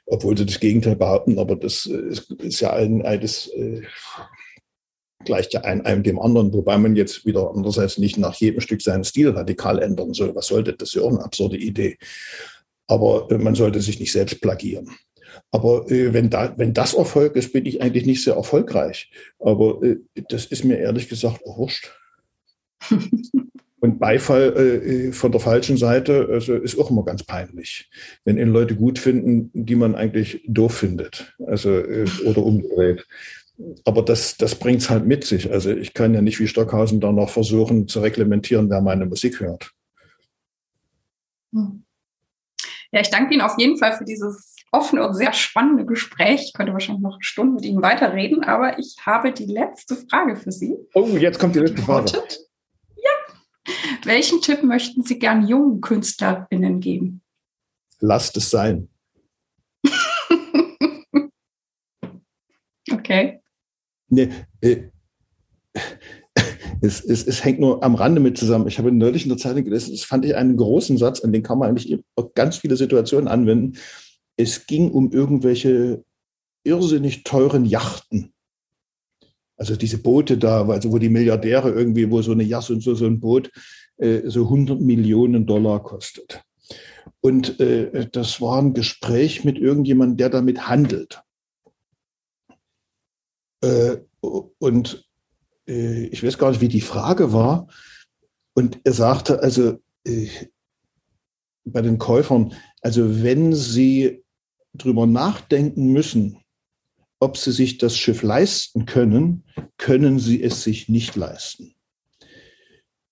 obwohl 0.08 0.38
sie 0.38 0.46
das 0.46 0.60
Gegenteil 0.60 0.94
behaupten, 0.94 1.38
aber 1.40 1.56
das 1.56 1.86
ist, 1.86 2.60
ja 2.60 2.72
ein, 2.72 3.04
ein 3.04 3.20
das, 3.20 3.48
äh, 3.48 3.82
gleicht 5.26 5.52
ja 5.52 5.60
ein, 5.60 5.84
einem 5.84 6.02
dem 6.02 6.18
anderen, 6.18 6.52
wobei 6.54 6.78
man 6.78 6.96
jetzt 6.96 7.26
wieder 7.26 7.50
andererseits 7.54 7.98
nicht 7.98 8.16
nach 8.16 8.34
jedem 8.34 8.60
Stück 8.60 8.80
seinen 8.80 9.04
Stil 9.04 9.30
radikal 9.30 9.82
ändern 9.82 10.14
soll. 10.14 10.34
Was 10.34 10.46
sollte 10.46 10.72
das? 10.72 10.94
ja 10.94 11.02
auch 11.02 11.10
eine 11.10 11.24
absurde 11.24 11.56
Idee. 11.56 11.98
Aber 12.86 13.28
äh, 13.30 13.38
man 13.38 13.54
sollte 13.54 13.80
sich 13.80 14.00
nicht 14.00 14.12
selbst 14.12 14.40
plagieren. 14.40 14.90
Aber 15.50 15.90
äh, 15.90 16.12
wenn, 16.12 16.30
da, 16.30 16.54
wenn 16.56 16.72
das 16.72 16.94
Erfolg 16.94 17.36
ist, 17.36 17.52
bin 17.52 17.66
ich 17.66 17.82
eigentlich 17.82 18.06
nicht 18.06 18.22
sehr 18.22 18.34
erfolgreich. 18.34 19.10
Aber 19.38 19.82
äh, 19.82 19.98
das 20.28 20.46
ist 20.46 20.64
mir 20.64 20.78
ehrlich 20.78 21.08
gesagt 21.08 21.44
auch 21.44 21.58
wurscht. 21.58 21.92
Und 23.80 23.98
Beifall 23.98 24.56
äh, 24.56 25.12
von 25.12 25.32
der 25.32 25.40
falschen 25.40 25.76
Seite 25.76 26.28
also 26.30 26.54
ist 26.54 26.78
auch 26.78 26.90
immer 26.90 27.04
ganz 27.04 27.22
peinlich, 27.22 27.90
wenn 28.24 28.38
ihn 28.38 28.48
Leute 28.48 28.74
gut 28.74 28.98
finden, 28.98 29.50
die 29.52 29.76
man 29.76 29.94
eigentlich 29.94 30.42
doof 30.48 30.74
findet, 30.74 31.34
also 31.46 31.70
äh, 31.70 32.06
oder 32.24 32.42
umgedreht 32.42 33.06
aber 33.84 34.02
das, 34.02 34.36
das 34.36 34.54
bringt 34.54 34.82
es 34.82 34.90
halt 34.90 35.07
mit 35.07 35.24
sich. 35.24 35.50
Also 35.50 35.70
ich 35.70 35.94
kann 35.94 36.14
ja 36.14 36.20
nicht 36.20 36.38
wie 36.40 36.48
Stockhausen 36.48 37.00
da 37.00 37.12
noch 37.12 37.30
versuchen 37.30 37.88
zu 37.88 38.00
reglementieren, 38.00 38.68
wer 38.70 38.80
meine 38.80 39.07
Musik 39.07 39.40
hört. 39.40 39.72
Hm. 41.52 41.84
Ja, 42.92 43.00
ich 43.00 43.11
danke 43.11 43.34
Ihnen 43.34 43.42
auf 43.42 43.59
jeden 43.59 43.78
Fall 43.78 43.96
für 43.96 44.04
dieses 44.04 44.54
offene 44.72 45.07
und 45.07 45.14
sehr 45.14 45.32
spannende 45.32 45.86
Gespräch. 45.86 46.42
Ich 46.44 46.52
könnte 46.52 46.72
wahrscheinlich 46.72 47.02
noch 47.02 47.18
Stunden 47.20 47.54
mit 47.54 47.64
Ihnen 47.64 47.82
weiterreden, 47.82 48.44
aber 48.44 48.78
ich 48.78 48.96
habe 49.04 49.32
die 49.32 49.46
letzte 49.46 49.96
Frage 49.96 50.36
für 50.36 50.52
Sie. 50.52 50.76
Oh, 50.94 51.07
jetzt 51.07 51.38
kommt 51.38 51.54
die 51.54 51.61
letzte 51.61 51.82
Frage. 51.82 52.22
Ja. 52.96 53.72
Welchen 54.04 54.40
Tipp 54.40 54.62
möchten 54.62 55.02
Sie 55.02 55.18
gern 55.18 55.46
jungen 55.46 55.80
KünstlerInnen 55.80 56.80
geben? 56.80 57.22
Lasst 58.00 58.36
es 58.36 58.50
sein. 58.50 58.88
okay. 62.92 63.40
Nee, 64.09 64.28
äh, 64.61 64.76
es, 66.80 67.04
es, 67.04 67.26
es 67.26 67.44
hängt 67.44 67.61
nur 67.61 67.82
am 67.82 67.94
Rande 67.94 68.20
mit 68.20 68.38
zusammen. 68.38 68.68
Ich 68.68 68.78
habe 68.78 68.92
neulich 68.92 69.24
in 69.24 69.30
der 69.30 69.38
Zeitung 69.38 69.64
gelesen, 69.64 69.92
das 69.92 70.04
fand 70.04 70.24
ich 70.24 70.36
einen 70.36 70.57
großen 70.57 70.98
Satz, 70.98 71.20
an 71.20 71.32
den 71.32 71.42
kann 71.42 71.59
man 71.59 71.70
eigentlich 71.70 71.98
ganz 72.34 72.59
viele 72.59 72.76
Situationen 72.76 73.28
anwenden. 73.28 73.78
Es 74.36 74.66
ging 74.66 74.90
um 74.90 75.11
irgendwelche 75.11 76.04
irrsinnig 76.64 77.24
teuren 77.24 77.64
Yachten. 77.64 78.32
Also 79.57 79.76
diese 79.76 79.98
Boote 79.98 80.36
da, 80.36 80.66
also 80.68 80.92
wo 80.92 80.98
die 80.98 81.09
Milliardäre 81.09 81.70
irgendwie, 81.70 82.11
wo 82.11 82.20
so 82.20 82.32
eine 82.32 82.42
Yacht 82.42 82.70
und 82.70 82.82
so, 82.82 82.94
so 82.94 83.07
ein 83.07 83.20
Boot 83.20 83.50
äh, 83.96 84.22
so 84.26 84.44
100 84.44 84.80
Millionen 84.80 85.46
Dollar 85.46 85.82
kostet. 85.82 86.42
Und 87.20 87.59
äh, 87.61 88.09
das 88.12 88.40
war 88.40 88.61
ein 88.61 88.74
Gespräch 88.74 89.44
mit 89.44 89.59
irgendjemandem, 89.59 90.18
der 90.18 90.28
damit 90.28 90.68
handelt. 90.68 91.22
Äh, 93.61 93.98
und 94.20 95.07
äh, 95.68 96.07
ich 96.07 96.22
weiß 96.22 96.38
gar 96.38 96.50
nicht, 96.50 96.61
wie 96.61 96.68
die 96.68 96.80
Frage 96.80 97.32
war. 97.32 97.68
Und 98.54 98.80
er 98.84 98.92
sagte, 98.92 99.40
also 99.40 99.78
äh, 100.04 100.28
bei 101.64 101.82
den 101.82 101.98
Käufern, 101.98 102.54
also 102.80 103.22
wenn 103.22 103.52
sie 103.52 104.24
drüber 104.74 105.07
nachdenken 105.07 105.92
müssen, 105.92 106.38
ob 107.18 107.36
sie 107.36 107.52
sich 107.52 107.78
das 107.78 107.96
Schiff 107.96 108.22
leisten 108.22 108.86
können, 108.86 109.44
können 109.78 110.18
sie 110.18 110.42
es 110.42 110.62
sich 110.62 110.88
nicht 110.88 111.16
leisten. 111.16 111.74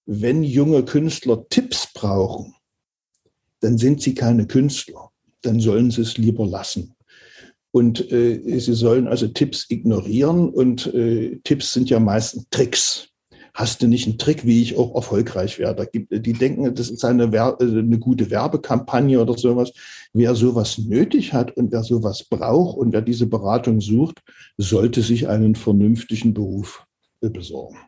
Wenn 0.07 0.43
junge 0.43 0.85
Künstler 0.85 1.49
Tipps 1.49 1.93
brauchen, 1.93 2.55
dann 3.61 3.79
sind 3.79 4.03
sie 4.03 4.15
keine 4.15 4.47
Künstler, 4.47 5.11
dann 5.41 5.61
sollen 5.61 5.91
sie 5.91 6.03
es 6.03 6.19
lieber 6.19 6.47
lassen. 6.47 6.94
Und 7.75 8.13
äh, 8.13 8.61
sie 8.61 8.75
sollen 8.75 9.09
also 9.09 9.27
Tipps 9.27 9.67
ignorieren 9.69 10.49
und 10.49 10.95
äh, 10.95 11.41
Tipps 11.43 11.73
sind 11.73 11.91
ja 11.91 11.99
meistens 11.99 12.47
Tricks. 12.51 13.09
Hast 13.53 13.83
du 13.83 13.89
nicht 13.89 14.07
einen 14.07 14.17
Trick, 14.17 14.47
wie 14.47 14.63
ich 14.63 14.79
auch 14.79 14.95
erfolgreich 14.95 15.59
werde? 15.59 15.89
die 15.93 16.33
denken, 16.35 16.73
das 16.73 16.89
ist 16.89 17.05
eine, 17.05 17.25
äh, 17.25 17.55
eine 17.61 17.99
gute 17.99 18.31
Werbekampagne 18.31 19.21
oder 19.21 19.37
sowas. 19.37 19.73
Wer 20.13 20.37
sowas 20.37 20.79
nötig 20.79 21.33
hat 21.33 21.57
und 21.57 21.73
wer 21.73 21.83
sowas 21.83 22.23
braucht 22.23 22.79
und 22.79 22.93
wer 22.93 23.03
diese 23.03 23.27
Beratung 23.27 23.81
sucht, 23.81 24.23
sollte 24.57 25.03
sich 25.03 25.27
einen 25.27 25.57
vernünftigen 25.57 26.33
Beruf 26.33 26.87
besorgen. 27.21 27.79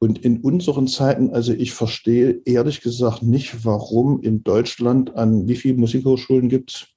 Und 0.00 0.24
in 0.24 0.40
unseren 0.40 0.88
Zeiten, 0.88 1.30
also 1.30 1.52
ich 1.52 1.72
verstehe 1.72 2.40
ehrlich 2.46 2.80
gesagt 2.80 3.22
nicht, 3.22 3.64
warum 3.64 4.20
in 4.22 4.42
Deutschland 4.42 5.14
an 5.14 5.46
wie 5.46 5.54
viele 5.54 5.76
Musikhochschulen 5.76 6.48
gibt 6.48 6.72
es? 6.72 6.95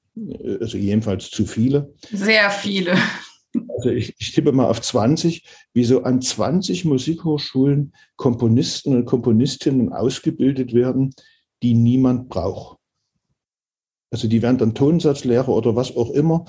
Also 0.60 0.76
jedenfalls 0.78 1.30
zu 1.30 1.46
viele. 1.46 1.94
Sehr 2.12 2.50
viele. 2.50 2.96
Also 3.76 3.90
ich, 3.90 4.14
ich, 4.18 4.32
tippe 4.32 4.52
mal 4.52 4.66
auf 4.66 4.80
20, 4.80 5.44
wieso 5.74 6.04
an 6.04 6.22
20 6.22 6.84
Musikhochschulen 6.84 7.92
Komponisten 8.16 8.94
und 8.94 9.06
Komponistinnen 9.06 9.92
ausgebildet 9.92 10.72
werden, 10.72 11.14
die 11.62 11.74
niemand 11.74 12.28
braucht. 12.28 12.78
Also 14.12 14.28
die 14.28 14.42
werden 14.42 14.58
dann 14.58 14.74
Tonsatzlehrer 14.74 15.48
oder 15.48 15.74
was 15.76 15.96
auch 15.96 16.10
immer. 16.10 16.44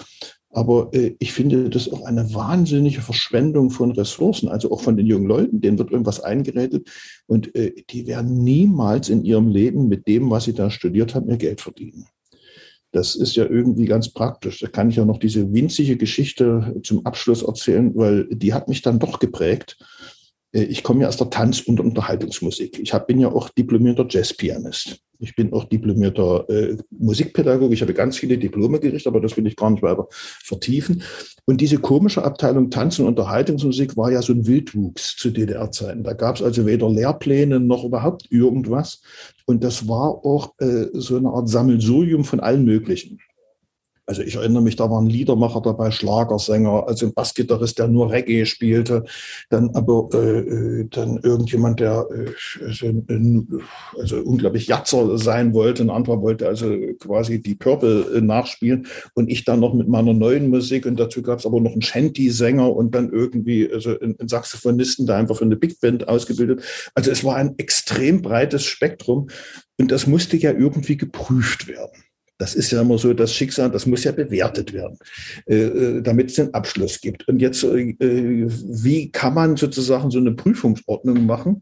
Aber 0.53 0.89
äh, 0.93 1.15
ich 1.19 1.31
finde 1.31 1.69
das 1.69 1.91
auch 1.91 2.03
eine 2.03 2.33
wahnsinnige 2.33 3.01
Verschwendung 3.01 3.69
von 3.69 3.91
Ressourcen, 3.91 4.49
also 4.49 4.71
auch 4.71 4.81
von 4.81 4.97
den 4.97 5.07
jungen 5.07 5.27
Leuten, 5.27 5.61
denen 5.61 5.79
wird 5.79 5.91
irgendwas 5.91 6.19
eingeredet 6.19 6.89
und 7.25 7.55
äh, 7.55 7.73
die 7.89 8.05
werden 8.05 8.43
niemals 8.43 9.09
in 9.09 9.23
ihrem 9.23 9.47
Leben 9.47 9.87
mit 9.87 10.07
dem, 10.07 10.29
was 10.29 10.43
sie 10.45 10.53
da 10.53 10.69
studiert 10.69 11.15
haben, 11.15 11.29
ihr 11.29 11.37
Geld 11.37 11.61
verdienen. 11.61 12.05
Das 12.91 13.15
ist 13.15 13.35
ja 13.35 13.45
irgendwie 13.45 13.85
ganz 13.85 14.09
praktisch. 14.09 14.59
Da 14.59 14.67
kann 14.67 14.89
ich 14.89 14.97
ja 14.97 15.05
noch 15.05 15.19
diese 15.19 15.53
winzige 15.53 15.97
Geschichte 15.97 16.75
zum 16.83 17.05
Abschluss 17.05 17.41
erzählen, 17.41 17.95
weil 17.95 18.27
die 18.29 18.53
hat 18.53 18.67
mich 18.67 18.81
dann 18.81 18.99
doch 18.99 19.19
geprägt. 19.19 19.77
Äh, 20.53 20.63
ich 20.63 20.83
komme 20.83 21.03
ja 21.03 21.07
aus 21.07 21.17
der 21.17 21.29
Tanz- 21.29 21.61
und 21.61 21.79
Unterhaltungsmusik. 21.79 22.79
Ich 22.79 22.93
bin 23.07 23.19
ja 23.19 23.29
auch 23.29 23.49
diplomierter 23.49 24.05
Jazzpianist. 24.09 24.99
Ich 25.19 25.35
bin 25.35 25.53
auch 25.53 25.65
diplomierter 25.65 26.49
äh, 26.49 26.77
Musikpädagoge. 26.89 27.75
Ich 27.75 27.81
habe 27.81 27.93
ganz 27.93 28.17
viele 28.17 28.39
Diplome 28.39 28.79
gerichtet, 28.79 29.07
aber 29.07 29.21
das 29.21 29.37
will 29.37 29.45
ich 29.45 29.55
gar 29.55 29.69
nicht 29.69 29.83
weiter 29.83 30.07
vertiefen. 30.09 31.03
Und 31.45 31.61
diese 31.61 31.77
komische 31.77 32.23
Abteilung 32.23 32.71
Tanz- 32.71 32.97
und 32.97 33.07
Unterhaltungsmusik 33.07 33.95
war 33.97 34.11
ja 34.11 34.21
so 34.23 34.33
ein 34.33 34.47
Wildwuchs 34.47 35.15
zu 35.17 35.29
DDR-Zeiten. 35.29 36.03
Da 36.03 36.13
gab 36.13 36.37
es 36.37 36.41
also 36.41 36.65
weder 36.65 36.89
Lehrpläne 36.89 37.59
noch 37.59 37.83
überhaupt 37.83 38.31
irgendwas. 38.31 39.01
Und 39.51 39.65
das 39.65 39.85
war 39.89 40.23
auch 40.25 40.53
äh, 40.59 40.85
so 40.93 41.17
eine 41.17 41.27
Art 41.27 41.49
Sammelsurium 41.49 42.23
von 42.23 42.39
allen 42.39 42.63
möglichen. 42.63 43.19
Also 44.11 44.23
ich 44.23 44.35
erinnere 44.35 44.61
mich, 44.61 44.75
da 44.75 44.89
waren 44.89 45.05
Liedermacher 45.05 45.61
dabei, 45.61 45.89
Schlagersänger, 45.89 46.85
also 46.85 47.05
ein 47.05 47.13
Bassgitarrist, 47.13 47.79
der 47.79 47.87
nur 47.87 48.11
Reggae 48.11 48.45
spielte, 48.45 49.05
dann 49.49 49.69
aber 49.69 50.09
äh, 50.13 50.39
äh 50.39 50.87
dann 50.89 51.17
irgendjemand, 51.23 51.79
der 51.79 52.05
äh, 52.13 52.65
also, 52.65 52.91
also 53.97 54.17
unglaublich 54.17 54.67
Jatzer 54.67 55.17
sein 55.17 55.53
wollte, 55.53 55.83
ein 55.83 55.89
anderer 55.89 56.21
wollte 56.21 56.45
also 56.45 56.75
quasi 56.99 57.41
die 57.41 57.55
Purple 57.55 58.01
äh, 58.13 58.19
nachspielen. 58.19 58.85
Und 59.13 59.31
ich 59.31 59.45
dann 59.45 59.61
noch 59.61 59.73
mit 59.73 59.87
meiner 59.87 60.13
neuen 60.13 60.49
Musik. 60.49 60.85
Und 60.85 60.99
dazu 60.99 61.21
gab 61.21 61.39
es 61.39 61.45
aber 61.45 61.61
noch 61.61 61.71
einen 61.71 61.81
Shanty-Sänger 61.81 62.69
und 62.69 62.93
dann 62.93 63.13
irgendwie 63.13 63.71
also 63.71 63.97
einen 63.97 64.27
Saxophonisten, 64.27 65.05
der 65.05 65.15
einfach 65.15 65.37
für 65.37 65.45
eine 65.45 65.55
Big 65.55 65.79
Band 65.79 66.09
ausgebildet. 66.09 66.63
Also 66.95 67.11
es 67.11 67.23
war 67.23 67.37
ein 67.37 67.53
extrem 67.59 68.21
breites 68.21 68.65
Spektrum. 68.65 69.29
Und 69.79 69.89
das 69.89 70.05
musste 70.05 70.35
ja 70.35 70.51
irgendwie 70.51 70.97
geprüft 70.97 71.69
werden. 71.69 72.10
Das 72.41 72.55
ist 72.55 72.71
ja 72.71 72.81
immer 72.81 72.97
so 72.97 73.13
das 73.13 73.35
Schicksal, 73.35 73.69
das 73.69 73.85
muss 73.85 74.03
ja 74.03 74.11
bewertet 74.11 74.73
werden, 74.73 74.97
äh, 75.45 75.57
äh, 75.57 76.01
damit 76.01 76.31
es 76.31 76.37
den 76.37 76.51
Abschluss 76.55 76.99
gibt. 76.99 77.27
Und 77.27 77.39
jetzt, 77.39 77.63
äh, 77.63 77.95
wie 77.99 79.11
kann 79.11 79.35
man 79.35 79.57
sozusagen 79.57 80.09
so 80.09 80.17
eine 80.17 80.31
Prüfungsordnung 80.31 81.27
machen, 81.27 81.61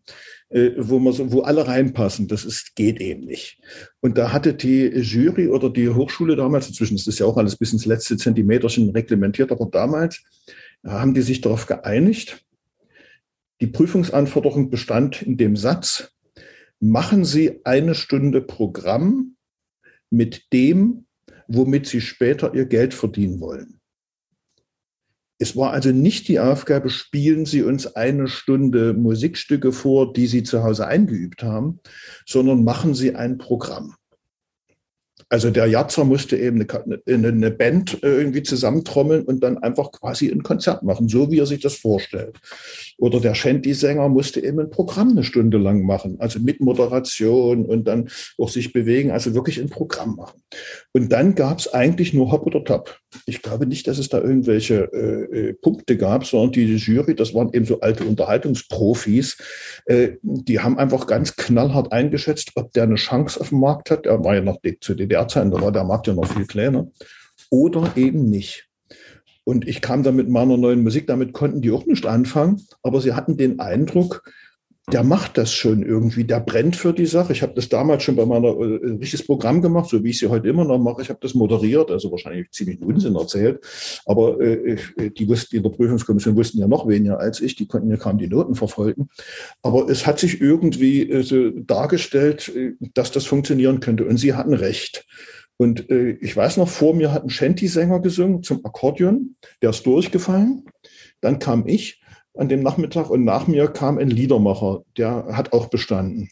wo, 0.77 0.97
man 0.97 1.13
so, 1.13 1.31
wo 1.33 1.41
alle 1.41 1.67
reinpassen? 1.67 2.29
Das 2.29 2.45
ist, 2.45 2.75
geht 2.75 3.01
eben 3.01 3.25
nicht. 3.25 3.59
Und 3.99 4.17
da 4.17 4.31
hatte 4.31 4.53
die 4.53 4.87
Jury 4.87 5.49
oder 5.49 5.69
die 5.69 5.89
Hochschule 5.89 6.37
damals, 6.37 6.69
inzwischen 6.69 6.95
ist 6.95 7.07
das 7.07 7.19
ja 7.19 7.25
auch 7.25 7.35
alles 7.35 7.57
bis 7.57 7.73
ins 7.73 7.85
letzte 7.85 8.15
Zentimeterchen 8.15 8.89
reglementiert, 8.89 9.51
aber 9.51 9.67
damals 9.69 10.23
haben 10.83 11.13
die 11.13 11.21
sich 11.21 11.41
darauf 11.41 11.65
geeinigt, 11.67 12.43
die 13.59 13.67
Prüfungsanforderung 13.67 14.69
bestand 14.69 15.21
in 15.21 15.35
dem 15.35 15.57
Satz, 15.57 16.13
machen 16.79 17.25
Sie 17.25 17.59
eine 17.65 17.93
Stunde 17.93 18.41
Programm 18.41 19.35
mit 20.09 20.51
dem, 20.53 21.05
womit 21.47 21.87
sie 21.87 22.01
später 22.01 22.53
ihr 22.53 22.65
Geld 22.65 22.93
verdienen 22.93 23.39
wollen. 23.39 23.79
Es 25.41 25.55
war 25.55 25.71
also 25.71 25.91
nicht 25.91 26.27
die 26.27 26.39
Aufgabe, 26.39 26.89
spielen 26.89 27.45
Sie 27.45 27.63
uns 27.63 27.95
eine 27.95 28.27
Stunde 28.27 28.93
Musikstücke 28.93 29.71
vor, 29.71 30.11
die 30.11 30.27
Sie 30.27 30.43
zu 30.43 30.63
Hause 30.63 30.85
eingeübt 30.85 31.43
haben, 31.43 31.79
sondern 32.25 32.65
machen 32.65 32.93
Sie 32.93 33.15
ein 33.15 33.37
Programm. 33.37 33.95
Also 35.29 35.49
der 35.49 35.67
Jatzer 35.67 36.03
musste 36.03 36.35
eben 36.37 36.67
eine, 36.67 37.29
eine, 37.29 37.51
Band 37.51 38.03
äh, 38.03 38.07
irgendwie 38.07 38.43
zusammentrommeln 38.43 39.23
und 39.23 39.41
dann 39.41 39.59
einfach 39.59 39.91
quasi 39.91 40.27
ein 40.29 40.43
Konzert 40.43 40.83
machen, 40.83 41.07
so 41.07 41.31
wie 41.31 41.39
er 41.39 41.45
sich 41.45 41.61
das 41.61 41.75
vorstellt. 41.75 42.39
Oder 42.99 43.21
der 43.21 43.33
Shanty-Sänger 43.33 44.09
musste 44.09 44.43
eben 44.43 44.59
ein 44.59 44.69
Programm 44.69 45.09
eine 45.09 45.23
Stunde 45.23 45.57
lang 45.57 45.83
machen, 45.83 46.17
also 46.19 46.39
mit 46.39 46.59
Moderation 46.59 47.65
und 47.65 47.87
dann 47.87 48.09
auch 48.37 48.49
sich 48.49 48.73
bewegen, 48.73 49.11
also 49.11 49.33
wirklich 49.33 49.59
ein 49.59 49.69
Programm 49.69 50.15
machen. 50.17 50.41
Und 50.91 51.11
dann 51.11 51.35
gab 51.35 51.59
es 51.59 51.73
eigentlich 51.73 52.13
nur 52.13 52.31
Hop 52.31 52.45
oder 52.45 52.63
Top. 52.63 52.99
Ich 53.25 53.41
glaube 53.41 53.65
nicht, 53.65 53.87
dass 53.87 53.99
es 53.99 54.09
da 54.09 54.19
irgendwelche 54.19 54.89
äh, 54.93 55.49
äh, 55.49 55.53
Punkte 55.53 55.97
gab, 55.97 56.25
sondern 56.25 56.51
die 56.51 56.75
Jury, 56.75 57.15
das 57.15 57.33
waren 57.33 57.53
eben 57.53 57.65
so 57.65 57.79
alte 57.79 58.03
Unterhaltungsprofis, 58.03 59.37
äh, 59.85 60.11
die 60.21 60.59
haben 60.59 60.77
einfach 60.77 61.07
ganz 61.07 61.35
knallhart 61.35 61.91
eingeschätzt, 61.93 62.51
ob 62.55 62.73
der 62.73 62.83
eine 62.83 62.95
Chance 62.95 63.39
auf 63.39 63.49
dem 63.49 63.61
Markt 63.61 63.91
hat. 63.91 64.05
Er 64.05 64.23
war 64.23 64.35
ja 64.35 64.41
noch 64.41 64.59
zu 64.81 64.93
DDR-Zeiten, 64.93 65.51
da 65.51 65.61
war 65.61 65.71
der 65.71 65.85
Markt 65.85 66.07
ja 66.07 66.13
noch 66.13 66.27
viel 66.27 66.45
kleiner. 66.45 66.87
Oder 67.49 67.93
eben 67.95 68.29
nicht. 68.29 68.68
Und 69.43 69.67
ich 69.67 69.81
kam 69.81 70.03
dann 70.03 70.15
mit 70.15 70.29
meiner 70.29 70.57
neuen 70.57 70.83
Musik, 70.83 71.07
damit 71.07 71.33
konnten 71.33 71.61
die 71.61 71.71
auch 71.71 71.85
nicht 71.85 72.05
anfangen, 72.05 72.61
aber 72.83 73.01
sie 73.01 73.13
hatten 73.13 73.37
den 73.37 73.59
Eindruck, 73.59 74.23
der 74.91 75.03
macht 75.03 75.37
das 75.37 75.53
schon 75.53 75.83
irgendwie, 75.83 76.23
der 76.23 76.39
brennt 76.39 76.75
für 76.75 76.93
die 76.93 77.05
Sache. 77.05 77.33
Ich 77.33 77.41
habe 77.41 77.53
das 77.53 77.69
damals 77.69 78.03
schon 78.03 78.15
bei 78.15 78.25
meiner 78.25 78.49
äh, 78.49 78.97
richtiges 78.99 79.25
Programm 79.25 79.61
gemacht, 79.61 79.89
so 79.89 80.03
wie 80.03 80.09
ich 80.09 80.19
sie 80.19 80.27
heute 80.27 80.47
immer 80.49 80.65
noch 80.65 80.79
mache. 80.79 81.01
Ich 81.01 81.09
habe 81.09 81.19
das 81.21 81.33
moderiert, 81.33 81.91
also 81.91 82.11
wahrscheinlich 82.11 82.51
ziemlich 82.51 82.81
Unsinn 82.81 83.15
erzählt, 83.15 83.59
aber 84.05 84.39
äh, 84.41 84.77
die 84.97 85.27
wussten, 85.27 85.57
in 85.57 85.63
der 85.63 85.69
Prüfungskommission 85.69 86.35
wussten 86.35 86.59
ja 86.59 86.67
noch 86.67 86.87
weniger 86.87 87.19
als 87.19 87.41
ich, 87.41 87.55
die 87.55 87.67
konnten 87.67 87.89
ja 87.89 87.97
kaum 87.97 88.17
die 88.17 88.27
Noten 88.27 88.55
verfolgen. 88.55 89.09
Aber 89.61 89.89
es 89.89 90.07
hat 90.07 90.19
sich 90.19 90.41
irgendwie 90.41 91.09
äh, 91.09 91.23
so 91.23 91.49
dargestellt, 91.51 92.51
äh, 92.55 92.73
dass 92.93 93.11
das 93.11 93.25
funktionieren 93.25 93.79
könnte 93.79 94.05
und 94.05 94.17
sie 94.17 94.33
hatten 94.33 94.53
recht. 94.53 95.05
Und 95.61 95.89
äh, 95.89 96.11
ich 96.21 96.35
weiß 96.35 96.55
noch, 96.55 96.69
vor 96.69 96.95
mir 96.95 97.11
hat 97.11 97.23
ein 97.23 97.29
Shanty-Sänger 97.29 97.99
gesungen 97.99 98.43
zum 98.43 98.65
Akkordeon, 98.65 99.35
der 99.61 99.71
ist 99.71 99.85
durchgefallen. 99.85 100.65
Dann 101.19 101.39
kam 101.39 101.67
ich 101.67 102.01
an 102.33 102.47
dem 102.47 102.63
Nachmittag 102.63 103.09
und 103.09 103.25
nach 103.25 103.45
mir 103.47 103.67
kam 103.67 103.97
ein 103.97 104.09
Liedermacher, 104.09 104.83
der 104.97 105.25
hat 105.33 105.51
auch 105.51 105.67
bestanden. 105.67 106.29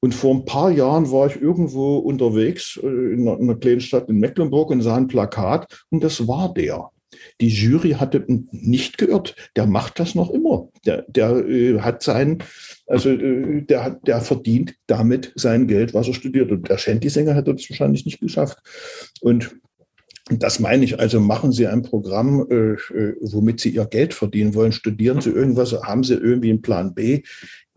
Und 0.00 0.14
vor 0.14 0.34
ein 0.34 0.44
paar 0.44 0.70
Jahren 0.70 1.10
war 1.10 1.26
ich 1.26 1.40
irgendwo 1.40 1.96
unterwegs 1.96 2.78
äh, 2.82 2.86
in 2.86 3.26
einer 3.26 3.54
kleinen 3.54 3.80
Stadt 3.80 4.10
in 4.10 4.18
Mecklenburg 4.18 4.70
und 4.70 4.82
sah 4.82 4.96
ein 4.96 5.08
Plakat 5.08 5.84
und 5.90 6.04
das 6.04 6.28
war 6.28 6.52
der. 6.52 6.90
Die 7.40 7.48
Jury 7.48 7.92
hatte 7.92 8.24
nicht 8.26 8.98
geirrt. 8.98 9.34
Der 9.56 9.66
macht 9.66 9.98
das 9.98 10.14
noch 10.14 10.30
immer. 10.30 10.68
Der, 10.84 11.04
der 11.08 11.30
äh, 11.46 11.80
hat 11.80 12.02
sein, 12.02 12.38
also 12.86 13.10
äh, 13.10 13.62
der 13.62 13.84
hat, 13.84 14.06
der 14.06 14.20
verdient 14.20 14.74
damit 14.86 15.32
sein 15.34 15.66
Geld, 15.66 15.94
was 15.94 16.08
er 16.08 16.14
studiert. 16.14 16.50
Und 16.50 16.68
der 16.68 16.78
Shanty-Sänger 16.78 17.34
hätte 17.34 17.54
das 17.54 17.68
wahrscheinlich 17.68 18.04
nicht 18.04 18.20
geschafft. 18.20 18.58
Und 19.20 19.56
das 20.28 20.58
meine 20.58 20.84
ich. 20.84 20.98
Also 20.98 21.20
machen 21.20 21.52
Sie 21.52 21.68
ein 21.68 21.82
Programm, 21.82 22.46
äh, 22.50 22.72
äh, 22.72 23.16
womit 23.20 23.60
Sie 23.60 23.70
Ihr 23.70 23.86
Geld 23.86 24.12
verdienen 24.12 24.54
wollen. 24.54 24.72
Studieren 24.72 25.20
Sie 25.20 25.30
irgendwas, 25.30 25.72
haben 25.72 26.02
Sie 26.02 26.14
irgendwie 26.14 26.50
einen 26.50 26.62
Plan 26.62 26.94
B. 26.94 27.22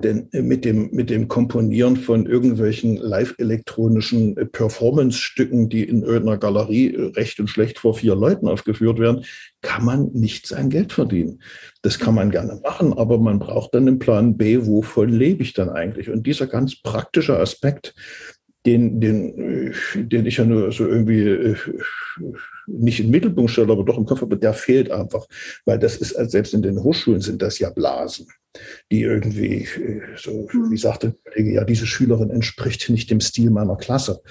Denn 0.02 0.32
äh, 0.32 0.42
mit 0.42 0.66
dem, 0.66 0.90
mit 0.92 1.12
dem 1.12 1.28
Komponieren 1.28 1.96
von 1.96 2.26
irgendwelchen 2.26 2.98
live-elektronischen 2.98 4.36
äh, 4.36 4.46
Performance-Stücken, 4.46 5.70
die 5.70 5.84
in 5.84 6.02
irgendeiner 6.02 6.40
Galerie 6.40 6.96
recht 7.16 7.40
und 7.40 7.50
schlecht 7.50 7.78
vor 7.78 7.94
vier 7.94 8.16
Leuten 8.16 8.48
aufgeführt 8.48 8.98
werden, 8.98 9.26
kann 9.62 9.86
man 9.86 10.10
nicht 10.14 10.48
sein 10.48 10.72
Geld 10.72 10.92
verdienen. 10.92 11.44
Das 11.84 12.00
kann 12.00 12.16
man 12.16 12.32
gerne 12.32 12.60
machen, 12.64 12.98
aber 12.98 13.20
man 13.20 13.38
braucht 13.38 13.76
dann 13.76 13.88
einen 13.88 14.00
Plan 14.00 14.38
B, 14.38 14.66
wovon 14.66 15.10
lebe 15.10 15.44
ich 15.44 15.54
dann 15.54 15.70
eigentlich? 15.70 16.10
Und 16.10 16.26
dieser 16.26 16.48
ganz 16.48 16.82
praktische 16.82 17.38
Aspekt, 17.38 17.94
den, 18.70 19.02
den, 19.02 19.74
den 19.96 20.26
ich 20.26 20.38
ja 20.38 20.46
nur 20.46 20.72
so 20.72 20.88
irgendwie 20.88 21.28
äh, 21.28 21.56
nicht 22.68 23.00
im 23.00 23.10
Mittelpunkt 23.10 23.52
stelle, 23.52 23.72
aber 23.72 23.84
doch 23.84 23.98
im 23.98 24.06
Kopf 24.06 24.22
habe, 24.22 24.38
der 24.38 24.54
fehlt 24.54 24.92
einfach. 24.92 25.26
Weil 25.66 25.80
das 25.80 25.98
ist, 25.98 26.16
also 26.16 26.30
selbst 26.30 26.54
in 26.54 26.62
den 26.62 26.82
Hochschulen 26.84 27.22
sind 27.22 27.42
das 27.42 27.60
ja 27.60 27.72
Blasen, 27.72 28.28
die 28.92 29.02
irgendwie, 29.02 29.64
äh, 29.64 30.02
so, 30.18 30.48
wie 30.70 30.78
sagte 30.78 31.16
Kollege, 31.24 31.54
ja, 31.54 31.64
diese 31.64 31.88
Schülerin 31.88 32.30
entspricht 32.30 32.90
nicht 32.90 33.10
dem 33.10 33.22
Stil 33.22 33.50
meiner 33.50 33.76
Klasse. 33.76 34.22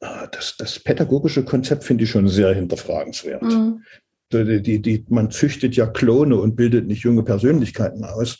Ah, 0.00 0.26
das, 0.26 0.56
das 0.58 0.78
pädagogische 0.78 1.44
Konzept 1.44 1.84
finde 1.84 2.04
ich 2.04 2.10
schon 2.10 2.28
sehr 2.28 2.54
hinterfragenswert. 2.54 3.42
Mhm. 3.42 3.82
Die, 4.32 4.62
die, 4.62 4.80
die, 4.80 5.06
man 5.08 5.30
züchtet 5.30 5.74
ja 5.74 5.86
Klone 5.86 6.36
und 6.36 6.54
bildet 6.54 6.86
nicht 6.86 7.02
junge 7.02 7.24
Persönlichkeiten 7.24 8.04
aus 8.04 8.38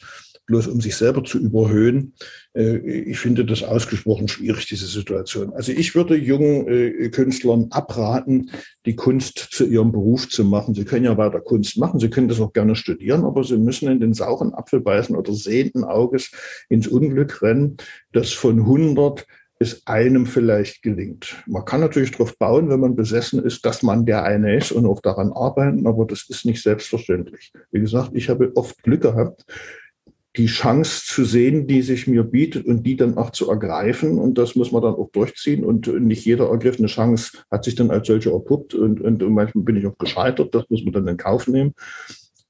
bloß 0.51 0.67
um 0.67 0.81
sich 0.81 0.97
selber 0.97 1.23
zu 1.23 1.39
überhöhen. 1.39 2.13
Äh, 2.55 2.79
ich 2.79 3.19
finde 3.19 3.45
das 3.45 3.63
ausgesprochen 3.63 4.27
schwierig, 4.27 4.67
diese 4.67 4.87
Situation. 4.87 5.53
Also 5.55 5.71
ich 5.73 5.95
würde 5.95 6.17
jungen 6.17 6.67
äh, 6.69 7.09
Künstlern 7.09 7.69
abraten, 7.71 8.51
die 8.85 8.97
Kunst 8.97 9.39
zu 9.39 9.65
ihrem 9.65 9.93
Beruf 9.93 10.29
zu 10.29 10.45
machen. 10.45 10.75
Sie 10.75 10.85
können 10.85 11.05
ja 11.05 11.17
weiter 11.17 11.41
Kunst 11.41 11.79
machen, 11.79 12.01
sie 12.01 12.11
können 12.11 12.29
das 12.29 12.41
auch 12.41 12.53
gerne 12.53 12.75
studieren, 12.75 13.25
aber 13.25 13.45
sie 13.45 13.57
müssen 13.57 13.89
in 13.89 14.01
den 14.01 14.13
sauren 14.13 14.53
Apfel 14.53 14.81
beißen 14.81 15.15
oder 15.15 15.33
sehenden 15.33 15.85
Auges 15.85 16.33
ins 16.69 16.89
Unglück 16.89 17.43
rennen, 17.43 17.77
das 18.13 18.33
von 18.33 18.59
100 18.59 19.27
es 19.63 19.87
einem 19.87 20.25
vielleicht 20.25 20.83
gelingt. 20.83 21.37
Man 21.47 21.67
kann 21.67 21.81
natürlich 21.81 22.13
darauf 22.13 22.37
bauen, 22.39 22.71
wenn 22.71 22.81
man 22.81 22.97
besessen 22.97 23.45
ist, 23.45 23.67
dass 23.67 23.83
man 23.83 24.07
der 24.07 24.25
eine 24.25 24.57
ist 24.57 24.73
und 24.73 24.87
auch 24.87 25.03
daran 25.03 25.33
arbeiten, 25.33 25.87
aber 25.87 26.07
das 26.07 26.31
ist 26.31 26.47
nicht 26.47 26.63
selbstverständlich. 26.63 27.53
Wie 27.71 27.81
gesagt, 27.81 28.13
ich 28.15 28.31
habe 28.31 28.53
oft 28.57 28.83
Glück 28.83 29.03
gehabt, 29.03 29.45
die 30.37 30.47
Chance 30.47 31.03
zu 31.07 31.25
sehen, 31.25 31.67
die 31.67 31.83
sich 31.83 32.07
mir 32.07 32.23
bietet 32.23 32.67
und 32.67 32.85
die 32.85 32.97
dann 32.97 33.17
auch 33.17 33.31
zu 33.31 33.51
ergreifen. 33.51 34.19
Und 34.19 34.39
das 34.39 34.55
muss 34.55 34.71
man 34.71 34.83
dann 34.83 34.95
auch 34.95 35.11
durchziehen. 35.11 35.65
Und 35.65 35.89
nicht 36.03 36.25
jeder 36.25 36.49
ergriffene 36.49 36.89
Chance 36.89 37.39
hat 37.51 37.65
sich 37.65 37.75
dann 37.75 37.91
als 37.91 38.07
solche 38.07 38.31
erpuppt. 38.31 38.75
Und, 38.75 39.01
und 39.01 39.21
manchmal 39.31 39.65
bin 39.65 39.77
ich 39.77 39.87
auch 39.87 39.99
gescheitert. 39.99 40.55
Das 40.55 40.65
muss 40.71 40.85
man 40.85 40.93
dann 40.93 41.09
in 41.09 41.17
Kauf 41.17 41.49
nehmen. 41.49 41.75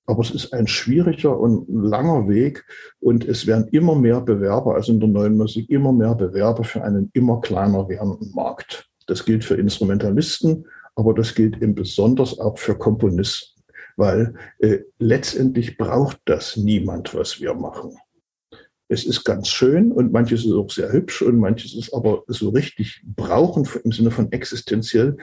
Aber 0.04 0.22
es 0.22 0.30
ist 0.30 0.52
ein 0.52 0.66
schwieriger 0.66 1.38
und 1.38 1.66
langer 1.68 2.28
Weg. 2.28 2.64
Und 2.98 3.24
es 3.24 3.46
werden 3.46 3.68
immer 3.68 3.94
mehr 3.94 4.20
Bewerber, 4.20 4.74
also 4.74 4.92
in 4.92 5.00
der 5.00 5.08
neuen 5.08 5.36
Musik, 5.36 5.70
immer 5.70 5.92
mehr 5.92 6.14
Bewerber 6.14 6.64
für 6.64 6.82
einen 6.82 7.10
immer 7.14 7.40
kleiner 7.40 7.88
werdenden 7.88 8.32
Markt. 8.34 8.88
Das 9.06 9.24
gilt 9.24 9.44
für 9.44 9.54
Instrumentalisten, 9.54 10.66
aber 10.96 11.14
das 11.14 11.34
gilt 11.34 11.62
eben 11.62 11.74
besonders 11.74 12.38
auch 12.38 12.58
für 12.58 12.76
Komponisten 12.76 13.59
weil 13.96 14.34
äh, 14.58 14.80
letztendlich 14.98 15.76
braucht 15.76 16.20
das 16.24 16.56
niemand, 16.56 17.14
was 17.14 17.40
wir 17.40 17.54
machen. 17.54 17.96
es 18.88 19.04
ist 19.04 19.24
ganz 19.24 19.48
schön 19.48 19.92
und 19.92 20.12
manches 20.12 20.44
ist 20.44 20.52
auch 20.52 20.70
sehr 20.70 20.92
hübsch 20.92 21.22
und 21.22 21.38
manches 21.38 21.74
ist 21.74 21.94
aber 21.94 22.24
so 22.26 22.48
richtig 22.48 23.02
brauchen 23.04 23.68
im 23.84 23.92
Sinne 23.92 24.10
von 24.10 24.32
existenziell, 24.32 25.16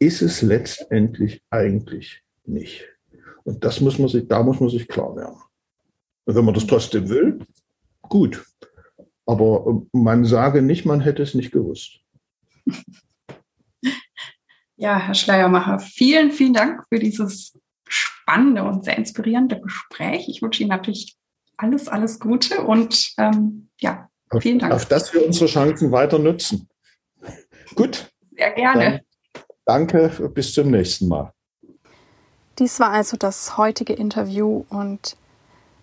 ist 0.00 0.22
es 0.22 0.42
letztendlich 0.42 1.42
eigentlich 1.50 2.22
nicht. 2.44 2.88
Und 3.44 3.64
das 3.64 3.80
muss 3.80 3.98
man 3.98 4.08
sich, 4.08 4.26
da 4.26 4.42
muss 4.42 4.58
man 4.58 4.70
sich 4.70 4.88
klar 4.88 5.14
werden. 5.14 5.36
Und 6.24 6.34
wenn 6.34 6.44
man 6.44 6.54
das 6.54 6.66
trotzdem 6.66 7.08
will, 7.08 7.38
gut. 8.02 8.44
Aber 9.26 9.82
man 9.92 10.24
sage 10.24 10.60
nicht, 10.60 10.84
man 10.84 11.00
hätte 11.00 11.22
es 11.22 11.34
nicht 11.34 11.52
gewusst. 11.52 12.00
Ja, 14.76 14.98
Herr 14.98 15.14
Schleiermacher, 15.14 15.78
vielen, 15.78 16.32
vielen 16.32 16.54
Dank 16.54 16.84
für 16.88 16.98
dieses 16.98 17.56
spannende 17.92 18.64
und 18.64 18.84
sehr 18.84 18.96
inspirierende 18.96 19.60
Gespräch. 19.60 20.28
Ich 20.28 20.42
wünsche 20.42 20.62
Ihnen 20.62 20.70
natürlich 20.70 21.16
alles, 21.56 21.88
alles 21.88 22.18
Gute 22.18 22.62
und 22.62 23.12
ähm, 23.18 23.68
ja, 23.80 24.08
vielen 24.40 24.58
Dank. 24.58 24.72
Auf 24.72 24.86
dass 24.86 25.12
wir 25.12 25.24
unsere 25.26 25.46
Chancen 25.46 25.92
weiter 25.92 26.18
nutzen. 26.18 26.68
Gut. 27.74 28.10
Sehr 28.36 28.52
gerne. 28.52 29.02
Dann 29.64 29.86
danke, 29.86 30.30
bis 30.34 30.54
zum 30.54 30.70
nächsten 30.70 31.08
Mal. 31.08 31.32
Dies 32.58 32.80
war 32.80 32.90
also 32.90 33.16
das 33.16 33.56
heutige 33.56 33.92
Interview 33.92 34.64
und 34.68 35.16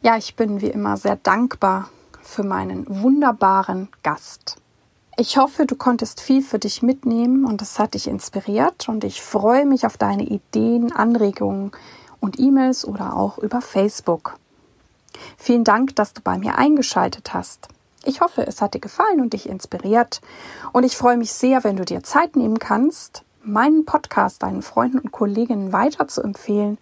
ja, 0.02 0.18
ich 0.18 0.36
bin 0.36 0.62
wie 0.62 0.70
immer 0.70 0.98
sehr 0.98 1.16
dankbar 1.16 1.90
für 2.22 2.44
meinen 2.44 2.86
wunderbaren 2.88 3.90
Gast. 4.04 4.58
Ich 5.18 5.38
hoffe, 5.38 5.66
du 5.66 5.76
konntest 5.76 6.22
viel 6.22 6.42
für 6.42 6.60
dich 6.60 6.82
mitnehmen 6.82 7.44
und 7.44 7.62
es 7.62 7.78
hat 7.78 7.94
dich 7.94 8.08
inspiriert 8.08 8.88
und 8.88 9.04
ich 9.04 9.22
freue 9.22 9.66
mich 9.66 9.86
auf 9.86 9.98
deine 9.98 10.24
Ideen, 10.24 10.92
Anregungen 10.94 11.72
und 12.20 12.40
E-Mails 12.40 12.86
oder 12.86 13.16
auch 13.16 13.38
über 13.38 13.62
Facebook. 13.62 14.36
Vielen 15.38 15.64
Dank, 15.64 15.96
dass 15.96 16.14
du 16.14 16.22
bei 16.22 16.38
mir 16.38 16.58
eingeschaltet 16.58 17.34
hast. 17.34 17.68
Ich 18.06 18.22
hoffe, 18.22 18.46
es 18.48 18.62
hat 18.62 18.74
dir 18.74 18.80
gefallen 18.80 19.20
und 19.20 19.34
dich 19.34 19.50
inspiriert 19.50 20.22
und 20.72 20.84
ich 20.84 20.96
freue 20.96 21.18
mich 21.18 21.34
sehr, 21.34 21.64
wenn 21.64 21.76
du 21.76 21.84
dir 21.84 22.04
Zeit 22.04 22.36
nehmen 22.36 22.60
kannst, 22.60 23.24
meinen 23.44 23.86
Podcast 23.86 24.44
deinen 24.44 24.62
Freunden 24.62 25.00
und 25.00 25.12
Kolleginnen 25.12 25.74
weiter 25.74 26.08
zu 26.08 26.22
empfehlen 26.22 26.78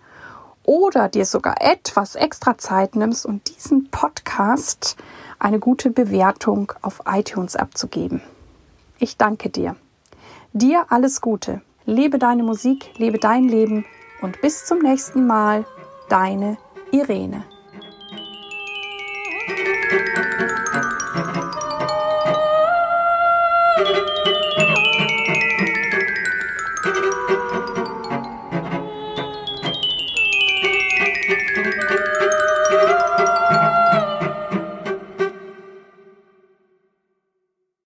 oder 0.63 1.07
dir 1.07 1.25
sogar 1.25 1.61
etwas 1.61 2.15
extra 2.15 2.57
Zeit 2.57 2.95
nimmst 2.95 3.25
und 3.25 3.55
diesen 3.55 3.89
Podcast 3.89 4.97
eine 5.39 5.59
gute 5.59 5.89
Bewertung 5.89 6.73
auf 6.81 7.01
iTunes 7.07 7.55
abzugeben. 7.55 8.21
Ich 8.99 9.17
danke 9.17 9.49
dir. 9.49 9.75
Dir 10.53 10.85
alles 10.89 11.21
Gute. 11.21 11.61
Lebe 11.85 12.19
deine 12.19 12.43
Musik, 12.43 12.91
lebe 12.97 13.17
dein 13.17 13.47
Leben 13.47 13.85
und 14.22 14.41
bis 14.41 14.65
zum 14.65 14.80
nächsten 14.80 15.28
Mal, 15.28 15.65
deine 16.09 16.57
Irene. 16.91 17.43